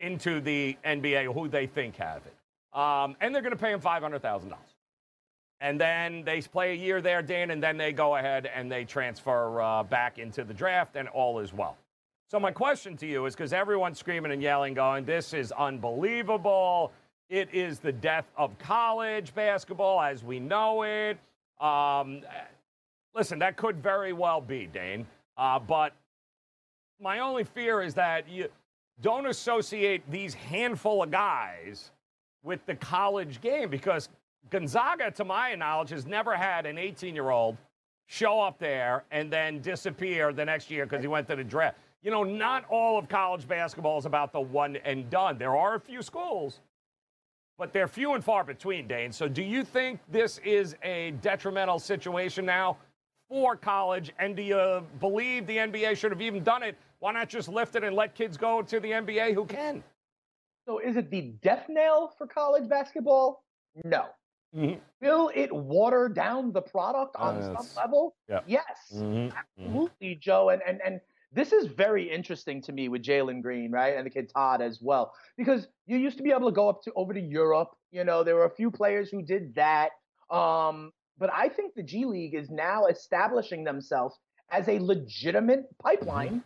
into 0.00 0.40
the 0.40 0.76
NBA 0.84 1.32
who 1.32 1.48
they 1.48 1.68
think 1.68 1.94
have 1.96 2.22
it, 2.26 2.78
um, 2.78 3.14
and 3.20 3.32
they're 3.32 3.42
going 3.42 3.54
to 3.54 3.58
pay 3.58 3.70
them 3.70 3.80
five 3.80 4.02
hundred 4.02 4.20
thousand 4.20 4.48
dollars 4.48 4.76
and 5.60 5.80
then 5.80 6.22
they 6.24 6.40
play 6.40 6.72
a 6.72 6.74
year 6.74 7.00
there, 7.00 7.22
Dan, 7.22 7.50
and 7.50 7.62
then 7.62 7.76
they 7.76 7.92
go 7.92 8.16
ahead 8.16 8.50
and 8.52 8.70
they 8.70 8.84
transfer 8.84 9.60
uh, 9.60 9.82
back 9.82 10.18
into 10.18 10.44
the 10.44 10.52
draft, 10.52 10.96
and 10.96 11.08
all 11.08 11.38
is 11.38 11.52
well. 11.52 11.76
So 12.28 12.38
my 12.40 12.50
question 12.50 12.96
to 12.98 13.06
you 13.06 13.24
is 13.26 13.34
because 13.34 13.52
everyone's 13.52 13.98
screaming 13.98 14.32
and 14.32 14.42
yelling, 14.42 14.74
going, 14.74 15.04
"This 15.04 15.32
is 15.32 15.52
unbelievable! 15.52 16.92
It 17.28 17.48
is 17.52 17.80
the 17.80 17.92
death 17.92 18.26
of 18.36 18.56
college 18.58 19.34
basketball 19.34 20.00
as 20.00 20.22
we 20.22 20.38
know 20.40 20.82
it." 20.82 21.18
Um, 21.60 22.22
listen, 23.14 23.38
that 23.40 23.56
could 23.56 23.82
very 23.82 24.12
well 24.12 24.40
be, 24.40 24.66
Dane, 24.66 25.06
uh, 25.36 25.58
but 25.58 25.92
my 27.00 27.18
only 27.18 27.44
fear 27.44 27.82
is 27.82 27.94
that 27.94 28.28
you 28.28 28.48
don't 29.00 29.26
associate 29.26 30.08
these 30.10 30.34
handful 30.34 31.02
of 31.02 31.10
guys 31.10 31.90
with 32.42 32.64
the 32.66 32.74
college 32.76 33.40
game 33.40 33.68
because 33.68 34.08
Gonzaga, 34.50 35.10
to 35.10 35.24
my 35.24 35.54
knowledge, 35.54 35.90
has 35.90 36.06
never 36.06 36.34
had 36.36 36.66
an 36.66 36.78
18 36.78 37.14
year 37.14 37.30
old 37.30 37.56
show 38.06 38.40
up 38.40 38.58
there 38.58 39.04
and 39.10 39.30
then 39.30 39.60
disappear 39.60 40.32
the 40.32 40.44
next 40.44 40.70
year 40.70 40.86
because 40.86 41.02
he 41.02 41.08
went 41.08 41.26
to 41.28 41.36
the 41.36 41.44
draft. 41.44 41.76
You 42.02 42.12
know, 42.12 42.22
not 42.22 42.64
all 42.70 42.98
of 42.98 43.08
college 43.08 43.48
basketball 43.48 43.98
is 43.98 44.06
about 44.06 44.32
the 44.32 44.40
one 44.40 44.76
and 44.76 45.10
done. 45.10 45.38
There 45.38 45.56
are 45.56 45.74
a 45.74 45.80
few 45.80 46.02
schools, 46.02 46.60
but 47.58 47.72
they're 47.72 47.88
few 47.88 48.14
and 48.14 48.22
far 48.22 48.44
between, 48.44 48.86
Dane. 48.86 49.12
So 49.12 49.28
do 49.28 49.42
you 49.42 49.64
think 49.64 50.00
this 50.10 50.38
is 50.44 50.76
a 50.82 51.12
detrimental 51.22 51.78
situation 51.78 52.44
now 52.44 52.76
for 53.28 53.56
college? 53.56 54.12
And 54.18 54.36
do 54.36 54.42
you 54.42 54.84
believe 55.00 55.46
the 55.46 55.56
NBA 55.56 55.96
should 55.96 56.12
have 56.12 56.20
even 56.20 56.42
done 56.42 56.62
it? 56.62 56.76
Why 56.98 57.12
not 57.12 57.28
just 57.28 57.48
lift 57.48 57.76
it 57.76 57.84
and 57.84 57.94
let 57.94 58.14
kids 58.14 58.36
go 58.36 58.62
to 58.62 58.80
the 58.80 58.90
NBA 58.90 59.34
who 59.34 59.44
can? 59.44 59.82
So 60.66 60.78
is 60.78 60.96
it 60.96 61.10
the 61.10 61.32
death 61.42 61.66
knell 61.68 62.12
for 62.18 62.26
college 62.26 62.68
basketball? 62.68 63.44
No. 63.84 64.06
Mm-hmm. 64.54 64.78
Will 65.02 65.30
it 65.34 65.52
water 65.52 66.08
down 66.08 66.52
the 66.52 66.62
product 66.62 67.14
on 67.16 67.36
uh, 67.36 67.60
some 67.60 67.66
level? 67.76 68.16
Yeah. 68.28 68.40
Yes, 68.46 68.64
mm-hmm. 68.94 69.04
mm-hmm. 69.04 69.36
absolutely. 69.58 70.14
Joe. 70.16 70.48
And 70.50 70.62
and 70.66 70.80
and 70.84 71.00
this 71.36 71.52
is 71.52 71.66
very 71.66 72.10
interesting 72.10 72.62
to 72.62 72.72
me 72.72 72.88
with 72.88 73.02
Jalen 73.02 73.42
Green, 73.42 73.70
right, 73.70 73.94
and 73.94 74.06
the 74.06 74.10
kid 74.10 74.30
Todd 74.34 74.62
as 74.62 74.80
well, 74.80 75.12
because 75.36 75.68
you 75.86 75.98
used 75.98 76.16
to 76.16 76.22
be 76.22 76.30
able 76.30 76.48
to 76.48 76.54
go 76.54 76.68
up 76.68 76.82
to 76.84 76.92
over 76.96 77.12
to 77.12 77.20
Europe. 77.20 77.68
You 77.92 78.04
know, 78.04 78.24
there 78.24 78.34
were 78.34 78.46
a 78.46 78.54
few 78.54 78.70
players 78.70 79.10
who 79.10 79.22
did 79.22 79.54
that. 79.54 79.90
Um, 80.30 80.92
but 81.18 81.30
I 81.32 81.48
think 81.50 81.74
the 81.74 81.82
G 81.82 82.06
League 82.06 82.34
is 82.34 82.50
now 82.50 82.86
establishing 82.86 83.64
themselves 83.64 84.18
as 84.50 84.66
a 84.68 84.78
legitimate 84.78 85.66
pipeline 85.82 86.28
mm-hmm. 86.28 86.38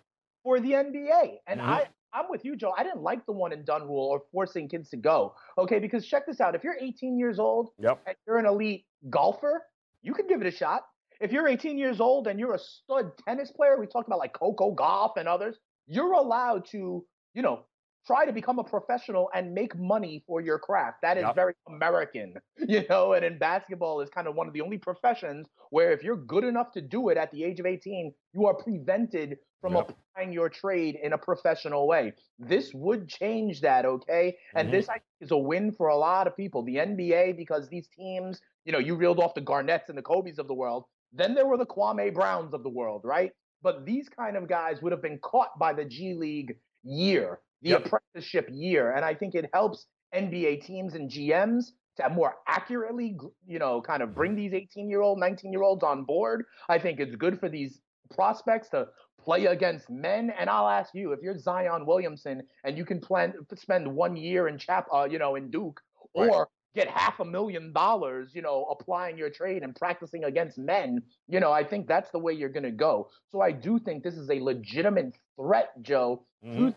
for 0.43 0.59
the 0.59 0.72
NBA, 0.72 1.36
and 1.47 1.61
mm-hmm. 1.61 1.70
I 1.70 1.86
I'm 2.12 2.26
with 2.28 2.45
you, 2.45 2.57
Joe. 2.57 2.72
I 2.76 2.82
didn't 2.82 3.03
like 3.03 3.24
the 3.26 3.32
one 3.32 3.53
and 3.53 3.64
done 3.64 3.82
rule 3.82 4.09
or 4.09 4.22
forcing 4.32 4.68
kids 4.68 4.91
to 4.91 4.97
go. 4.97 5.34
Okay, 5.57 5.78
because 5.78 6.05
check 6.05 6.26
this 6.26 6.41
out. 6.41 6.57
If 6.57 6.64
you're 6.64 6.76
18 6.80 7.16
years 7.16 7.38
old 7.38 7.70
yep. 7.78 8.01
and 8.05 8.16
you're 8.26 8.38
an 8.38 8.47
elite 8.47 8.84
golfer, 9.09 9.62
you 10.03 10.12
can 10.12 10.26
give 10.26 10.41
it 10.41 10.49
a 10.49 10.51
shot. 10.51 10.82
If 11.21 11.33
you're 11.33 11.47
18 11.47 11.77
years 11.77 12.01
old 12.01 12.27
and 12.27 12.41
you're 12.41 12.55
a 12.55 12.59
stud 12.59 13.12
tennis 13.27 13.51
player, 13.51 13.79
we 13.79 13.87
talked 13.87 14.09
about 14.09 14.18
like 14.18 14.33
Coco 14.33 14.75
Gauff 14.75 15.16
and 15.16 15.29
others, 15.29 15.57
you're 15.87 16.12
allowed 16.12 16.66
to, 16.71 17.05
you 17.35 17.43
know, 17.43 17.64
try 18.07 18.25
to 18.25 18.33
become 18.33 18.59
a 18.59 18.64
professional 18.64 19.29
and 19.35 19.53
make 19.53 19.79
money 19.79 20.25
for 20.27 20.41
your 20.41 20.59
craft. 20.59 20.99
That 21.03 21.16
is 21.16 21.25
yep. 21.25 21.35
very 21.35 21.55
American, 21.68 22.35
you 22.59 22.85
know, 22.89 23.12
and 23.12 23.25
in 23.25 23.39
basketball 23.39 24.01
is 24.01 24.09
kind 24.09 24.27
of 24.27 24.35
one 24.35 24.47
of 24.47 24.55
the 24.55 24.62
only 24.62 24.79
professions 24.79 25.47
where 25.71 25.93
if 25.93 26.03
you're 26.03 26.16
good 26.16 26.45
enough 26.45 26.73
to 26.73 26.81
do 26.81 27.11
it 27.11 27.16
at 27.16 27.31
the 27.31 27.45
age 27.45 27.61
of 27.61 27.66
18, 27.66 28.12
you 28.33 28.47
are 28.47 28.55
prevented 28.55 29.37
from 29.61 29.75
yep. 29.75 29.91
applying 29.91 30.33
your 30.33 30.49
trade 30.49 30.97
in 31.03 31.12
a 31.12 31.18
professional 31.18 31.87
way. 31.87 32.14
This 32.39 32.73
would 32.73 33.09
change 33.09 33.61
that, 33.61 33.85
okay? 33.85 34.37
And 34.55 34.68
mm-hmm. 34.68 34.77
this 34.77 34.89
I 34.89 34.95
think, 34.95 35.05
is 35.21 35.31
a 35.33 35.37
win 35.37 35.73
for 35.73 35.89
a 35.89 35.97
lot 35.97 36.27
of 36.27 36.37
people. 36.37 36.64
The 36.64 36.77
NBA, 36.77 37.37
because 37.37 37.68
these 37.68 37.89
teams, 37.95 38.41
you 38.64 38.73
know, 38.73 38.79
you 38.79 38.95
reeled 38.95 39.21
off 39.21 39.35
the 39.35 39.43
Garnetts 39.43 39.89
and 39.89 39.99
the 39.99 40.03
Kobe's 40.03 40.39
of 40.39 40.49
the 40.49 40.55
world. 40.55 40.85
Then 41.12 41.34
there 41.34 41.46
were 41.46 41.56
the 41.56 41.66
Kwame 41.66 42.12
Browns 42.14 42.54
of 42.54 42.62
the 42.62 42.68
world, 42.68 43.02
right? 43.04 43.30
But 43.62 43.84
these 43.84 44.08
kind 44.08 44.36
of 44.36 44.48
guys 44.48 44.80
would 44.82 44.92
have 44.92 45.02
been 45.02 45.18
caught 45.18 45.58
by 45.58 45.72
the 45.72 45.84
G 45.84 46.14
League 46.14 46.56
year, 46.82 47.40
the 47.62 47.70
yep. 47.70 47.86
apprenticeship 47.86 48.48
year. 48.50 48.92
And 48.92 49.04
I 49.04 49.14
think 49.14 49.34
it 49.34 49.50
helps 49.52 49.86
NBA 50.14 50.64
teams 50.64 50.94
and 50.94 51.11
GMs 51.11 51.72
to 51.96 52.08
more 52.11 52.36
accurately, 52.46 53.16
you 53.46 53.58
know, 53.58 53.82
kind 53.82 54.02
of 54.02 54.14
bring 54.14 54.34
these 54.34 54.54
18 54.54 54.88
year 54.88 55.02
old, 55.02 55.18
19 55.18 55.52
year 55.52 55.62
olds 55.62 55.82
on 55.82 56.04
board. 56.04 56.44
I 56.68 56.78
think 56.78 57.00
it's 57.00 57.16
good 57.16 57.38
for 57.38 57.48
these 57.48 57.80
prospects 58.14 58.70
to 58.70 58.88
play 59.22 59.46
against 59.46 59.90
men. 59.90 60.32
And 60.38 60.48
I'll 60.48 60.68
ask 60.68 60.94
you, 60.94 61.12
if 61.12 61.20
you're 61.22 61.38
Zion 61.38 61.86
Williamson 61.86 62.42
and 62.64 62.78
you 62.78 62.84
can 62.84 63.00
plan 63.00 63.34
spend 63.54 63.92
one 63.92 64.16
year 64.16 64.48
in 64.48 64.58
Chap, 64.58 64.86
uh, 64.92 65.06
you 65.11 65.18
know, 65.18 65.34
in 65.34 65.50
Duke, 65.50 65.80
or 66.14 66.26
right. 66.26 66.46
Get 66.75 66.89
half 66.89 67.21
a 67.21 67.25
million 67.25 67.73
dollars, 67.73 68.31
you 68.35 68.43
know, 68.43 68.66
applying 68.71 69.18
your 69.18 69.31
trade 69.31 69.62
and 69.62 69.75
practicing 69.75 70.25
against 70.25 70.59
men, 70.59 71.03
you 71.29 71.41
know, 71.41 71.53
I 71.53 71.64
think 71.64 71.89
that's 71.89 72.11
the 72.11 72.18
way 72.18 72.33
you're 72.33 72.49
going 72.49 72.64
to 72.64 72.71
go. 72.71 73.11
So 73.31 73.41
I 73.41 73.53
do 73.53 73.79
think 73.79 74.03
this 74.03 74.14
is 74.14 74.31
a 74.31 74.41
legitimate 74.41 75.16
threat, 75.37 75.71
Joe, 75.83 76.25
mm-hmm. 76.45 76.68
to 76.68 76.75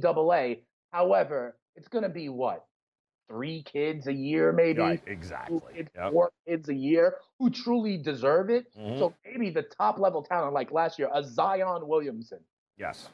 NCAA. 0.00 0.60
However, 0.92 1.56
it's 1.76 1.88
going 1.88 2.04
to 2.04 2.08
be 2.10 2.28
what 2.28 2.64
three 3.28 3.62
kids 3.62 4.06
a 4.06 4.12
year, 4.12 4.52
maybe. 4.52 4.80
Right, 4.80 5.02
exactly. 5.06 5.60
Kids, 5.74 5.90
yep. 5.94 6.12
Four 6.12 6.32
kids 6.46 6.68
a 6.68 6.74
year 6.74 7.16
who 7.38 7.50
truly 7.50 7.98
deserve 7.98 8.50
it. 8.50 8.66
Mm-hmm. 8.76 8.98
So 8.98 9.14
maybe 9.24 9.50
the 9.50 9.62
top 9.62 9.98
level 9.98 10.22
talent, 10.22 10.54
like 10.54 10.72
last 10.72 10.98
year, 10.98 11.10
a 11.12 11.22
Zion 11.22 11.86
Williamson. 11.86 12.40
Yes. 12.78 13.08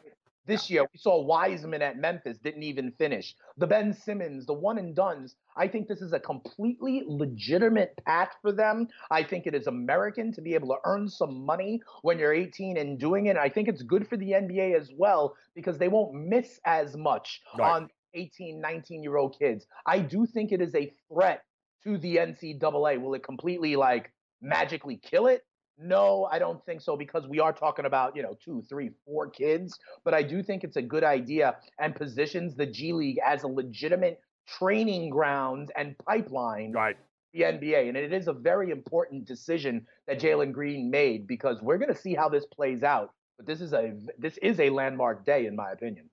This 0.46 0.68
yeah. 0.68 0.74
year, 0.74 0.88
we 0.92 0.98
saw 0.98 1.22
Wiseman 1.22 1.82
at 1.82 1.96
Memphis, 1.96 2.38
didn't 2.38 2.62
even 2.62 2.92
finish. 2.92 3.34
The 3.56 3.66
Ben 3.66 3.92
Simmons, 3.94 4.46
the 4.46 4.52
one 4.52 4.78
and 4.78 4.94
duns. 4.94 5.36
I 5.56 5.68
think 5.68 5.88
this 5.88 6.02
is 6.02 6.12
a 6.12 6.20
completely 6.20 7.02
legitimate 7.06 7.94
path 8.04 8.30
for 8.42 8.52
them. 8.52 8.88
I 9.10 9.22
think 9.22 9.46
it 9.46 9.54
is 9.54 9.66
American 9.66 10.32
to 10.32 10.42
be 10.42 10.54
able 10.54 10.68
to 10.68 10.78
earn 10.84 11.08
some 11.08 11.44
money 11.44 11.80
when 12.02 12.18
you're 12.18 12.34
18 12.34 12.76
and 12.76 12.98
doing 12.98 13.26
it. 13.26 13.36
I 13.36 13.48
think 13.48 13.68
it's 13.68 13.82
good 13.82 14.06
for 14.06 14.16
the 14.16 14.32
NBA 14.32 14.78
as 14.78 14.90
well 14.96 15.36
because 15.54 15.78
they 15.78 15.88
won't 15.88 16.14
miss 16.14 16.60
as 16.64 16.96
much 16.96 17.40
right. 17.58 17.70
on 17.70 17.90
18, 18.14 18.60
19 18.60 19.02
year 19.02 19.16
old 19.16 19.38
kids. 19.38 19.66
I 19.86 19.98
do 20.00 20.26
think 20.26 20.52
it 20.52 20.60
is 20.60 20.74
a 20.74 20.92
threat 21.12 21.42
to 21.84 21.98
the 21.98 22.16
NCAA. 22.16 23.00
Will 23.00 23.14
it 23.14 23.22
completely 23.22 23.76
like 23.76 24.12
magically 24.40 24.96
kill 25.02 25.26
it? 25.26 25.44
No, 25.78 26.28
I 26.30 26.38
don't 26.38 26.64
think 26.64 26.80
so 26.80 26.96
because 26.96 27.26
we 27.26 27.40
are 27.40 27.52
talking 27.52 27.84
about, 27.84 28.14
you 28.14 28.22
know, 28.22 28.36
two, 28.44 28.62
three, 28.68 28.90
four 29.04 29.28
kids. 29.28 29.78
But 30.04 30.14
I 30.14 30.22
do 30.22 30.42
think 30.42 30.62
it's 30.62 30.76
a 30.76 30.82
good 30.82 31.04
idea 31.04 31.56
and 31.80 31.94
positions 31.94 32.54
the 32.54 32.66
G 32.66 32.92
League 32.92 33.18
as 33.24 33.42
a 33.42 33.48
legitimate 33.48 34.20
training 34.46 35.10
ground 35.10 35.72
and 35.76 35.96
pipeline 35.98 36.72
right. 36.72 36.96
the 37.32 37.42
NBA. 37.42 37.88
And 37.88 37.96
it 37.96 38.12
is 38.12 38.28
a 38.28 38.32
very 38.32 38.70
important 38.70 39.24
decision 39.26 39.86
that 40.06 40.20
Jalen 40.20 40.52
Green 40.52 40.90
made 40.90 41.26
because 41.26 41.60
we're 41.60 41.78
going 41.78 41.92
to 41.92 42.00
see 42.00 42.14
how 42.14 42.28
this 42.28 42.46
plays 42.46 42.82
out. 42.82 43.10
But 43.36 43.46
this 43.46 43.60
is 43.60 43.72
a 43.72 43.94
this 44.16 44.38
is 44.42 44.60
a 44.60 44.70
landmark 44.70 45.26
day, 45.26 45.46
in 45.46 45.56
my 45.56 45.72
opinion. 45.72 46.08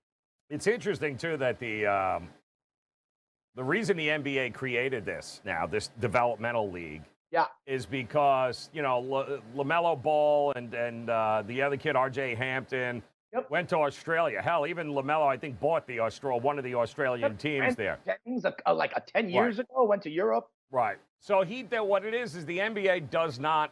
It's 0.50 0.66
interesting 0.66 1.18
too 1.18 1.38
that 1.38 1.60
the 1.60 1.86
um, 1.86 2.30
the 3.56 3.64
reason 3.64 3.96
the 3.96 4.08
NBA 4.08 4.56
created 4.56 5.06
this 5.06 5.40
now, 5.46 5.68
this 5.68 5.92
developmental 6.00 6.72
league, 6.72 7.04
yeah, 7.32 7.46
is 7.66 7.86
because 7.86 8.70
you 8.74 8.82
know 8.82 9.42
LaMelo 9.56 10.02
Ball 10.02 10.54
and 10.56 10.74
and 10.74 11.10
uh, 11.10 11.44
the 11.46 11.62
other 11.62 11.78
kid 11.78 11.96
R.J. 11.96 12.36
Hampton 12.36 13.02
yep. 13.34 13.50
went 13.50 13.70
to 13.70 13.78
Australia. 13.78 14.42
Hell, 14.42 14.68
even 14.68 14.90
LaMelo, 14.90 15.28
I 15.28 15.38
think, 15.38 15.60
bought 15.60 15.88
the 15.88 16.00
Austral 16.00 16.40
one 16.40 16.58
of 16.58 16.64
the 16.64 16.76
Australian 16.76 17.32
yep. 17.32 17.40
teams 17.40 17.76
there. 17.76 18.00
Jennings, 18.06 18.46
uh, 18.46 18.74
like 18.74 18.94
a 18.96 19.02
ten 19.02 19.30
years 19.30 19.58
right. 19.58 19.68
ago, 19.70 19.86
went 19.86 20.04
to 20.04 20.10
Europe. 20.10 20.50
Right. 20.72 20.98
So 21.20 21.44
he, 21.44 21.64
did 21.64 21.82
what 21.82 22.04
it 22.04 22.14
is, 22.14 22.36
is 22.36 22.46
the 22.46 22.58
NBA 22.58 23.12
does 23.12 23.40
not 23.40 23.72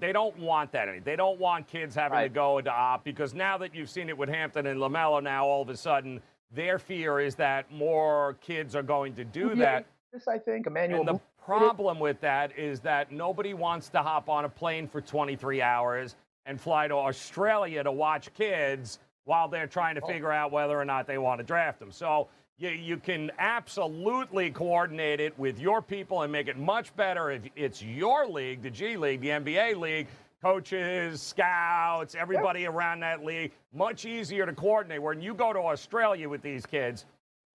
they 0.00 0.12
don't 0.12 0.38
want 0.38 0.72
that. 0.72 0.88
Any. 0.88 1.00
They 1.00 1.16
don't 1.16 1.38
want 1.38 1.66
kids 1.66 1.94
having 1.94 2.16
right. 2.16 2.22
to 2.24 2.28
go 2.28 2.58
into 2.58 2.70
op 2.70 3.04
because 3.04 3.34
now 3.34 3.58
that 3.58 3.74
you've 3.74 3.90
seen 3.90 4.08
it 4.08 4.16
with 4.16 4.28
Hampton 4.28 4.66
and 4.66 4.78
LaMelo, 4.78 5.22
now 5.22 5.46
all 5.46 5.62
of 5.62 5.68
a 5.68 5.76
sudden 5.76 6.20
their 6.52 6.78
fear 6.78 7.20
is 7.20 7.34
that 7.36 7.70
more 7.72 8.36
kids 8.40 8.74
are 8.74 8.82
going 8.82 9.14
to 9.14 9.24
do 9.24 9.48
yeah, 9.48 9.54
that. 9.56 9.86
This, 10.12 10.28
I 10.28 10.38
think, 10.38 10.66
Emmanuel. 10.66 11.00
And 11.00 11.08
the 11.08 11.20
problem 11.48 11.98
with 11.98 12.20
that 12.20 12.58
is 12.58 12.80
that 12.80 13.10
nobody 13.10 13.54
wants 13.54 13.88
to 13.88 14.02
hop 14.02 14.28
on 14.28 14.44
a 14.44 14.48
plane 14.50 14.86
for 14.86 15.00
23 15.00 15.62
hours 15.62 16.14
and 16.44 16.60
fly 16.60 16.86
to 16.86 16.94
Australia 16.94 17.82
to 17.82 17.90
watch 17.90 18.32
kids 18.34 18.98
while 19.24 19.48
they're 19.48 19.66
trying 19.66 19.94
to 19.94 20.02
oh. 20.02 20.06
figure 20.06 20.30
out 20.30 20.52
whether 20.52 20.78
or 20.78 20.84
not 20.84 21.06
they 21.06 21.16
want 21.16 21.38
to 21.38 21.44
draft 21.44 21.78
them. 21.78 21.90
So 21.90 22.28
you, 22.58 22.68
you 22.68 22.96
can 22.98 23.30
absolutely 23.38 24.50
coordinate 24.50 25.20
it 25.20 25.38
with 25.38 25.58
your 25.58 25.80
people 25.80 26.20
and 26.20 26.30
make 26.30 26.48
it 26.48 26.58
much 26.58 26.94
better 26.96 27.30
if 27.30 27.42
it's 27.56 27.82
your 27.82 28.28
league, 28.28 28.60
the 28.60 28.70
G 28.70 28.98
League, 28.98 29.22
the 29.22 29.28
NBA 29.28 29.78
League, 29.78 30.06
coaches, 30.42 31.22
scouts, 31.22 32.14
everybody 32.14 32.62
yeah. 32.62 32.68
around 32.68 33.00
that 33.00 33.24
league. 33.24 33.52
Much 33.72 34.04
easier 34.04 34.44
to 34.44 34.52
coordinate. 34.52 35.00
When 35.02 35.22
you 35.22 35.32
go 35.32 35.54
to 35.54 35.60
Australia 35.60 36.28
with 36.28 36.42
these 36.42 36.66
kids, 36.66 37.06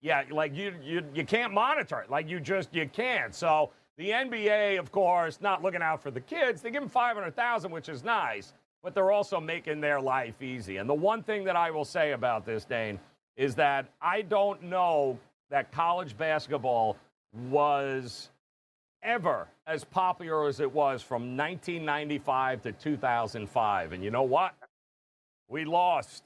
yeah, 0.01 0.23
like 0.31 0.55
you 0.57 0.75
you 0.83 1.05
you 1.15 1.25
can't 1.25 1.53
monitor 1.53 2.01
it. 2.01 2.11
Like 2.11 2.29
you 2.29 2.41
just 2.41 2.75
you 2.75 2.89
can't. 2.89 3.35
So 3.35 3.71
the 3.99 4.11
NBA, 4.11 4.79
of 4.79 4.91
course, 4.91 5.41
not 5.41 5.63
looking 5.63 5.83
out 5.83 6.03
for 6.03 6.11
the 6.11 6.21
kids. 6.21 6.63
They 6.63 6.71
give 6.71 6.83
them 6.83 6.89
five 6.89 7.17
hundred 7.17 7.37
thousand, 7.37 7.71
which 7.71 7.89
is 7.89 8.03
nice, 8.03 8.53
but 8.83 8.95
they're 8.95 9.13
also 9.13 9.41
making 9.41 9.81
their 9.81 10.01
life 10.01 10.41
easy. 10.43 10.79
And 10.79 10.89
the 10.89 10.95
one 10.95 11.23
thing 11.23 11.45
that 11.45 11.57
I 11.57 11.71
will 11.71 11.85
say 11.85 12.13
about 12.13 12.47
this, 12.47 12.65
Dane, 12.65 12.99
is 13.37 13.55
that 13.57 13.87
I 14.01 14.23
don't 14.23 14.63
know 14.63 15.19
that 15.51 15.71
college 15.73 16.17
basketball 16.17 16.97
was 17.51 18.31
ever 19.03 19.49
as 19.67 19.85
popular 19.85 20.47
as 20.49 20.61
it 20.61 20.73
was 20.73 21.03
from 21.03 21.37
1995 21.37 22.63
to 22.63 22.73
2005. 22.73 23.93
And 23.93 24.03
you 24.03 24.11
know 24.11 24.23
what? 24.23 24.55
We 25.49 25.65
lost 25.65 26.25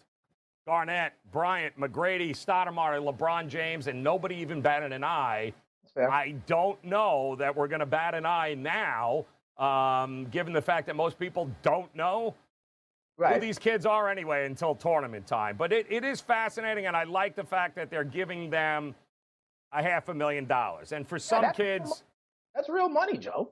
Garnett, 0.67 1.12
Bryant, 1.33 1.79
McGrady, 1.79 2.31
Stoudemire, 2.31 3.01
LeBron 3.03 3.49
James, 3.49 3.87
and 3.87 4.03
nobody 4.03 4.37
even 4.37 4.61
batted 4.61 4.93
an 4.93 5.05
eye. 5.05 5.53
I 5.97 6.34
don't 6.47 6.82
know 6.84 7.36
that 7.36 7.57
we're 7.57 7.68
going 7.68 7.80
to 7.80 7.86
bat 7.86 8.14
an 8.14 8.26
eye 8.26 8.55
now, 8.55 9.24
um, 9.59 10.26
given 10.26 10.53
the 10.53 10.62
fact 10.62 10.86
that 10.86 10.97
most 10.97 11.18
people 11.18 11.51
don't 11.62 11.94
know 11.94 12.34
right. 13.16 13.34
who 13.34 13.40
these 13.40 13.59
kids 13.59 13.86
are 13.86 14.09
anyway 14.09 14.47
until 14.47 14.74
tournament 14.74 15.26
time. 15.26 15.57
But 15.57 15.72
it, 15.72 15.86
it 15.88 16.05
is 16.05 16.20
fascinating, 16.20 16.86
and 16.86 16.97
I 16.97 17.05
like 17.05 17.34
the 17.34 17.44
fact 17.44 17.76
that 17.76 17.90
they're 17.90 18.05
giving 18.05 18.51
them 18.51 18.94
a 19.72 19.82
half 19.82 20.09
a 20.09 20.14
million 20.14 20.47
dollars. 20.47 20.92
And 20.92 21.07
for 21.09 21.18
some 21.18 21.44
yeah, 21.44 21.53
kids, 21.53 22.05
that's 22.55 22.68
real 22.68 22.88
money, 22.88 23.18
Joe. 23.18 23.51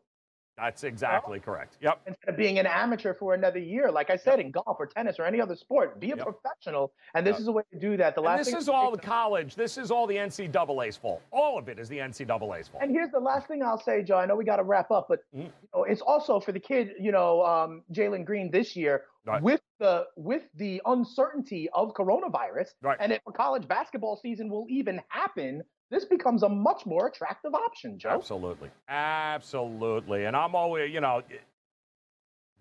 That's 0.56 0.84
exactly 0.84 1.40
correct. 1.40 1.78
Yep. 1.80 2.00
Instead 2.06 2.28
of 2.28 2.36
being 2.36 2.58
an 2.58 2.66
amateur 2.66 3.12
for 3.12 3.34
another 3.34 3.58
year, 3.58 3.90
like 3.90 4.10
I 4.10 4.16
said, 4.16 4.38
yep. 4.38 4.46
in 4.46 4.50
golf 4.52 4.76
or 4.78 4.86
tennis 4.86 5.16
or 5.18 5.24
any 5.24 5.40
other 5.40 5.56
sport, 5.56 5.98
be 5.98 6.12
a 6.12 6.16
yep. 6.16 6.26
professional. 6.26 6.92
And 7.14 7.26
this 7.26 7.34
yep. 7.34 7.40
is 7.40 7.48
a 7.48 7.52
way 7.52 7.62
to 7.72 7.78
do 7.78 7.96
that. 7.96 8.14
The 8.14 8.20
last 8.20 8.46
and 8.46 8.56
this 8.56 8.62
is 8.62 8.68
all 8.68 8.92
the 8.92 8.98
college. 8.98 9.56
This 9.56 9.76
is 9.76 9.90
all 9.90 10.06
the 10.06 10.14
NCAA's 10.16 10.96
fault. 10.96 11.22
All 11.32 11.58
of 11.58 11.68
it 11.68 11.78
is 11.78 11.88
the 11.88 11.98
NCAA's 11.98 12.68
fault. 12.68 12.82
And 12.82 12.92
here's 12.92 13.10
the 13.10 13.20
last 13.20 13.48
thing 13.48 13.62
I'll 13.62 13.80
say, 13.80 14.02
Joe. 14.02 14.16
I 14.16 14.26
know 14.26 14.36
we 14.36 14.44
got 14.44 14.56
to 14.56 14.64
wrap 14.64 14.90
up, 14.90 15.06
but 15.08 15.20
mm-hmm. 15.34 15.42
you 15.42 15.52
know, 15.74 15.84
it's 15.84 16.02
also 16.02 16.38
for 16.38 16.52
the 16.52 16.60
kid, 16.60 16.92
you 17.00 17.10
know, 17.10 17.42
um, 17.42 17.82
Jalen 17.92 18.24
Green 18.24 18.50
this 18.50 18.76
year 18.76 19.04
right. 19.26 19.42
with 19.42 19.60
the 19.80 20.04
with 20.16 20.42
the 20.54 20.80
uncertainty 20.86 21.68
of 21.72 21.94
coronavirus, 21.94 22.68
right. 22.82 22.96
and 23.00 23.12
if 23.12 23.20
a 23.26 23.32
college 23.32 23.66
basketball 23.66 24.18
season 24.22 24.48
will 24.48 24.66
even 24.68 25.00
happen 25.08 25.62
this 25.94 26.04
becomes 26.04 26.42
a 26.42 26.48
much 26.48 26.84
more 26.86 27.06
attractive 27.06 27.54
option, 27.54 27.98
Joe. 27.98 28.10
Absolutely. 28.10 28.70
Absolutely. 28.88 30.24
And 30.24 30.36
I'm 30.36 30.54
always, 30.54 30.92
you 30.92 31.00
know, 31.00 31.22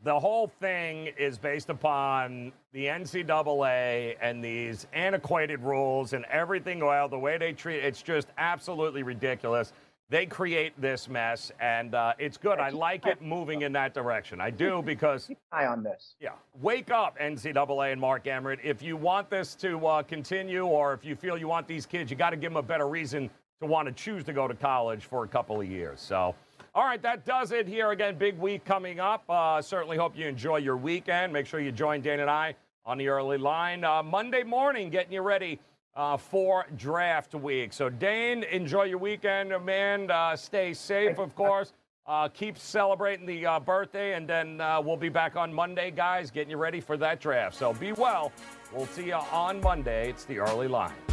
the 0.04 0.20
whole 0.20 0.52
thing 0.60 1.10
is 1.18 1.38
based 1.38 1.70
upon 1.70 2.52
the 2.74 2.86
NCAA 2.86 4.18
and 4.22 4.44
these 4.44 4.86
antiquated 4.94 5.62
rules 5.62 6.14
and 6.14 6.26
everything. 6.26 6.80
Well, 6.84 7.08
the 7.08 7.18
way 7.18 7.38
they 7.38 7.54
treat 7.54 7.78
it's 7.78 8.02
just 8.02 8.28
absolutely 8.38 9.04
ridiculous. 9.04 9.72
They 10.14 10.28
create 10.28 10.80
this 10.80 11.10
mess, 11.10 11.52
and 11.60 11.96
uh, 11.96 12.14
it's 12.20 12.38
good. 12.38 12.60
I 12.60 12.70
like 12.70 13.08
it 13.08 13.20
moving 13.20 13.64
in 13.64 13.74
that 13.74 13.96
direction. 13.96 14.40
I 14.40 14.52
do 14.52 14.80
because 14.86 15.32
eye 15.52 15.66
on 15.66 15.82
this. 15.82 16.14
Yeah, 16.20 16.34
wake 16.62 16.92
up, 16.92 17.18
NCAA 17.18 17.94
and 17.94 18.00
Mark 18.00 18.28
Emmert. 18.28 18.60
If 18.64 18.84
you 18.84 18.96
want 18.96 19.32
this 19.32 19.56
to 19.56 19.88
uh, 19.88 20.04
continue, 20.04 20.66
or 20.66 20.94
if 20.94 21.04
you 21.04 21.16
feel 21.16 21.36
you 21.36 21.48
want 21.48 21.68
these 21.68 21.88
kids, 21.88 22.12
you 22.12 22.16
got 22.16 22.30
to 22.30 22.36
give 22.36 22.52
them 22.52 22.58
a 22.58 22.62
better 22.62 22.88
reason 22.88 23.28
to 23.60 23.66
want 23.66 23.88
to 23.88 23.92
choose 23.92 24.24
to 24.26 24.34
go 24.34 24.48
to 24.48 24.54
college 24.54 25.06
for 25.06 25.24
a 25.24 25.28
couple 25.28 25.60
of 25.60 25.68
years. 25.68 26.00
So. 26.00 26.36
All 26.76 26.86
right, 26.86 27.02
that 27.02 27.26
does 27.26 27.52
it 27.52 27.68
here 27.68 27.90
again. 27.90 28.16
Big 28.16 28.38
week 28.38 28.66
coming 28.66 29.00
up. 29.00 29.24
Uh, 29.28 29.64
certainly 29.64 29.98
hope 29.98 30.16
you 30.16 30.28
enjoy 30.28 30.58
your 30.58 30.78
weekend. 30.78 31.34
Make 31.34 31.48
sure 31.48 31.60
you 31.60 31.72
join 31.72 32.02
Dan 32.02 32.20
and 32.20 32.30
I 32.30 32.56
on 32.86 33.00
the 33.00 33.08
early 33.08 33.40
line 33.40 33.84
uh, 33.84 34.04
Monday 34.04 34.44
morning, 34.44 34.92
getting 34.92 35.14
you 35.14 35.22
ready 35.22 35.60
uh, 35.96 36.18
for 36.18 36.66
draft 36.76 37.36
week. 37.36 37.74
So, 37.74 37.90
Dane, 37.90 38.44
enjoy 38.44 38.84
your 38.84 38.98
weekend, 38.98 39.54
man. 39.66 40.10
Uh, 40.10 40.36
stay 40.36 40.74
safe, 40.74 41.20
of 41.20 41.36
course. 41.36 41.74
Uh, 42.06 42.28
keep 42.28 42.58
celebrating 42.58 43.26
the 43.26 43.46
uh, 43.46 43.60
birthday, 43.60 44.14
and 44.14 44.28
then 44.28 44.60
uh, 44.60 44.82
we'll 44.82 44.98
be 44.98 45.10
back 45.10 45.36
on 45.36 45.54
Monday, 45.54 45.90
guys, 45.90 46.32
getting 46.32 46.52
you 46.52 46.58
ready 46.58 46.82
for 46.82 46.98
that 46.98 47.22
draft. 47.22 47.56
So, 47.56 47.74
be 47.74 47.94
well. 47.94 48.32
We'll 48.74 48.88
see 48.88 49.06
you 49.08 49.14
on 49.14 49.62
Monday. 49.62 50.10
It's 50.10 50.26
the 50.26 50.40
early 50.40 50.68
line. 50.68 51.13